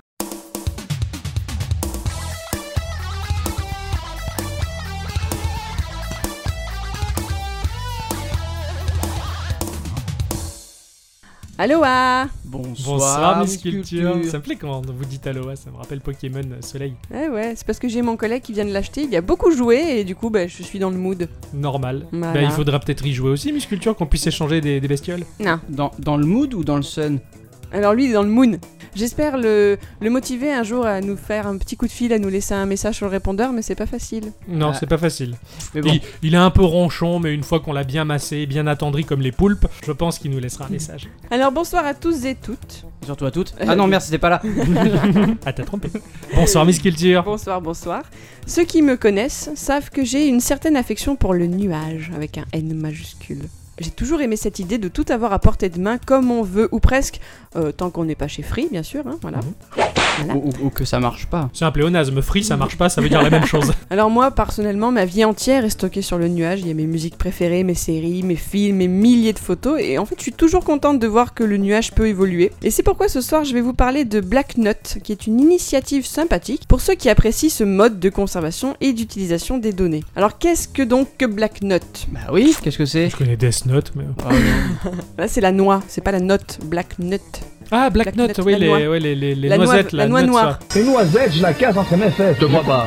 Aloha 11.63 12.27
Bonsoir, 12.45 12.75
Bonsoir 12.99 13.41
Miss 13.41 13.57
Culture. 13.59 14.15
Culture. 14.15 14.31
Ça 14.33 14.39
me 14.39 14.43
plaît 14.43 14.57
quand 14.57 14.85
vous 14.85 15.05
dites 15.05 15.25
Aloha, 15.29 15.55
ça 15.55 15.71
me 15.71 15.77
rappelle 15.77 16.01
Pokémon 16.01 16.41
euh, 16.41 16.61
Soleil. 16.61 16.95
Ouais, 17.09 17.29
ouais, 17.29 17.53
c'est 17.55 17.65
parce 17.65 17.79
que 17.79 17.87
j'ai 17.89 18.03
mon 18.03 18.17
collègue 18.17 18.43
qui 18.43 18.53
vient 18.53 18.65
de 18.65 18.73
l'acheter, 18.73 19.03
il 19.03 19.15
a 19.15 19.21
beaucoup 19.21 19.53
joué 19.53 20.01
et 20.01 20.03
du 20.03 20.17
coup, 20.17 20.29
bah, 20.29 20.49
je 20.49 20.61
suis 20.65 20.81
dans 20.81 20.91
le 20.91 20.97
mood. 20.97 21.29
Normal. 21.55 22.09
Voilà. 22.11 22.33
Bah, 22.33 22.43
il 22.43 22.51
faudra 22.51 22.81
peut-être 22.81 23.07
y 23.07 23.13
jouer 23.13 23.31
aussi, 23.31 23.53
Miss 23.53 23.67
Culture, 23.67 23.95
qu'on 23.95 24.07
puisse 24.07 24.27
échanger 24.27 24.61
des, 24.61 24.81
des 24.81 24.89
bestioles. 24.89 25.23
Non. 25.39 25.61
Dans, 25.69 25.93
dans 26.01 26.17
le 26.17 26.27
mood 26.27 26.53
ou 26.53 26.65
dans 26.65 26.75
le 26.75 26.83
sun? 26.83 27.21
Alors 27.71 27.95
lui, 27.95 28.07
il 28.07 28.11
est 28.11 28.15
dans 28.15 28.25
le 28.25 28.29
moon. 28.29 28.59
J'espère 28.95 29.39
le, 29.39 29.79
le 30.01 30.11
motiver 30.11 30.53
un 30.53 30.63
jour 30.63 30.85
à 30.85 31.01
nous 31.01 31.17
faire 31.17 31.47
un 31.47 31.57
petit 31.57 31.77
coup 31.77 31.87
de 31.87 31.91
fil, 31.93 32.13
à 32.13 32.19
nous 32.19 32.29
laisser 32.29 32.53
un 32.55 32.67
message 32.67 32.97
sur 32.97 33.07
le 33.07 33.11
répondeur, 33.13 33.53
mais 33.53 33.63
c'est 33.63 33.75
pas 33.75 33.87
facile. 33.87 34.33
Non, 34.49 34.71
Ah. 34.73 34.75
c'est 34.79 34.87
pas 34.87 34.99
facile. 34.99 35.35
Mais 35.75 35.81
bon, 35.81 35.91
Il, 35.93 36.01
il 36.23 36.35
est 36.35 36.39
un 36.39 36.51
peu 36.51 36.63
ronchon, 36.63 37.19
mais 37.19 37.33
une 37.33 37.43
fois 37.43 37.61
qu'on 37.61 37.73
l'a 37.73 37.85
bien 37.85 38.05
massé, 38.05 38.45
bien 38.47 38.67
attendri 38.67 39.05
comme 39.05 39.23
les 39.23 39.33
poulpes, 39.33 39.67
je 39.87 39.93
pense 39.93 40.19
qu'il 40.19 40.31
nous 40.31 40.39
laissera 40.41 40.67
un 40.67 40.69
message. 40.69 41.09
Alors 41.31 41.53
bonsoir 41.53 41.87
à 41.87 41.95
tous 41.95 42.25
et 42.27 42.35
toutes. 42.35 42.85
surtout 43.07 43.25
à 43.25 43.31
toutes. 43.31 43.55
Ah 43.61 43.75
non, 43.77 43.87
merde, 43.87 44.03
c'était 44.03 44.19
pas 44.19 44.29
là. 44.31 44.43
ah, 45.47 45.53
t'as 45.53 45.65
trompé. 45.65 45.89
Bonsoir 46.35 46.67
Miss 46.67 46.79
Culture. 46.79 47.23
Bonsoir, 47.25 47.61
bonsoir. 47.63 48.03
Ceux 48.47 48.65
qui 48.65 48.83
me 48.83 48.97
connaissent 48.97 49.51
savent 49.55 49.89
que 49.91 50.05
j'ai 50.05 50.27
une 50.29 50.41
certaine 50.41 50.77
affection 50.77 51.17
pour 51.17 51.33
le 51.33 51.47
nuage, 51.47 52.11
avec 52.15 52.37
un 52.39 52.45
N 52.53 52.75
majuscule. 52.75 53.43
J'ai 53.81 53.91
toujours 53.91 54.21
aimé 54.21 54.37
cette 54.37 54.59
idée 54.59 54.79
de 54.79 54.89
tout 54.89 55.05
avoir 55.09 55.33
à 55.33 55.39
portée 55.39 55.69
de 55.69 55.81
main 55.81 55.99
comme 55.99 56.31
on 56.31 56.43
veut, 56.43 56.69
ou 56.73 56.79
presque, 56.81 57.21
euh, 57.57 57.73
tant 57.73 57.91
qu'on 57.91 58.05
n'est 58.05 58.15
pas 58.15 58.29
chez 58.29 58.43
Free, 58.43 58.69
bien 58.71 58.83
sûr, 58.83 59.03
hein, 59.07 59.19
voilà. 59.23 59.39
Mhm. 59.39 59.45
Voilà. 60.19 60.35
Ou, 60.37 60.49
ou- 60.49 60.67
ou 60.67 60.71
que 60.71 60.85
ça 60.85 61.01
marche 61.01 61.27
pas. 61.27 61.49
C'est 61.55 61.65
un 61.65 61.71
pléonasme. 61.71 62.21
Free, 62.21 62.45
ça 62.45 62.57
marche 62.59 62.77
pas, 62.77 62.91
ça 62.91 63.01
veut 63.01 63.09
dire 63.09 63.23
la 63.23 63.31
même 63.31 63.47
chose. 63.47 63.73
Alors 63.91 64.11
moi, 64.11 64.31
personnellement, 64.31 64.93
ma 64.93 65.07
vie 65.07 65.25
entière 65.25 65.65
est 65.65 65.71
stockée 65.71 66.03
sur 66.03 66.19
le 66.19 66.29
nuage. 66.29 66.61
Il 66.61 66.69
y 66.69 66.71
a 66.71 66.75
mes 66.75 66.87
musiques 66.87 67.17
préférées, 67.17 67.65
mes 67.65 67.75
séries, 67.75 68.23
mes 68.23 68.37
films, 68.37 68.77
mes 68.77 68.89
milliers 68.89 69.33
de 69.33 69.39
photos. 69.39 69.81
Et 69.81 69.97
en 69.97 70.05
fait, 70.05 70.17
je 70.19 70.23
suis 70.23 70.33
toujours 70.33 70.65
contente 70.65 70.99
de 70.99 71.07
voir 71.07 71.33
que 71.33 71.43
le 71.45 71.57
nuage 71.57 71.93
peut 71.93 72.09
évoluer. 72.09 72.53
Et 72.63 72.71
c'est 72.71 72.83
pourquoi 72.83 73.09
ce 73.09 73.23
soir, 73.23 73.45
je 73.45 73.55
vais 73.55 73.63
vous 73.63 73.73
parler 73.73 74.05
de 74.05 74.21
Black 74.21 74.59
Nut, 74.59 74.99
qui 75.03 75.13
est 75.13 75.27
une 75.27 75.41
initiative 75.41 76.05
sympathique 76.07 76.65
pour 76.69 76.83
ceux 76.83 76.95
qui 76.95 77.09
apprécient 77.09 77.49
ce 77.49 77.65
mode 77.65 77.99
de 77.99 78.11
conservation 78.11 78.77
et 78.83 78.93
d'utilisation 78.93 79.57
des 79.57 79.73
données. 79.73 80.05
Alors 80.15 80.37
qu'est-ce 80.39 80.69
que 80.69 80.83
donc 80.83 81.09
que 81.17 81.25
Black 81.25 81.63
Nut 81.63 81.81
Bah 82.11 82.21
oui, 82.33 82.55
qu'est-ce 82.63 82.79
que 82.79 82.85
c'est? 82.87 83.09
Je 83.09 83.17
connais 83.17 83.37
Death 83.37 83.62
Note, 83.67 83.93
mais. 83.95 84.05
Ah. 84.25 84.31
Là, 85.19 85.29
c'est 85.29 85.41
la 85.41 85.53
noix, 85.53 85.83
c'est 85.89 86.01
pas 86.03 86.13
la 86.13 86.21
note. 86.21 86.59
Black 86.65 86.99
Nut. 86.99 87.21
Ah, 87.71 87.89
Black, 87.91 88.17
Nut, 88.17 88.31
oui, 88.45 88.53
la 88.53 88.59
les, 88.59 88.67
noix. 88.67 88.79
ouais, 88.79 89.01
les, 89.01 89.15
les, 89.15 89.35
les 89.35 89.49
La 89.49 89.57
noix- 89.57 89.67
noisettes, 89.67 89.93
la 89.93 90.05
là, 90.05 90.09
noix 90.11 90.23
noire. 90.23 90.59
ça. 90.71 90.79
Une 90.81 90.87
noisette, 90.87 91.33
je 91.33 91.43
la 91.43 91.55
casse 91.55 91.77
entre 91.77 91.97
mes 91.97 92.11
fesses. 92.11 92.37
Je 92.41 92.47
crois 92.47 92.63
pas. 92.65 92.87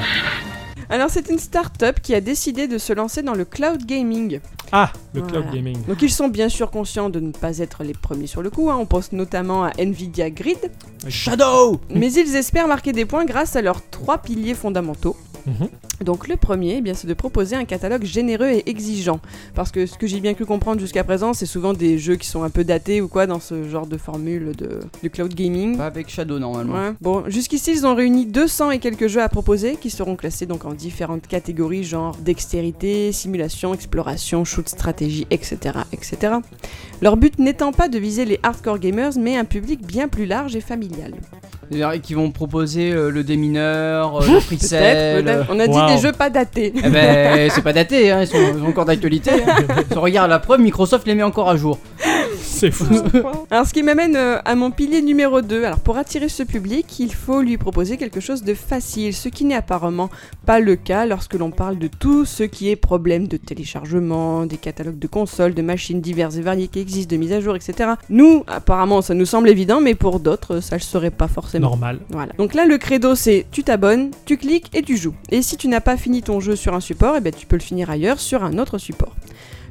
Alors 0.87 1.09
c'est 1.09 1.29
une 1.31 1.39
start-up 1.39 1.99
qui 1.99 2.13
a 2.13 2.21
décidé 2.21 2.67
de 2.67 2.77
se 2.77 2.93
lancer 2.93 3.23
dans 3.23 3.33
le 3.33 3.43
cloud 3.43 3.83
gaming. 3.87 4.39
Ah, 4.71 4.91
le 5.15 5.21
Voilà. 5.21 5.39
cloud 5.41 5.51
gaming. 5.55 5.77
Donc 5.87 6.03
ils 6.03 6.11
sont 6.11 6.27
bien 6.27 6.47
sûr 6.47 6.69
conscients 6.69 7.09
de 7.09 7.19
ne 7.19 7.31
pas 7.31 7.57
être 7.57 7.83
les 7.83 7.93
premiers 7.93 8.27
sur 8.27 8.43
le 8.43 8.51
coup, 8.51 8.69
hein. 8.69 8.77
on 8.79 8.85
pense 8.85 9.11
notamment 9.11 9.63
à 9.63 9.71
Nvidia 9.79 10.29
Grid, 10.29 10.59
Shadow 11.07 11.81
mais 11.89 12.13
ils 12.13 12.35
espèrent 12.35 12.67
marquer 12.67 12.91
des 12.91 13.05
points 13.05 13.25
grâce 13.25 13.55
à 13.55 13.63
leurs 13.63 13.81
trois 13.89 14.19
piliers 14.19 14.53
fondamentaux. 14.53 15.15
Mhm. 15.45 15.69
Donc 16.03 16.27
le 16.27 16.37
premier, 16.37 16.75
eh 16.77 16.81
bien, 16.81 16.93
c'est 16.93 17.07
de 17.07 17.13
proposer 17.13 17.55
un 17.55 17.65
catalogue 17.65 18.03
généreux 18.03 18.49
et 18.49 18.69
exigeant. 18.69 19.19
Parce 19.53 19.71
que 19.71 19.85
ce 19.85 19.97
que 19.97 20.07
j'ai 20.07 20.19
bien 20.19 20.33
pu 20.33 20.45
comprendre 20.45 20.79
jusqu'à 20.79 21.03
présent, 21.03 21.33
c'est 21.33 21.45
souvent 21.45 21.73
des 21.73 21.97
jeux 21.97 22.15
qui 22.15 22.27
sont 22.27 22.43
un 22.43 22.49
peu 22.49 22.63
datés 22.63 23.01
ou 23.01 23.07
quoi 23.07 23.27
dans 23.27 23.39
ce 23.39 23.67
genre 23.67 23.87
de 23.87 23.97
formule 23.97 24.55
de, 24.55 24.81
de 25.03 25.07
cloud 25.07 25.33
gaming. 25.33 25.77
Pas 25.77 25.87
avec 25.87 26.09
Shadow 26.09 26.39
normalement. 26.39 26.73
Ouais. 26.73 26.93
Bon, 27.01 27.23
jusqu'ici, 27.27 27.71
ils 27.71 27.85
ont 27.85 27.95
réuni 27.95 28.25
200 28.25 28.71
et 28.71 28.79
quelques 28.79 29.07
jeux 29.07 29.21
à 29.21 29.29
proposer 29.29 29.75
qui 29.75 29.89
seront 29.89 30.15
classés 30.15 30.45
donc 30.45 30.65
en 30.65 30.73
différentes 30.73 31.27
catégories, 31.27 31.83
genre 31.83 32.15
dextérité, 32.17 33.11
simulation, 33.11 33.73
exploration, 33.73 34.43
shoot, 34.43 34.67
stratégie, 34.67 35.27
etc., 35.29 35.79
etc. 35.93 36.35
Leur 37.01 37.17
but 37.17 37.39
n'étant 37.39 37.71
pas 37.71 37.87
de 37.87 37.99
viser 37.99 38.25
les 38.25 38.39
hardcore 38.43 38.79
gamers, 38.79 39.11
mais 39.17 39.37
un 39.37 39.45
public 39.45 39.85
bien 39.85 40.07
plus 40.07 40.25
large 40.25 40.55
et 40.55 40.61
familial. 40.61 41.13
Qu'ils 42.01 42.15
vont 42.15 42.31
proposer 42.31 42.91
euh, 42.91 43.09
le 43.09 43.23
démineur, 43.23 44.21
euh, 44.21 44.25
le 44.27 44.39
Peut-être, 44.39 45.25
peut-être. 45.25 45.45
On 45.49 45.59
a 45.59 45.67
dit 45.67 45.73
Wow. 45.77 45.87
des 45.87 45.97
jeux 45.97 46.11
pas 46.11 46.29
datés. 46.29 46.73
Eh 46.75 46.89
ben, 46.89 47.49
c'est 47.53 47.61
pas 47.63 47.73
daté, 47.73 48.11
hein, 48.11 48.21
ils, 48.21 48.27
sont, 48.27 48.37
ils 48.37 48.59
sont 48.59 48.65
encore 48.67 48.85
d'actualité. 48.85 49.31
Hein. 49.31 49.63
Si 49.91 49.97
on 49.97 50.01
regarde 50.01 50.29
la 50.29 50.39
preuve, 50.39 50.59
Microsoft 50.61 51.07
les 51.07 51.15
met 51.15 51.23
encore 51.23 51.49
à 51.49 51.57
jour. 51.57 51.79
C'est 52.65 52.71
fou. 52.71 52.95
Alors, 53.51 53.67
ce 53.67 53.73
qui 53.73 53.83
m'amène 53.83 54.15
euh, 54.15 54.39
à 54.43 54.55
mon 54.55 54.71
pilier 54.71 55.03
numéro 55.03 55.41
2. 55.41 55.65
Alors, 55.65 55.79
pour 55.79 55.97
attirer 55.97 56.29
ce 56.29 56.41
public, 56.41 56.99
il 56.99 57.13
faut 57.13 57.41
lui 57.41 57.57
proposer 57.57 57.97
quelque 57.97 58.19
chose 58.19 58.43
de 58.43 58.55
facile, 58.55 59.13
ce 59.13 59.29
qui 59.29 59.45
n'est 59.45 59.55
apparemment 59.55 60.09
pas 60.47 60.59
le 60.59 60.75
cas 60.75 61.05
lorsque 61.05 61.35
l'on 61.35 61.51
parle 61.51 61.77
de 61.77 61.87
tout 61.87 62.25
ce 62.25 62.41
qui 62.43 62.69
est 62.69 62.75
problème 62.75 63.27
de 63.27 63.37
téléchargement, 63.37 64.47
des 64.47 64.57
catalogues 64.57 64.97
de 64.97 65.07
consoles, 65.07 65.53
de 65.53 65.61
machines 65.61 66.01
diverses 66.01 66.37
et 66.37 66.41
variées 66.41 66.67
qui 66.67 66.79
existent, 66.79 67.15
de 67.15 67.19
mise 67.19 67.33
à 67.33 67.39
jour, 67.39 67.55
etc. 67.55 67.91
Nous, 68.09 68.43
apparemment, 68.47 69.03
ça 69.03 69.13
nous 69.13 69.25
semble 69.25 69.49
évident, 69.49 69.79
mais 69.79 69.93
pour 69.93 70.19
d'autres, 70.19 70.59
ça 70.59 70.77
ne 70.77 70.79
le 70.79 70.83
serait 70.83 71.11
pas 71.11 71.27
forcément. 71.27 71.69
Normal. 71.69 71.99
Voilà. 72.09 72.33
Donc 72.39 72.55
là, 72.55 72.65
le 72.65 72.79
credo, 72.79 73.13
c'est 73.13 73.45
tu 73.51 73.63
t'abonnes, 73.63 74.09
tu 74.25 74.37
cliques 74.37 74.75
et 74.75 74.81
tu 74.81 74.97
joues. 74.97 75.15
Et 75.29 75.43
si 75.43 75.55
tu 75.55 75.67
n'as 75.67 75.81
pas 75.81 75.97
fini 75.97 76.23
ton 76.23 76.39
jeu 76.39 76.55
sur 76.55 76.73
un 76.73 76.79
support, 76.79 77.15
eh 77.17 77.21
ben, 77.21 77.31
tu 77.31 77.45
peux 77.45 77.57
le 77.57 77.61
finir 77.61 77.91
ailleurs 77.91 78.19
sur 78.19 78.43
un 78.43 78.57
autre 78.57 78.79
support. 78.79 79.15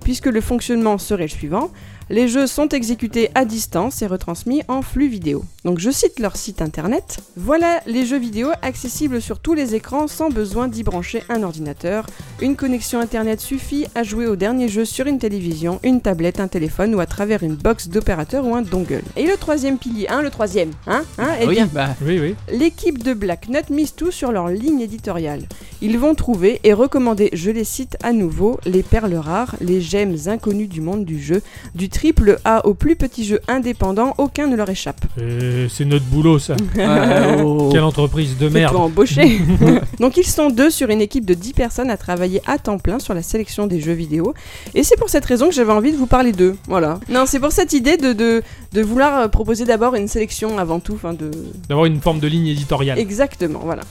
Puisque 0.05 0.27
le 0.27 0.43
fonctionnement 0.43 0.99
serait 0.99 1.25
le 1.25 1.29
suivant, 1.29 1.71
les 2.11 2.29
jeux 2.29 2.47
sont 2.47 2.69
exécutés 2.69 3.31
à 3.35 3.45
distance 3.45 4.03
et 4.03 4.07
retransmis 4.07 4.63
en 4.69 4.83
flux 4.83 5.09
vidéo. 5.09 5.45
Donc 5.65 5.79
je 5.79 5.91
cite 5.91 6.21
leur 6.21 6.37
site 6.37 6.61
internet. 6.61 7.19
Voilà 7.37 7.81
les 7.87 8.05
jeux 8.05 8.19
vidéo 8.19 8.49
accessibles 8.63 9.23
sur 9.23 9.39
tous 9.39 9.55
les 9.55 9.75
écrans 9.75 10.07
sans 10.09 10.29
besoin 10.29 10.69
d'y 10.69 10.83
brancher 10.83 11.23
un 11.29 11.43
ordinateur. 11.43 12.07
Une 12.43 12.57
connexion 12.57 13.01
internet 13.01 13.41
suffit 13.41 13.87
à 13.95 14.03
jouer 14.03 14.27
au 14.27 14.37
dernier 14.37 14.69
jeu 14.69 14.85
sur 14.85 15.07
une 15.07 15.19
télévision, 15.19 15.81
une 15.83 16.01
tablette, 16.01 16.41
un 16.41 16.49
téléphone 16.49 16.95
ou 16.95 17.01
à 17.01 17.07
travers 17.07 17.43
une 17.43 17.55
box 17.55 17.89
d'opérateur 17.89 18.47
ou 18.47 18.55
un 18.55 18.63
dongle. 18.63 19.03
Et 19.17 19.27
le 19.27 19.37
troisième 19.37 19.79
pilier, 19.79 20.07
hein, 20.09 20.21
le 20.21 20.31
troisième, 20.31 20.71
hein, 20.87 21.05
hein, 21.19 21.31
eh 21.41 21.47
oui, 21.47 21.55
bien, 21.55 21.69
bah, 21.73 21.95
Oui, 22.03 22.19
oui. 22.21 22.35
L'équipe 22.53 23.03
de 23.03 23.15
Black 23.15 23.49
Nut 23.49 23.71
mise 23.71 23.95
tout 23.95 24.11
sur 24.11 24.33
leur 24.33 24.49
ligne 24.49 24.81
éditoriale. 24.81 25.43
Ils 25.81 25.99
vont 25.99 26.15
trouver 26.15 26.61
et 26.65 26.73
recommander, 26.73 27.31
je 27.33 27.51
les 27.51 27.65
cite 27.65 27.97
à 28.03 28.13
nouveau, 28.13 28.59
les 28.65 28.83
perles 28.83 29.15
rares, 29.15 29.57
les 29.61 29.81
gemmes 29.81 30.17
inconnues 30.27 30.67
du 30.67 30.81
monde 30.81 31.05
du 31.05 31.21
jeu, 31.21 31.43
du 31.75 31.89
triple 31.95 32.39
A 32.45 32.67
au 32.67 32.75
plus 32.75 32.97
petit 32.97 33.25
jeu 33.25 33.41
indépendant, 33.47 34.15
aucun 34.19 34.49
ne 34.49 34.57
leur 34.57 34.69
échappe. 34.69 35.01
Euh, 35.19 35.69
C'est 35.71 35.85
notre 35.85 36.05
boulot, 36.07 36.41
ça. 36.41 36.57
oh. 37.43 37.69
Quelle 37.73 37.85
entreprise 37.85 38.37
de 38.37 38.49
merde. 38.49 38.75
embaucher. 38.75 39.41
Donc 40.01 40.17
ils 40.17 40.27
sont 40.27 40.51
deux 40.51 40.71
sur 40.71 40.91
une 40.91 41.01
équipe 41.01 41.25
de 41.25 41.35
10 41.35 41.53
personnes 41.53 41.91
à 41.91 41.97
travailler 41.97 42.43
à 42.47 42.59
temps 42.59 42.79
plein 42.79 42.99
sur 42.99 43.15
la 43.15 43.23
sélection 43.23 43.69
des 43.69 43.81
jeux 43.81 43.93
vidéo. 43.93 44.35
Et 44.75 44.83
c'est 44.83 44.97
pour 44.97 45.09
cette 45.09 45.25
raison 45.25 45.49
que 45.49 45.55
j'avais 45.55 45.73
envie 45.73 45.93
de 45.93 45.97
vous 45.97 46.09
parler 46.09 46.33
d'eux. 46.33 46.57
Voilà. 46.67 46.99
Non, 47.09 47.25
c'est 47.27 47.39
pour 47.39 47.53
cette 47.53 47.73
idée 47.73 47.97
de, 47.97 48.13
de, 48.13 48.43
de 48.73 48.83
vouloir 48.83 49.21
euh, 49.21 49.29
proposer 49.29 49.65
d'abord 49.65 49.95
une 49.95 50.09
sélection 50.09 50.59
avant 50.59 50.81
tout. 50.81 50.95
Enfin 50.95 51.13
de... 51.13 51.31
D'avoir 51.69 51.87
une 51.87 52.01
forme 52.01 52.19
de 52.19 52.27
ligne 52.27 52.49
éditoriale. 52.49 52.99
Exactement, 52.99 53.61
voilà. 53.63 53.83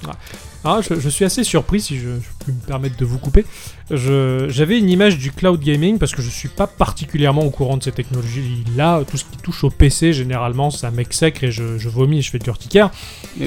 Ah, 0.66 0.80
je, 0.88 0.99
je 0.99 1.09
suis 1.09 1.26
assez 1.26 1.43
surpris, 1.43 1.82
si 1.82 1.97
je, 1.97 2.01
je 2.09 2.45
peux 2.45 2.51
me 2.51 2.66
permettre 2.66 2.97
de 2.97 3.05
vous 3.05 3.18
couper. 3.20 3.45
J'avais 3.91 4.80
une 4.80 4.89
image 4.89 5.18
du 5.18 5.32
cloud 5.32 5.59
gaming 5.59 5.97
parce 5.99 6.14
que 6.14 6.22
je 6.22 6.30
suis 6.30 6.47
pas 6.49 6.68
particulièrement 6.68 7.43
au 7.43 7.49
courant 7.49 7.78
de 7.78 7.84
ces 7.84 7.91
technologies-là. 7.91 9.01
Tout 9.09 9.18
ce 9.18 9.26
qui 9.26 9.38
touche 9.38 9.64
au 9.64 9.70
PC, 9.70 10.14
généralement, 10.14 10.70
ça 10.72 10.89
m'exècre 10.89 11.43
et 11.43 11.51
je, 11.51 11.78
je 11.78 11.89
vomis 11.89 12.20
et 12.20 12.22
je 12.22 12.32
fais 12.32 12.39
de 12.39 12.45
l'urticaire. 12.45 12.89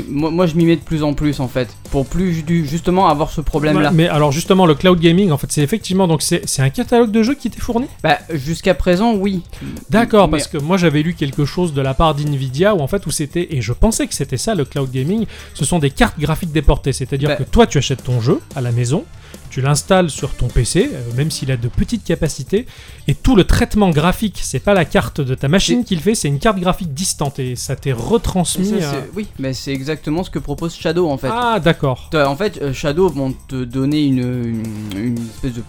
Moi, 0.09 0.31
moi, 0.31 0.47
je 0.47 0.55
m'y 0.55 0.67
mets 0.67 0.77
de 0.77 0.83
plus 0.83 1.03
en 1.03 1.15
plus 1.15 1.41
en 1.41 1.49
fait. 1.49 1.69
Pour 1.91 2.07
plus 2.07 2.45
justement 2.67 3.09
avoir 3.09 3.31
ce 3.31 3.41
problème-là. 3.41 3.89
Ouais, 3.91 3.95
mais 3.95 4.09
alors, 4.09 4.31
justement, 4.31 4.67
le 4.67 4.75
cloud 4.75 5.01
gaming, 5.01 5.31
en 5.31 5.39
fait, 5.39 5.51
c'est 5.51 5.63
effectivement 5.63 6.07
donc 6.07 6.23
c'est 6.23 6.61
un 6.61 6.71
catalogue 6.71 7.11
de 7.11 7.23
jeux 7.23 7.35
qui 7.35 7.49
était 7.49 7.61
fourni? 7.61 7.87
Bah, 8.03 8.19
jusqu'à 8.33 8.75
présent, 8.75 9.15
oui. 9.15 9.43
D'accord, 9.91 10.27
Mais- 10.29 10.33
parce 10.33 10.49
que 10.49 10.59
moi 10.59 10.77
j'avais 10.77 11.03
lu 11.03 11.15
quelque 11.15 11.45
chose 11.45 11.73
de 11.73 11.81
la 11.81 11.95
part 11.95 12.15
d'Nvidia 12.15 12.75
où 12.75 12.81
en 12.81 12.87
fait 12.87 13.07
où 13.07 13.11
c'était 13.11 13.49
et 13.51 13.63
je 13.63 13.73
pensais 13.73 14.07
que 14.07 14.15
c'était 14.15 14.37
ça 14.37 14.55
le 14.55 14.65
cloud 14.65 14.91
gaming, 14.91 15.27
ce 15.55 15.65
sont 15.65 15.79
des 15.79 15.91
cartes 15.91 16.19
graphiques 16.19 16.53
déportées, 16.53 16.93
c'est-à-dire 17.09 17.31
Bah. 17.31 17.37
que 17.37 17.43
toi 17.45 17.67
tu 17.67 17.79
achètes 17.79 18.03
ton 18.05 18.21
jeu 18.21 18.41
à 18.55 18.61
la 18.61 18.73
maison, 18.73 19.05
tu 19.51 19.61
l'installes 19.61 20.11
sur 20.11 20.35
ton 20.35 20.49
PC, 20.49 20.91
euh, 20.93 21.01
même 21.17 21.31
s'il 21.31 21.51
a 21.51 21.57
de 21.57 21.69
petites 21.69 22.05
capacités, 22.05 22.67
et 23.09 23.15
tout 23.15 23.37
le 23.37 23.45
traitement 23.45 23.91
graphique, 23.91 24.41
c'est 24.43 24.59
pas 24.61 24.75
la 24.75 24.85
carte 24.85 25.21
de 25.21 25.35
ta 25.35 25.49
machine 25.49 25.85
qu'il 25.85 26.01
fait, 26.01 26.15
c'est 26.15 26.29
une 26.29 26.39
carte 26.39 26.59
graphique 26.59 26.93
distante 26.95 27.39
et 27.39 27.57
ça 27.57 27.77
t'est 27.77 27.93
retransmis. 27.93 28.69
Ça, 28.81 28.95
euh, 28.95 29.01
Oui, 29.15 29.29
mais 29.39 29.53
c'est 29.55 29.73
exactement 29.73 30.25
ce 30.25 30.31
que 30.31 30.39
propose 30.39 30.75
Shadow 30.75 31.09
en 31.09 31.17
fait. 31.19 31.29
Ah 31.33 31.61
d'accord. 31.61 32.11
En 32.15 32.37
fait, 32.37 32.59
euh, 32.61 32.73
Shadow 32.73 33.09
vont 33.09 33.35
te 33.49 33.65
donner 33.65 34.05
une, 34.05 34.19
une, 34.19 34.99
une 34.99 35.19
espèce 35.19 35.55
de 35.55 35.63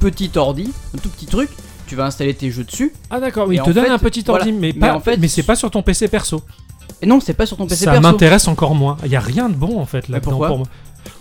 petit 0.00 0.30
ordi, 0.36 0.72
un 0.94 0.98
tout 0.98 1.08
petit 1.10 1.26
truc. 1.26 1.50
Tu 1.86 1.96
vas 1.96 2.04
installer 2.04 2.34
tes 2.34 2.50
jeux 2.50 2.64
dessus. 2.64 2.92
Ah 3.08 3.18
d'accord, 3.18 3.48
oui, 3.48 3.56
il 3.56 3.62
te 3.62 3.70
donne 3.70 3.84
fait, 3.86 3.90
un 3.90 3.98
petit 3.98 4.22
voilà. 4.26 4.44
ordi, 4.44 4.52
mais, 4.52 4.72
Mais 4.74 4.88
pas, 4.88 4.94
en 4.94 5.00
fait- 5.00 5.16
mais 5.16 5.26
c'est 5.28 5.42
pas 5.42 5.56
sur 5.56 5.70
ton 5.70 5.82
PC 5.82 6.08
perso. 6.08 6.42
Et 7.02 7.06
non, 7.06 7.20
c'est 7.20 7.34
pas 7.34 7.46
sur 7.46 7.56
ton 7.56 7.66
PC 7.66 7.84
ça 7.84 7.92
perso. 7.92 8.02
m'intéresse 8.02 8.48
encore 8.48 8.74
moins. 8.74 8.96
Il 9.04 9.10
y 9.10 9.16
a 9.16 9.20
rien 9.20 9.48
de 9.48 9.54
bon 9.54 9.78
en 9.80 9.86
fait 9.86 10.08
là-dedans 10.08 10.38
pour 10.38 10.58
moi. 10.58 10.66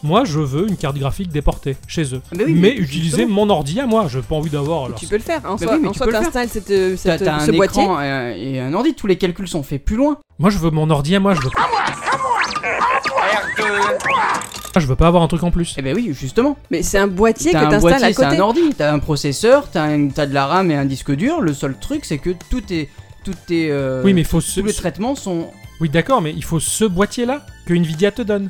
Moi, 0.03 0.25
je 0.25 0.39
veux 0.39 0.67
une 0.67 0.75
carte 0.75 0.97
graphique 0.97 1.31
déportée 1.31 1.77
chez 1.87 2.13
eux. 2.15 2.21
Mais 2.35 2.45
oui, 2.45 2.53
mais 2.53 2.59
mais 2.61 2.75
utiliser 2.75 3.17
justement. 3.19 3.45
mon 3.45 3.49
ordi 3.49 3.79
à 3.79 3.85
moi. 3.85 4.07
Je 4.09 4.19
pas 4.19 4.35
envie 4.35 4.49
d'avoir. 4.49 4.93
Tu 4.95 5.05
peux 5.07 5.15
le 5.17 5.21
faire. 5.21 5.41
En 5.45 5.57
soi, 5.57 5.73
oui, 5.73 5.79
mais 5.81 5.87
en 5.87 5.91
tu 5.91 5.97
soi, 5.99 6.07
peux 6.07 6.11
le 6.13 6.17
faire. 6.17 6.31
t'installes 6.31 6.49
cette, 6.49 6.67
ce 6.67 7.09
un 7.29 7.53
boîtier. 7.55 7.83
écran 7.83 8.01
et 8.01 8.09
un, 8.09 8.29
et 8.31 8.59
un 8.59 8.73
ordi, 8.73 8.95
tous 8.95 9.07
les 9.07 9.17
calculs 9.17 9.47
sont 9.47 9.63
faits 9.63 9.83
plus 9.85 9.95
loin. 9.95 10.17
Moi, 10.39 10.49
je 10.49 10.57
veux 10.57 10.71
mon 10.71 10.89
ordi 10.89 11.15
à 11.15 11.19
moi. 11.19 11.35
Je 11.35 11.41
veux. 11.41 11.49
Ah, 14.75 14.79
je 14.79 14.85
veux 14.85 14.95
pas 14.95 15.07
avoir 15.07 15.23
un 15.23 15.27
truc 15.27 15.41
en 15.43 15.49
plus. 15.51 15.73
Eh 15.77 15.81
ben 15.81 15.95
oui, 15.95 16.09
justement. 16.11 16.57
Mais 16.69 16.83
c'est 16.83 16.99
un 16.99 17.07
boîtier 17.07 17.51
que 17.51 17.57
t'installes 17.57 18.03
à 18.03 18.07
c'est 18.07 18.13
côté. 18.13 18.27
un 18.37 18.39
ordi, 18.39 18.61
t'as 18.77 18.93
un 18.93 18.99
processeur, 18.99 19.69
t'as 19.71 19.97
de 19.97 20.33
la 20.33 20.45
RAM 20.45 20.69
et 20.69 20.75
un 20.75 20.85
disque 20.85 21.11
dur. 21.15 21.41
Le 21.41 21.53
seul 21.53 21.75
truc, 21.79 22.05
c'est 22.05 22.19
que 22.19 22.31
tout 22.49 22.61
est 22.71 22.89
toutes 23.23 23.45
tes, 23.47 23.69
euh, 23.71 24.03
Oui, 24.03 24.13
mais 24.13 24.23
faut 24.23 24.39
tous 24.41 24.63
les 24.63 24.73
traitements 24.73 25.15
sont. 25.15 25.47
Oui, 25.79 25.89
d'accord, 25.89 26.21
mais 26.21 26.33
il 26.35 26.43
faut 26.43 26.59
ce 26.59 26.85
boîtier-là 26.85 27.41
que 27.65 27.73
Nvidia 27.73 28.11
te 28.11 28.21
donne. 28.21 28.49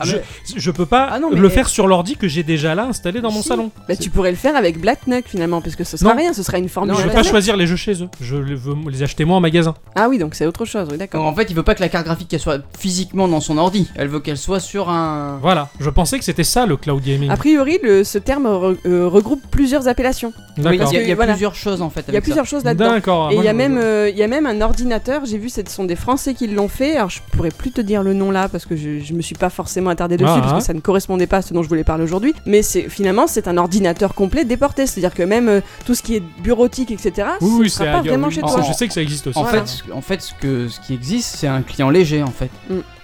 Ah, 0.00 0.04
je, 0.06 0.16
mais- 0.16 0.22
je 0.56 0.70
peux 0.72 0.86
pas 0.86 1.08
Ah 1.08 1.20
non, 1.20 1.30
mais- 1.30 1.38
le 1.38 1.48
faire 1.48 1.68
sur 1.68 1.86
l'ordi 1.86 2.16
que 2.16 2.26
j'ai 2.26 2.42
déjà 2.42 2.74
là 2.74 2.84
installé 2.86 3.20
dans 3.20 3.30
mon 3.30 3.42
Si. 3.42 3.48
salon. 3.48 3.70
Bah, 3.88 3.94
tu 3.94 4.10
pourrais 4.10 4.32
le 4.32 4.36
faire 4.36 4.56
avec 4.56 4.80
Black 4.80 5.06
Knuck 5.06 5.22
finalement, 5.28 5.60
parce 5.60 5.76
que 5.76 5.84
ce 5.84 5.96
sera 5.96 6.10
Non. 6.10 6.16
rien, 6.18 6.32
ce 6.32 6.42
sera 6.42 6.58
une 6.58 6.68
formule. 6.68 6.96
je 6.98 7.02
veux 7.02 7.10
pas 7.12 7.22
choisir 7.22 7.56
les 7.56 7.68
jeux 7.68 7.76
chez 7.76 8.02
eux. 8.02 8.08
Je 8.20 8.34
les 8.34 8.56
veux 8.56 8.74
les 8.90 9.04
acheter 9.04 9.24
moi 9.24 9.36
en 9.36 9.40
magasin. 9.40 9.74
Ah 9.94 10.08
oui, 10.08 10.18
donc 10.18 10.34
c'est 10.34 10.46
autre 10.46 10.64
chose, 10.64 10.88
oui, 10.90 10.98
d'accord. 10.98 11.24
en 11.24 11.32
fait, 11.32 11.44
il 11.48 11.54
veut 11.54 11.62
pas 11.62 11.76
que 11.76 11.80
la 11.80 11.88
carte 11.88 12.06
graphique 12.06 12.26
qu'elle 12.26 12.40
soit 12.40 12.60
physiquement 12.76 13.28
dans 13.28 13.38
son 13.40 13.56
ordi. 13.56 13.88
Elle 13.94 14.08
veut 14.08 14.18
qu'elle 14.18 14.36
soit 14.36 14.58
sur 14.58 14.90
un. 14.90 15.38
Voilà, 15.40 15.68
je 15.78 15.90
pensais 15.90 16.18
que 16.18 16.24
c'était 16.24 16.42
ça 16.42 16.66
le 16.66 16.76
cloud 16.76 17.00
gaming. 17.00 17.30
A 17.30 17.36
priori, 17.36 17.78
le- 17.84 18.02
ce 18.02 18.18
terme 18.18 18.46
re- 18.48 18.76
euh, 18.86 19.06
regroupe 19.06 19.42
plusieurs 19.48 19.86
appellations. 19.86 20.32
Oui, 20.56 20.62
il 20.62 20.64
y 20.64 20.68
a, 20.68 20.70
D'accord. 20.78 20.92
il 20.94 21.08
y 21.08 21.12
a 21.12 21.14
Voilà. 21.14 21.32
plusieurs 21.32 21.54
choses 21.54 21.82
en 21.82 21.90
fait. 21.90 22.04
Il 22.08 22.14
y 22.14 22.16
a 22.16 22.20
ça. 22.20 22.22
plusieurs 22.24 22.46
choses 22.46 22.64
là-dedans. 22.64 22.90
D'accord. 22.90 23.30
Et 23.32 23.36
il 23.36 23.42
y, 23.42 23.48
a 23.48 23.52
même, 23.52 23.76
euh, 23.76 24.08
il 24.08 24.16
y 24.16 24.22
a 24.22 24.28
même 24.28 24.46
un 24.46 24.60
ordinateur, 24.60 25.24
j'ai 25.24 25.38
vu, 25.38 25.48
ce 25.48 25.60
sont 25.68 25.84
des 25.84 25.96
Français 25.96 26.34
qui 26.34 26.46
l'ont 26.46 26.68
fait. 26.68 26.96
Alors 26.96 27.10
je 27.10 27.20
pourrais 27.32 27.50
plus 27.50 27.72
te 27.72 27.80
dire 27.80 28.02
le 28.02 28.14
nom 28.14 28.30
là 28.30 28.48
parce 28.48 28.64
que 28.66 28.76
je, 28.76 29.00
je 29.00 29.12
me 29.14 29.22
suis 29.22 29.34
pas 29.34 29.50
forcément 29.50 29.90
attardé 29.90 30.16
dessus 30.16 30.30
Ah, 30.32 30.40
parce 30.40 30.52
ah. 30.54 30.58
que 30.58 30.62
ça 30.64 30.74
ne 30.74 30.80
correspondait 30.80 31.26
pas 31.26 31.38
à 31.38 31.42
ce 31.42 31.52
dont 31.54 31.62
je 31.62 31.68
voulais 31.68 31.82
parler 31.84 32.04
aujourd'hui. 32.04 32.34
Mais 32.46 32.62
finalement 32.62 33.26
c'est 33.26 33.48
un 33.48 33.56
ordinateur 33.56 34.14
complet 34.14 34.44
déporté, 34.44 34.86
c'est-à-dire 34.86 35.14
que 35.14 35.22
même 35.24 35.48
euh, 35.48 35.60
tout 35.86 35.94
ce 35.94 36.02
qui 36.02 36.14
est 36.16 36.22
bureautique, 36.42 36.90
etc. 36.92 37.28
Oui, 37.40 37.48
ce 37.48 37.54
oui, 37.62 37.70
sera 37.70 37.84
c'est 37.86 37.90
pas 37.90 37.98
ah, 37.98 38.02
vraiment 38.02 38.28
oui, 38.28 38.34
chez 38.34 38.40
toi. 38.40 38.62
Je 38.66 38.72
sais 38.72 38.86
que 38.86 38.94
ça 38.94 39.02
existe 39.02 39.26
aussi. 39.26 39.38
En 39.38 39.42
Voilà. 39.42 39.60
fait, 39.64 39.66
ce- 39.68 39.92
en 39.92 40.00
fait, 40.02 40.22
ce 40.22 40.34
que 40.40 40.68
ce 40.68 40.78
qui 40.80 40.94
existe, 40.94 41.34
c'est 41.36 41.48
un 41.48 41.62
client 41.62 41.90
léger 41.90 42.22
en 42.22 42.30
fait. 42.30 42.50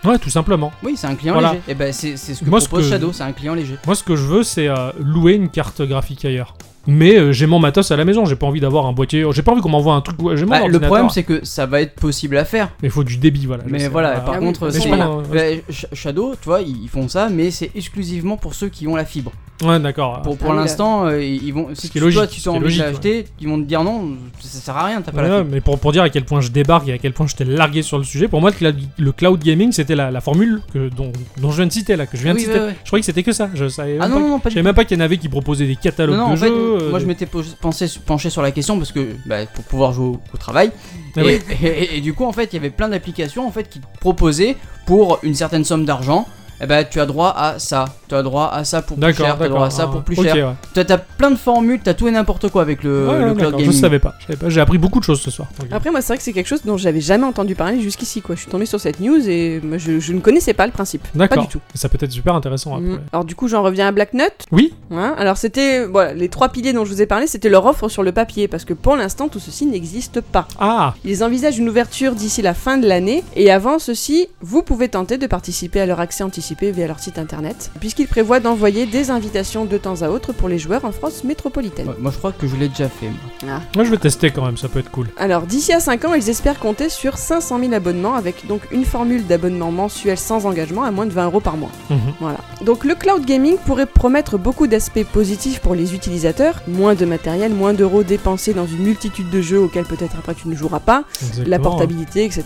Ouais, 0.05 0.19
tout 0.19 0.31
simplement. 0.31 0.73
Oui, 0.83 0.95
c'est 0.97 1.07
un 1.09 1.15
client 1.15 1.35
Voilà. 1.35 1.51
léger. 1.53 1.63
Et 1.69 1.75
ben 1.75 1.93
c'est 1.93 2.17
ce 2.17 2.41
que 2.45 2.49
Moi, 2.49 2.61
ce 2.61 2.69
propose 2.69 2.85
que- 2.87 2.91
Shadow, 2.93 3.13
c'est 3.13 3.23
un 3.25 3.33
client 3.33 3.55
léger. 3.55 3.77
Moi, 3.87 3.95
ce 3.95 4.03
que 4.05 4.17
je 4.17 4.25
veux, 4.25 4.43
c'est 4.45 4.69
euh, 4.69 4.93
louer 5.01 5.35
une 5.35 5.49
carte 5.51 5.83
graphique 5.83 6.25
ailleurs. 6.25 6.55
Mais 6.87 7.17
euh, 7.17 7.33
j'ai 7.33 7.47
mon 7.47 7.59
matos 7.59 7.91
à 7.91 7.97
la 7.97 8.05
maison. 8.05 8.25
J'ai 8.25 8.37
pas 8.37 8.47
envie 8.47 8.61
d'avoir 8.61 8.87
un 8.87 8.93
boîtier. 8.93 9.25
J'ai 9.33 9.43
pas 9.43 9.53
envie 9.53 9.61
qu'on 9.61 9.69
m'envoie 9.69 9.95
un 9.95 10.01
truc. 10.01 10.21
ouais, 10.23 10.37
J'ai 10.37 10.45
mon 10.45 10.51
Bah, 10.51 10.67
le 10.67 10.81
problème, 10.81 11.11
c'est 11.11 11.23
que 11.25 11.45
ça 11.45 11.67
va 11.67 11.81
être 11.83 11.95
possible 11.95 12.37
à 12.37 12.45
faire. 12.45 12.71
Mais 12.83 12.89
il 12.89 12.91
faut 12.91 13.05
du 13.05 13.19
débit, 13.19 13.47
voilà. 13.47 13.65
Mais 13.67 13.81
sais. 13.81 13.89
voilà, 13.89 14.15
Ah, 14.17 14.21
par 14.21 14.35
Ah 14.35 14.39
oui, 14.41 14.47
contre, 14.47 14.71
mais 14.73 14.91
pas- 14.91 15.23
bah, 15.33 15.41
Sh- 15.69 15.87
Shadow, 15.93 16.35
tu 16.41 16.47
vois, 16.49 16.63
ils 16.63 16.89
font 16.89 17.09
ça, 17.09 17.29
mais 17.29 17.51
c'est 17.51 17.71
exclusivement 17.75 18.37
pour 18.37 18.55
ceux 18.55 18.69
qui 18.69 18.87
ont 18.89 18.97
la 18.97 19.05
fibre. 19.05 19.33
Ouais, 19.63 19.79
d'accord. 19.79 20.23
Pour, 20.23 20.37
pour 20.39 20.53
Ah 20.53 20.57
l'instant, 20.57 21.07
euh, 21.07 21.23
ils 21.23 21.53
vont. 21.53 21.69
Si 21.75 21.91
qui 21.91 21.99
est 21.99 22.01
tu- 22.01 22.13
toi, 22.15 22.27
tu 22.27 22.41
est 22.41 22.49
envie 22.49 22.75
de 22.77 22.83
l'acheter, 22.83 23.27
ils 23.41 23.49
vont 23.49 23.59
te 23.59 23.65
dire 23.67 23.85
non, 23.85 24.17
ça 24.41 24.59
sert 24.59 24.77
à 24.77 24.87
rien, 24.87 25.03
t'as 25.03 25.13
pas 25.13 25.23
la 25.23 25.39
Ouais, 25.39 25.45
mais 25.45 25.61
pour, 25.61 25.79
pour 25.79 25.93
dire 25.93 26.03
à 26.03 26.09
quel 26.11 26.25
point 26.25 26.41
je 26.41 26.49
débarque 26.51 26.89
et 26.89 26.93
à 26.93 26.99
quel 26.99 27.13
point 27.13 27.27
je 27.27 27.37
t'ai 27.37 27.45
largué 27.45 27.83
sur 27.83 27.99
le 27.99 28.05
sujet, 28.05 28.27
pour 28.29 28.41
moi, 28.41 28.51
le 28.51 28.57
cloud, 28.57 28.77
le 28.99 29.13
cloud 29.13 29.43
gaming, 29.43 29.73
c'était 29.73 29.95
la, 29.95 30.11
la 30.11 30.21
formule 30.21 30.63
que, 30.73 30.89
dont, 30.89 31.13
dont 31.39 31.51
je 31.51 31.57
viens 31.57 31.67
de 31.67 31.73
citer 31.73 31.97
là, 31.97 32.07
que 32.07 32.17
je 32.17 32.23
viens 32.23 32.33
oui, 32.35 32.41
de 32.43 32.47
citer. 32.47 32.59
ouais, 32.59 32.67
ouais. 32.67 32.77
Je 32.83 32.87
croyais 32.89 33.01
que 33.03 33.07
c'était 33.07 33.23
que 33.23 33.33
ça. 33.33 33.51
Je 33.55 33.69
savais 33.69 33.99
Ah 34.01 34.09
même 34.09 34.11
non, 34.19 34.23
pas, 34.25 34.29
non, 34.29 34.39
pas 34.41 34.49
je 34.49 34.55
savais 34.55 34.65
même 34.65 34.75
pas 34.75 34.85
qu'il 34.85 34.97
y 34.99 35.01
en 35.01 35.05
avait 35.05 35.19
qui 35.19 35.29
proposaient 35.29 35.67
des 35.67 35.77
catalogues 35.77 36.17
Non, 36.17 36.23
non, 36.23 36.29
de 36.29 36.33
en 36.35 36.37
fait, 36.37 36.49
jeux. 36.49 36.79
euh, 36.83 36.91
moi 36.91 36.99
je 36.99 37.07
m'étais 37.07 37.27
penché 37.27 38.31
sur 38.31 38.43
la 38.43 38.51
question 38.53 38.79
parce 38.79 38.93
que 38.93 39.07
bah, 39.27 39.45
pour 39.47 39.65
pouvoir 39.65 39.93
jouer 39.93 40.07
au, 40.07 40.21
au 40.33 40.37
travail. 40.39 40.71
Ah 41.17 41.21
et, 41.23 41.25
oui. 41.25 41.39
et- 41.63 41.67
et- 41.67 41.97
et 41.99 42.01
du 42.01 42.15
coup, 42.15 42.25
en 42.25 42.33
fait, 42.33 42.51
il 42.53 42.57
y 42.57 42.59
avait 42.59 42.71
plein 42.71 42.89
d'applications 42.89 43.47
en 43.47 43.51
fait 43.51 43.69
qui 43.69 43.81
proposaient 44.01 44.57
pour 44.87 45.19
une 45.23 45.35
certaine 45.35 45.65
somme 45.65 45.85
d'argent. 45.85 46.27
Eh 46.61 46.67
ben, 46.67 46.85
tu 46.89 47.01
as 47.01 47.07
droit 47.07 47.35
à 47.37 47.59
ça, 47.59 47.87
tu 48.09 48.15
as 48.15 48.23
droit 48.23 48.51
à 48.53 48.65
ça 48.65 48.83
pour 48.83 48.99
plus 48.99 49.15
cher, 49.15 49.37
tu 49.39 49.45
as 49.45 49.49
droit 49.49 49.67
à 49.67 49.71
ça 49.71 49.87
pour 49.87 50.03
plus 50.03 50.17
cher. 50.17 50.35
ouais. 50.35 50.55
Tu 50.75 50.81
as, 50.81 50.99
plein 50.99 51.31
de 51.31 51.37
formules, 51.37 51.81
tu 51.83 51.89
as 51.89 51.95
tout 51.95 52.07
et 52.09 52.11
n'importe 52.11 52.49
quoi 52.49 52.63
avec 52.63 52.83
le, 52.83 53.09
Ouais, 53.09 53.25
le 53.25 53.35
cloud 53.35 53.53
gaming. 53.57 53.73
Je 53.73 53.77
savais 53.77 53.99
pas. 53.99 54.15
pas. 54.29 54.49
J'ai 54.49 54.61
appris 54.61 54.79
beaucoup 54.79 54.99
de 54.99 55.05
choses 55.05 55.21
ce 55.21 55.31
soir. 55.31 55.49
Après, 55.71 55.91
moi, 55.91 56.01
c'est 56.01 56.09
vrai 56.09 56.17
que 56.19 56.23
c'est 56.23 56.33
quelque 56.33 56.47
chose 56.47 56.63
dont 56.65 56.77
j'avais 56.77 57.01
jamais 57.01 57.25
entendu 57.25 57.55
parler 57.55 57.81
jusqu'ici. 57.81 58.21
Quoi. 58.21 58.35
Je 58.35 58.43
suis 58.43 58.51
tombé 58.51 58.67
sur 58.67 58.81
cette 58.81 59.01
news 59.01 59.29
et 59.29 59.61
je, 59.79 60.01
je 60.01 60.13
ne 60.13 60.21
connaissais 60.21 60.55
pas 60.55 60.67
le 60.67 60.73
principe. 60.73 61.03
Pas 61.09 61.19
D'accord. 61.19 61.45
du 61.45 61.49
tout. 61.49 61.61
Ça 61.75 61.89
peut 61.89 61.99
être 62.01 62.13
super 62.13 62.35
intéressant 62.35 62.75
après. 62.77 62.89
Mm. 62.89 63.01
Alors, 63.13 63.25
du 63.25 63.35
coup, 63.35 63.49
j'en 63.49 63.63
reviens 63.63 63.89
à 63.89 63.93
Black 63.93 64.13
Nut. 64.13 64.31
Oui. 64.53 64.75
Hein, 64.91 65.15
alors 65.19 65.37
c'était 65.37 65.85
voilà, 65.87 66.13
les 66.13 66.29
trois 66.29 66.49
piliers 66.49 66.73
dont 66.73 66.85
je 66.85 66.91
vous 66.93 67.01
ai 67.03 67.07
parlé, 67.07 67.27
c'était 67.27 67.49
leur 67.49 67.65
offre 67.67 67.89
sur 67.89 68.03
le 68.03 68.13
papier 68.13 68.49
parce 68.49 68.65
que 68.65 68.75
pour 68.75 68.97
l'instant 68.97 69.29
tout 69.29 69.39
ceci 69.39 69.67
n'existe 69.67 70.21
pas. 70.21 70.49
Ah. 70.59 70.95
Ils 71.05 71.23
envisagent 71.23 71.59
une 71.59 71.69
ouverture 71.69 72.15
d'ici 72.15 72.43
la 72.43 72.55
fin 72.55 72.77
de 72.77 72.89
l'année 72.89 73.23
et 73.37 73.51
avant 73.51 73.79
ceci, 73.79 74.29
vous 74.41 74.63
pouvez 74.63 74.89
tenter 74.89 75.17
de 75.17 75.27
participer 75.27 75.81
à 75.81 75.87
leur 75.87 76.01
accès 76.01 76.25
anticipé 76.25 76.50
via 76.61 76.87
leur 76.87 76.99
site 76.99 77.19
internet 77.19 77.71
puisqu'ils 77.81 78.09
prévoient 78.09 78.41
d'envoyer 78.41 78.87
des 78.87 79.11
invitations 79.11 79.65
de 79.65 79.79
temps 79.79 80.03
à 80.03 80.09
autre 80.09 80.33
pour 80.33 80.49
les 80.49 80.59
joueurs 80.59 80.85
en 80.85 80.93
France 80.93 81.25
métropolitaine. 81.25 81.89
Ouais, 81.89 81.95
moi 81.99 82.11
je 82.11 82.19
crois 82.19 82.33
que 82.33 82.47
je 82.47 82.57
l'ai 82.57 82.69
déjà 82.69 82.89
fait. 82.89 83.07
moi. 83.47 83.61
Moi, 83.77 83.85
je 83.85 83.91
vais 83.91 83.97
tester 83.97 84.31
quand 84.31 84.45
même. 84.45 84.57
Ça 84.57 84.69
peut 84.69 84.81
être 84.81 84.91
cool. 84.91 85.09
Alors 85.17 85.43
d'ici 85.43 85.73
à 85.73 85.81
5 85.81 86.05
ans, 86.07 86.15
ils 86.15 86.29
espèrent 86.29 86.59
compter 86.59 86.89
sur 86.89 87.17
500 87.17 87.59
000 87.61 87.73
abonnements 87.73 88.15
avec 88.15 88.47
donc 88.47 88.63
une 88.73 88.85
formule 88.85 89.27
d'abonnement 89.27 89.71
mensuel 89.71 90.19
sans 90.19 90.45
engagement 90.47 90.83
à 90.85 90.91
moins 90.91 91.07
de 91.07 91.13
20 91.13 91.27
euros 91.27 91.41
par 91.41 91.57
mois. 91.57 91.71
Mhm. 91.89 91.99
Voilà. 92.21 92.39
Donc 92.65 92.85
le 92.85 92.95
cloud 92.95 93.25
gaming 93.25 93.57
pourrait 93.65 93.87
promettre 93.87 94.39
beaucoup 94.39 94.67
d'aspects 94.67 95.05
positifs 95.05 95.61
pour 95.61 95.75
les 95.75 95.95
utilisateurs, 95.95 96.61
moins 96.69 96.95
de 96.95 97.05
matériel, 97.07 97.53
moins 97.55 97.73
d'euros 97.75 98.03
dépensés 98.03 98.53
dans 98.55 98.67
une 98.67 98.83
multitude 98.83 99.31
de 99.31 99.41
jeux 99.41 99.61
auxquels 99.61 99.85
peut-être 99.85 100.17
après 100.19 100.35
tu 100.35 100.49
ne 100.49 100.55
joueras 100.55 100.81
pas, 100.81 101.05
la 101.23 101.27
Exactement. 101.29 101.59
portabilité, 101.63 102.25
etc. 102.25 102.45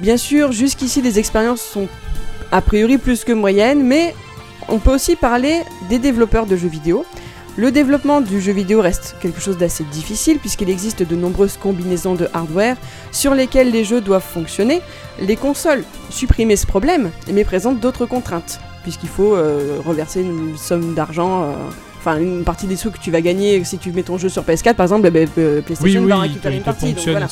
Bien 0.00 0.16
sûr, 0.16 0.52
jusqu'ici 0.52 1.02
les 1.02 1.18
expériences 1.18 1.62
sont 1.62 1.88
a 2.52 2.60
priori 2.60 2.98
plus 2.98 3.24
que 3.24 3.32
moyennes, 3.32 3.82
mais 3.82 4.14
on 4.68 4.78
peut 4.78 4.94
aussi 4.94 5.16
parler 5.16 5.62
des 5.88 5.98
développeurs 5.98 6.46
de 6.46 6.56
jeux 6.56 6.68
vidéo. 6.68 7.04
Le 7.56 7.70
développement 7.70 8.20
du 8.20 8.40
jeu 8.40 8.52
vidéo 8.52 8.82
reste 8.82 9.16
quelque 9.20 9.40
chose 9.40 9.56
d'assez 9.56 9.84
difficile 9.84 10.38
puisqu'il 10.38 10.68
existe 10.68 11.02
de 11.02 11.16
nombreuses 11.16 11.56
combinaisons 11.56 12.14
de 12.14 12.28
hardware 12.34 12.76
sur 13.12 13.34
lesquelles 13.34 13.70
les 13.70 13.82
jeux 13.82 14.02
doivent 14.02 14.22
fonctionner. 14.22 14.82
Les 15.20 15.36
consoles 15.36 15.82
supprimaient 16.10 16.56
ce 16.56 16.66
problème 16.66 17.10
mais 17.32 17.44
présentent 17.44 17.80
d'autres 17.80 18.04
contraintes 18.04 18.60
puisqu'il 18.82 19.08
faut 19.08 19.34
euh, 19.34 19.78
reverser 19.84 20.20
une 20.20 20.56
somme 20.58 20.94
d'argent, 20.94 21.44
euh, 21.44 21.54
enfin 22.06 22.20
une 22.20 22.44
partie 22.44 22.66
des 22.66 22.76
sous 22.76 22.90
que 22.90 22.98
tu 22.98 23.10
vas 23.10 23.20
gagner 23.20 23.62
si 23.64 23.78
tu 23.78 23.90
mets 23.92 24.02
ton 24.02 24.18
jeu 24.18 24.28
sur 24.28 24.42
PS4 24.44 24.74
par 24.74 24.84
exemple, 24.84 25.06
eh 25.06 25.10
ben, 25.10 25.28
euh, 25.38 25.60
PlayStation 25.60 26.02
oui, 26.02 26.08
va 26.08 26.18
récupérer 26.18 26.56
une 26.56 26.62
partie. 26.62 26.92
donc 26.92 27.04
voilà. 27.04 27.26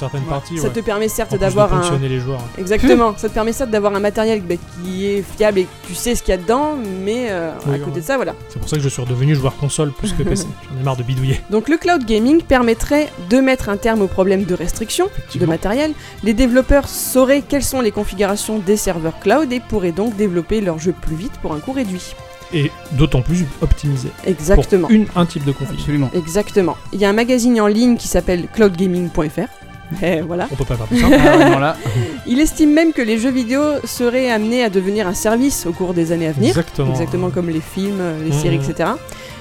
une. 0.52 0.58
Ça 0.58 0.70
te 0.70 0.80
permet 0.80 1.08
certes 1.08 1.36
d'avoir 1.36 1.72
un, 1.72 1.78
ponctionner 1.78 2.08
les 2.08 2.18
joueurs. 2.18 2.40
Exactement, 2.58 3.14
ça 3.16 3.28
te 3.28 3.34
permet 3.34 3.52
ça 3.52 3.66
d'avoir 3.66 3.94
un 3.94 4.00
matériel 4.00 4.42
bah, 4.42 4.54
qui 4.82 5.06
est 5.06 5.24
fiable 5.36 5.60
et 5.60 5.64
que 5.64 5.86
tu 5.86 5.94
sais 5.94 6.14
ce 6.14 6.22
qu'il 6.22 6.32
y 6.32 6.34
a 6.34 6.40
dedans, 6.40 6.74
mais 7.04 7.26
euh, 7.30 7.52
Oui, 7.66 7.74
à 7.74 7.78
côté 7.78 7.92
ouais. 7.92 8.00
de 8.00 8.06
ça, 8.06 8.16
voilà. 8.16 8.34
C'est 8.48 8.58
pour 8.58 8.68
ça 8.68 8.76
que 8.76 8.82
je 8.82 8.88
suis 8.88 9.02
redevenu 9.02 9.34
joueur 9.34 9.56
console 9.56 9.92
plus 9.92 10.12
que 10.12 10.22
PC. 10.22 10.46
J'en 10.74 10.80
ai 10.80 10.82
marre 10.82 10.96
de 10.96 11.02
bidouiller. 11.02 11.40
Donc 11.50 11.68
le 11.68 11.76
cloud 11.76 12.04
gaming 12.04 12.42
permettrait 12.42 13.08
de 13.30 13.38
mettre 13.38 13.68
un 13.68 13.76
terme 13.76 14.02
au 14.02 14.08
problème 14.08 14.44
de 14.44 14.54
restriction 14.54 15.08
de 15.34 15.46
matériel. 15.46 15.92
Les 16.22 16.34
développeurs 16.34 16.88
sauraient 16.88 17.42
quelles 17.42 17.64
sont 17.64 17.80
les 17.80 17.90
configurations 17.90 18.58
des 18.58 18.76
serveurs 18.76 19.18
cloud 19.20 19.52
et 19.52 19.60
pourraient 19.60 19.92
donc 19.92 20.16
développer 20.16 20.60
leur 20.60 20.78
jeu 20.78 20.92
plus 20.92 21.16
vite 21.16 21.32
pour 21.42 21.52
un 21.52 21.60
coût 21.60 21.72
réduit. 21.72 22.14
Et 22.54 22.70
d'autant 22.92 23.20
plus 23.20 23.44
optimisé. 23.60 24.08
Exactement. 24.26 24.86
Pour 24.86 24.90
une, 24.96 25.06
un 25.16 25.26
type 25.26 25.44
de 25.44 25.52
config. 25.52 25.76
Absolument. 25.78 26.10
Exactement. 26.14 26.76
Il 26.92 27.00
y 27.00 27.04
a 27.04 27.08
un 27.10 27.12
magazine 27.12 27.60
en 27.60 27.66
ligne 27.66 27.96
qui 27.96 28.08
s'appelle 28.08 28.46
cloudgaming.fr. 28.54 30.02
Et 30.02 30.20
voilà. 30.22 30.48
On 30.50 30.54
peut 30.56 30.64
pas 30.64 30.76
faire 30.76 30.86
plus 30.88 30.98
simple. 31.00 31.16
Ah, 31.18 31.58
là. 31.60 31.76
Il 32.26 32.40
estime 32.40 32.72
même 32.72 32.92
que 32.92 33.02
les 33.02 33.18
jeux 33.18 33.30
vidéo 33.30 33.60
seraient 33.84 34.30
amenés 34.30 34.62
à 34.64 34.70
devenir 34.70 35.06
un 35.06 35.14
service 35.14 35.66
au 35.66 35.72
cours 35.72 35.94
des 35.94 36.12
années 36.12 36.28
à 36.28 36.32
venir. 36.32 36.50
Exactement. 36.50 36.90
exactement 36.90 37.30
comme 37.30 37.50
les 37.50 37.60
films, 37.60 38.00
les 38.24 38.30
Mhm. 38.30 38.40
séries, 38.40 38.56
etc. 38.56 38.90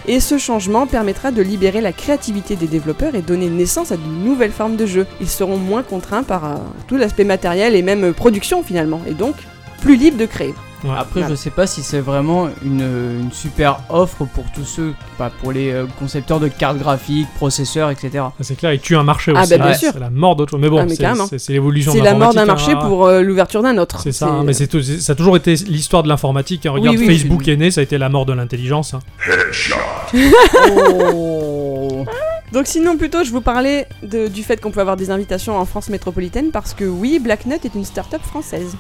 Et 0.06 0.20
ce 0.20 0.38
changement 0.38 0.86
permettra 0.86 1.32
de 1.32 1.42
libérer 1.42 1.80
la 1.80 1.94
créativité 1.94 2.56
des 2.58 2.68
développeurs 2.68 3.16
et 3.16 3.22
donner 3.22 3.48
naissance 3.48 3.92
à 3.94 3.96
de 3.98 4.02
nouvelles 4.26 4.52
formes 4.52 4.76
de 4.76 4.86
jeux. 4.86 5.08
Ils 5.22 5.30
seront 5.30 5.58
moins 5.58 5.82
contraints 5.82 6.24
par 6.24 6.44
euh, 6.46 6.56
tout 6.88 6.98
l'aspect 6.98 7.24
matériel 7.24 7.74
et 7.76 7.82
même 7.82 8.04
euh, 8.04 8.12
production 8.12 8.64
finalement, 8.64 9.00
et 9.08 9.14
donc 9.14 9.36
plus 9.82 9.96
libres 9.96 10.18
de 10.18 10.26
créer. 10.26 10.54
Ouais. 10.84 10.90
Après, 10.98 11.22
Voilà. 11.22 11.30
je 11.30 11.36
sais 11.36 11.50
pas 11.50 11.66
si 11.66 11.82
c'est 11.82 12.00
vraiment 12.02 12.50
une, 12.66 12.82
une 13.22 13.32
super 13.32 13.80
offre 13.90 14.26
pour 14.26 14.44
tous 14.54 14.66
ceux, 14.66 14.94
bah, 15.18 15.32
pour 15.42 15.52
les 15.54 15.72
euh, 15.72 15.86
concepteurs 15.98 16.40
de 16.42 16.48
cartes 16.50 16.78
graphiques, 16.78 17.28
processeurs, 17.36 17.90
etc. 17.90 18.10
Ça, 18.14 18.32
C'est 18.42 18.56
clair, 18.56 18.74
il 18.74 18.80
tue 18.80 18.96
un 18.98 19.04
marché 19.04 19.32
Ah, 19.36 19.42
aussi. 19.42 19.50
bah, 19.52 19.58
bien 19.58 19.68
Ouais, 19.68 19.74
sûr. 19.78 19.92
C'est 19.94 20.00
la 20.00 20.10
mort 20.10 20.36
d'autre 20.36 20.52
chose. 20.52 20.60
Mais 20.62 20.70
bon, 20.70 20.80
Ah, 20.80 20.88
c'est- 21.30 21.50
l'évolution 21.50 21.94
de 21.94 21.98
C'est 22.00 22.04
la 22.04 22.14
mort 22.16 22.34
d'un 22.34 22.42
l'informatique, 22.46 22.74
marché 22.76 22.86
hein. 22.86 22.88
pour 22.90 23.06
euh, 23.08 23.22
l'ouverture 23.22 23.62
d'un 23.64 23.78
autre. 23.78 24.02
C'est 24.02 24.12
ça, 24.12 24.28
hein, 24.28 24.44
mais 24.46 24.54
c'est 24.54 24.68
tout- 24.68 24.82
ça 24.82 25.14
a 25.14 25.16
toujours 25.16 25.38
été 25.38 25.54
l'histoire 25.56 26.04
de 26.04 26.10
l'informatique. 26.10 26.66
hein. 26.66 26.72
Regarde, 26.72 26.98
oui, 26.98 27.06
Facebook 27.08 27.48
est 27.48 27.56
né, 27.58 27.72
ça 27.72 27.80
a 27.82 27.84
été 27.84 27.98
la 27.98 28.10
mort 28.10 28.26
de 28.26 28.34
l'intelligence. 28.34 28.94
hein. 28.94 29.00
Oh 30.70 32.06
Donc 32.52 32.68
sinon 32.68 32.98
plutôt 32.98 33.24
je 33.24 33.32
vous 33.32 33.42
parlais 33.42 33.88
de- 34.04 34.28
du 34.28 34.44
fait 34.44 34.60
qu'on 34.62 34.72
peut 34.72 34.82
avoir 34.82 34.98
des 34.98 35.10
invitations 35.12 35.58
en 35.58 35.66
France 35.66 35.90
métropolitaine 35.90 36.52
parce 36.52 36.74
que 36.74 36.86
oui, 36.86 37.20
Black 37.20 37.46
Nut 37.46 37.64
est 37.66 37.74
une 37.76 37.86
start-up 37.86 38.22
française. 38.22 38.76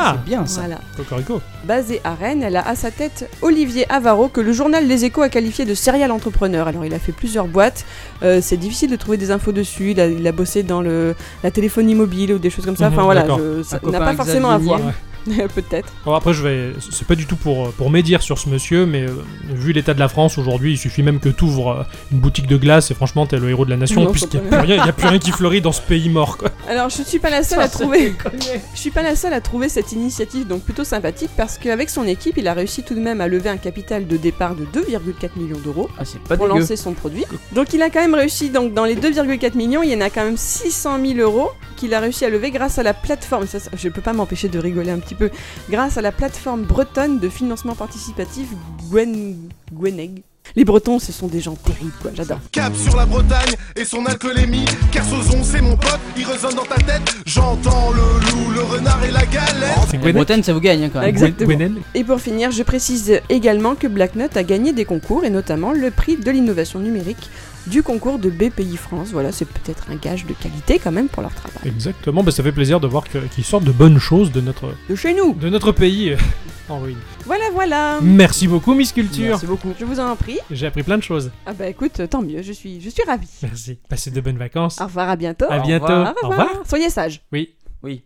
Ah, 0.00 0.16
C'est 0.16 0.28
bien 0.30 0.46
ça. 0.46 0.60
Voilà. 0.62 0.78
Cocorico. 0.96 1.40
Basée 1.64 2.00
à 2.04 2.14
Rennes, 2.14 2.42
elle 2.42 2.56
a 2.56 2.66
à 2.66 2.74
sa 2.74 2.90
tête 2.90 3.28
Olivier 3.42 3.84
Avaro, 3.90 4.28
que 4.28 4.40
le 4.40 4.52
journal 4.52 4.86
Les 4.86 5.04
Échos 5.04 5.22
a 5.22 5.28
qualifié 5.28 5.64
de 5.64 5.74
serial 5.74 6.10
entrepreneur. 6.12 6.68
Alors 6.68 6.84
il 6.84 6.94
a 6.94 6.98
fait 6.98 7.12
plusieurs 7.12 7.46
boîtes, 7.46 7.84
euh, 8.22 8.40
c'est 8.42 8.56
difficile 8.56 8.90
de 8.90 8.96
trouver 8.96 9.16
des 9.16 9.30
infos 9.30 9.52
dessus, 9.52 9.90
il 9.92 10.00
a, 10.00 10.06
il 10.06 10.26
a 10.26 10.32
bossé 10.32 10.62
dans 10.62 10.80
le, 10.80 11.14
la 11.42 11.50
téléphonie 11.50 11.94
mobile 11.94 12.32
ou 12.34 12.38
des 12.38 12.50
choses 12.50 12.64
comme 12.64 12.76
ça. 12.76 12.88
Mhm, 12.88 12.94
Enfin 12.94 13.02
voilà, 13.04 13.24
je- 13.38 13.62
ça 13.62 13.78
n'a 13.92 13.98
pas 13.98 14.14
forcément 14.14 14.50
à 14.50 14.58
voir. 14.58 14.80
Peut-être. 15.54 15.88
Alors 16.04 16.16
après, 16.16 16.32
je 16.34 16.42
vais. 16.42 16.72
C'est 16.90 17.06
pas 17.06 17.14
du 17.14 17.26
tout 17.26 17.36
pour, 17.36 17.70
pour 17.72 17.90
médire 17.90 18.22
sur 18.22 18.38
ce 18.38 18.48
monsieur, 18.48 18.86
mais 18.86 19.02
euh, 19.02 19.10
vu 19.48 19.72
l'état 19.72 19.94
de 19.94 20.00
la 20.00 20.08
France 20.08 20.38
aujourd'hui, 20.38 20.72
il 20.72 20.76
suffit 20.78 21.02
même 21.02 21.20
que 21.20 21.28
tu 21.28 21.44
ouvres 21.44 21.86
une 22.12 22.18
boutique 22.18 22.46
de 22.46 22.56
glace 22.56 22.90
et 22.90 22.94
franchement, 22.94 23.26
t'es 23.26 23.38
le 23.38 23.48
héros 23.50 23.64
de 23.64 23.70
la 23.70 23.76
nation, 23.76 24.02
Non, 24.04 24.10
puisqu'il 24.10 24.40
n'y 24.40 24.46
a, 24.46 24.50
pas. 24.50 24.56
plus 24.58 24.66
rien- 24.66 24.82
il 24.82 24.86
y 24.86 24.88
a 24.88 24.92
plus 24.92 25.08
rien 25.08 25.18
qui 25.18 25.30
fleurit 25.32 25.60
dans 25.60 25.72
ce 25.72 25.82
pays 25.82 26.08
mort, 26.08 26.36
quoi. 26.38 26.50
Alors, 26.68 26.88
je 26.90 27.02
suis 27.02 27.18
pas 27.18 27.30
la 27.30 27.42
seule 27.42 27.60
à 27.60 27.68
trouver. 27.68 28.14
Je 28.74 28.78
suis 28.80 28.90
pas 28.90 29.02
la 29.02 29.16
seule 29.16 29.32
à 29.32 29.40
trouver 29.40 29.68
cette 29.68 29.92
initiative 29.92 30.46
donc 30.46 30.62
plutôt 30.62 30.84
sympathique 30.84 31.30
parce 31.36 31.58
qu'avec 31.58 31.90
son 31.90 32.04
équipe, 32.06 32.36
il 32.36 32.46
a 32.48 32.54
réussi 32.54 32.82
tout 32.82 32.94
de 32.94 33.00
même 33.00 33.20
à 33.20 33.28
lever 33.28 33.48
un 33.48 33.56
capital 33.56 34.06
de 34.06 34.16
départ 34.16 34.54
de 34.54 34.64
2,4 34.64 35.30
millions 35.36 35.58
d'euros 35.58 35.88
Ah, 35.98 36.02
pour 36.28 36.36
dégueu. 36.46 36.60
lancer 36.60 36.76
son 36.76 36.92
produit. 36.92 37.24
Donc 37.52 37.72
il 37.72 37.82
a 37.82 37.90
quand 37.90 38.00
même 38.00 38.14
réussi, 38.14 38.50
donc 38.50 38.72
dans 38.74 38.84
les 38.84 38.94
2,4 38.96 39.56
millions, 39.56 39.82
il 39.82 39.90
y 39.90 39.94
en 39.96 40.00
a 40.00 40.10
quand 40.10 40.24
même 40.24 40.36
600 40.36 40.98
000 41.04 41.18
euros 41.20 41.50
qu'il 41.78 41.94
a 41.94 42.00
réussi 42.00 42.24
à 42.24 42.28
lever 42.28 42.50
grâce 42.50 42.78
à 42.78 42.82
la 42.82 42.92
plateforme, 42.92 43.46
ça, 43.46 43.60
ça, 43.60 43.70
je 43.74 43.88
peux 43.88 44.02
pas 44.02 44.12
m'empêcher 44.12 44.48
de 44.48 44.58
rigoler 44.58 44.90
un 44.90 44.98
petit 44.98 45.14
peu, 45.14 45.30
grâce 45.70 45.96
à 45.96 46.02
la 46.02 46.12
plateforme 46.12 46.62
bretonne 46.62 47.18
de 47.20 47.28
financement 47.28 47.74
participatif 47.74 48.48
Gwen... 48.90 49.36
Gweneg. 49.72 50.22
Les 50.56 50.64
Bretons, 50.64 50.98
ce 50.98 51.12
sont 51.12 51.26
des 51.26 51.40
gens 51.40 51.54
terribles, 51.54 51.92
quoi, 52.00 52.10
j'adore. 52.14 52.40
Cap 52.52 52.74
sur 52.74 52.96
la 52.96 53.04
Bretagne 53.04 53.54
et 53.76 53.84
son 53.84 54.04
alcoolémie. 54.06 54.64
Kersozon, 54.90 55.42
c'est 55.42 55.60
mon 55.60 55.76
pote, 55.76 56.00
il 56.16 56.24
résonne 56.24 56.54
dans 56.54 56.64
ta 56.64 56.76
tête. 56.76 57.02
J'entends 57.26 57.90
le 57.90 58.30
loup, 58.30 58.50
le 58.54 58.62
renard 58.62 59.04
et 59.04 59.10
la 59.10 59.26
galette. 59.26 60.14
Bretagne, 60.14 60.42
ça 60.42 60.54
vous 60.54 60.60
gagne 60.60 60.84
hein, 60.84 60.90
quand 60.90 61.00
même. 61.00 61.08
Exactement. 61.10 61.80
Et 61.94 62.02
pour 62.02 62.20
finir, 62.20 62.50
je 62.50 62.62
précise 62.62 63.20
également 63.28 63.74
que 63.74 63.86
Black 63.86 64.14
Knot 64.14 64.36
a 64.36 64.42
gagné 64.42 64.72
des 64.72 64.86
concours 64.86 65.24
et 65.24 65.30
notamment 65.30 65.72
le 65.72 65.90
prix 65.90 66.16
de 66.16 66.30
l'innovation 66.30 66.78
numérique 66.78 67.28
du 67.68 67.82
concours 67.82 68.18
de 68.18 68.30
BPI 68.30 68.76
France. 68.76 69.08
Voilà, 69.12 69.32
c'est 69.32 69.44
peut-être 69.44 69.90
un 69.90 69.96
gage 69.96 70.26
de 70.26 70.32
qualité 70.32 70.78
quand 70.78 70.92
même 70.92 71.08
pour 71.08 71.22
leur 71.22 71.34
travail. 71.34 71.60
Exactement, 71.66 72.22
bah, 72.22 72.30
ça 72.30 72.42
fait 72.42 72.52
plaisir 72.52 72.80
de 72.80 72.86
voir 72.86 73.04
qu'ils 73.08 73.44
sortent 73.44 73.64
de 73.64 73.72
bonnes 73.72 73.98
choses 73.98 74.32
de 74.32 74.40
notre, 74.40 74.74
De 74.88 74.94
chez 74.94 75.14
nous 75.14 75.34
de 75.34 75.48
notre 75.48 75.72
pays 75.72 76.10
euh, 76.10 76.16
en 76.68 76.80
ruine. 76.80 76.98
Voilà, 77.26 77.44
voilà 77.52 78.00
Merci 78.02 78.48
beaucoup, 78.48 78.74
Miss 78.74 78.92
Culture. 78.92 79.30
Merci 79.30 79.46
beaucoup. 79.46 79.72
Je 79.78 79.84
vous 79.84 80.00
en 80.00 80.16
prie. 80.16 80.38
J'ai 80.50 80.66
appris 80.66 80.82
plein 80.82 80.98
de 80.98 81.02
choses. 81.02 81.30
Ah 81.46 81.52
bah 81.52 81.68
écoute, 81.68 82.00
tant 82.08 82.22
mieux, 82.22 82.42
je 82.42 82.52
suis, 82.52 82.80
je 82.80 82.88
suis 82.88 83.02
ravie. 83.04 83.28
Merci. 83.42 83.78
Passez 83.88 84.10
de 84.10 84.20
bonnes 84.20 84.38
vacances. 84.38 84.80
Au 84.80 84.84
revoir, 84.84 85.08
à 85.08 85.16
bientôt. 85.16 85.46
à 85.48 85.58
bientôt. 85.58 85.86
revoir. 85.86 86.14
Au 86.22 86.28
revoir. 86.28 86.48
Soyez 86.66 86.90
sages. 86.90 87.22
Oui. 87.32 87.54
Oui. 87.82 88.02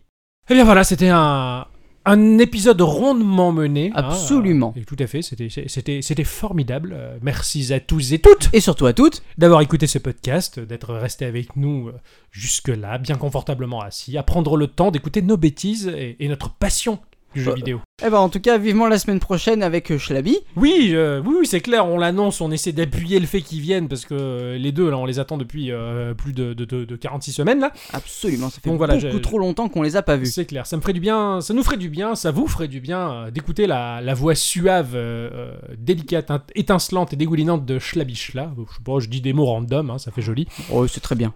Eh 0.49 0.53
bien 0.53 0.65
voilà, 0.65 0.83
c'était 0.83 1.09
un, 1.09 1.65
un 2.05 2.37
épisode 2.39 2.81
rondement 2.81 3.51
mené. 3.51 3.91
hein, 3.93 3.99
Absolument. 3.99 4.73
euh, 4.77 4.81
tout 4.85 4.95
à 4.99 5.07
fait, 5.07 5.21
c'était, 5.21 6.23
formidable. 6.23 6.93
Euh, 6.95 7.17
merci 7.21 7.73
à 7.73 7.79
tous 7.79 8.13
et 8.13 8.19
toutes 8.19 8.49
Et 8.53 8.59
surtout 8.59 8.85
à 8.85 8.93
toutes. 8.93 9.21
d'avoir 9.37 9.61
écouté 9.61 9.87
ce 9.87 9.99
podcast, 9.99 10.59
d'être 10.59 10.93
resté 10.93 11.25
avec 11.25 11.55
nous 11.55 11.87
euh, 11.89 11.93
jusque-là, 12.31 12.97
bien 12.97 13.15
confortablement 13.15 13.81
assis, 13.81 14.17
à 14.17 14.23
prendre 14.23 14.57
le 14.57 14.67
temps 14.67 14.91
d'écouter 14.91 15.21
nos 15.21 15.37
bêtises 15.37 15.87
et, 15.87 16.17
et 16.19 16.27
notre 16.27 16.49
passion 16.49 16.99
du 17.33 17.41
jeu 17.43 17.51
Euh, 17.51 17.55
vidéo. 17.55 17.81
Eh 18.05 18.09
ben 18.09 18.17
en 18.17 18.29
tout 18.29 18.39
cas, 18.39 18.57
vivement 18.57 18.87
la 18.87 18.97
semaine 18.97 19.19
prochaine 19.19 19.63
avec 19.63 19.91
euh, 19.91 19.97
Schlaby. 19.97 20.37
Oui, 20.55 20.89
euh, 20.93 21.21
oui, 21.25 21.35
oui, 21.41 21.45
c'est 21.47 21.61
clair, 21.61 21.85
on 21.87 21.97
l'annonce, 21.97 22.41
on 22.41 22.51
essaie 22.51 22.71
d'appuyer 22.71 23.19
le 23.19 23.25
fait 23.27 23.41
qu'ils 23.41 23.61
viennent 23.61 23.87
parce 23.87 24.05
que 24.05 24.13
euh, 24.13 24.57
les 24.57 24.71
deux, 24.71 24.89
là, 24.89 24.97
on 24.97 25.05
les 25.05 25.19
attend 25.19 25.37
depuis 25.37 25.71
euh, 25.71 26.13
plus 26.13 26.33
de, 26.33 26.53
de- 26.53 26.65
de- 26.65 26.85
de 26.85 26.95
46 26.95 27.31
semaines, 27.31 27.59
là. 27.59 27.71
Absolument, 27.93 28.49
ça 28.49 28.59
fait 28.61 28.69
Donc 28.69 28.77
voilà, 28.77 28.97
beaucoup 28.97 29.19
trop 29.19 29.39
longtemps 29.39 29.69
qu'on 29.69 29.81
les 29.83 29.95
a 29.95 30.01
pas 30.01 30.17
vus. 30.17 30.25
C'est 30.27 30.45
clair, 30.45 30.65
ça 30.65 30.75
me 30.77 30.81
ferait 30.81 30.93
du 30.93 30.99
bien, 30.99 31.39
ça 31.41 31.53
nous 31.53 31.63
ferait 31.63 31.77
du 31.77 31.89
bien, 31.89 32.15
ça 32.15 32.31
vous 32.31 32.47
ferait 32.47 32.67
du 32.67 32.79
bien 32.81 33.11
euh, 33.11 33.31
d'écouter 33.31 33.67
la, 33.67 34.01
la 34.01 34.13
voix 34.13 34.35
suave, 34.35 34.91
euh, 34.95 35.29
euh, 35.33 35.53
délicate, 35.77 36.31
étincelante 36.55 37.13
et 37.13 37.15
dégoulinante 37.15 37.65
de. 37.65 37.79
Je 37.79 37.85
sais 37.93 38.03
pas, 38.33 38.99
je 38.99 39.07
dis 39.07 39.21
des 39.21 39.33
mots 39.33 39.45
random, 39.45 39.89
hein, 39.91 39.97
ça 39.97 40.11
fait 40.11 40.21
joli. 40.21 40.47
Oh, 40.71 40.87
c'est 40.87 40.99
très 41.01 41.15
bien. 41.15 41.33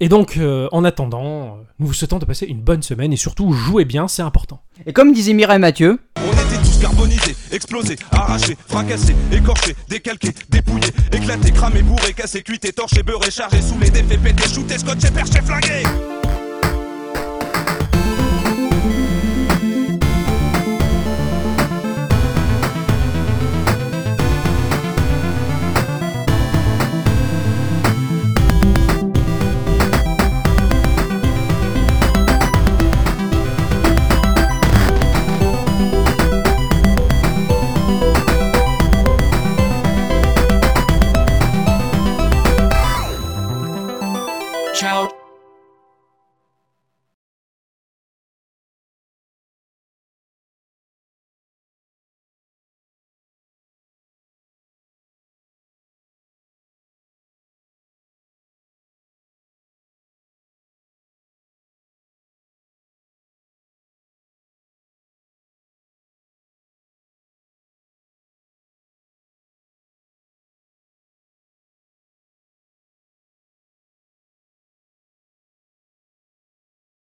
Et 0.00 0.08
donc, 0.08 0.36
euh, 0.36 0.68
en 0.70 0.84
attendant, 0.84 1.24
euh, 1.24 1.48
nous 1.80 1.88
vous 1.88 1.92
souhaitons 1.92 2.20
de 2.20 2.24
passer 2.24 2.46
une 2.46 2.60
bonne 2.60 2.82
semaine 2.82 3.12
et 3.12 3.16
surtout 3.16 3.52
jouez 3.52 3.84
bien, 3.84 4.06
c'est 4.06 4.22
important. 4.22 4.62
Et 4.86 4.92
comme 4.92 5.12
disait 5.12 5.32
Mireille 5.32 5.58
Mathieu, 5.58 5.98
On 6.18 6.30
était 6.30 6.62
tous 6.62 6.78
carbonisés, 6.80 7.34
explosés, 7.50 7.96
arrachés, 8.12 8.56
fracassés, 8.68 9.16
écorchés, 9.32 9.74
décalqués, 9.88 10.30
dépouillés, 10.50 10.92
éclatés, 11.12 11.50
cramés, 11.50 11.82
bourrés, 11.82 12.12
cassés, 12.12 12.42
cuités, 12.42 12.72
torchés, 12.72 13.02
beurrés, 13.02 13.32
chargés, 13.32 13.60
sous 13.60 13.76
les 13.80 13.90
défaits, 13.90 14.22
pétés, 14.22 14.48
shootés, 14.48 14.78
scotchés, 14.78 15.10
perchés, 15.10 15.42
flingués. 15.42 15.82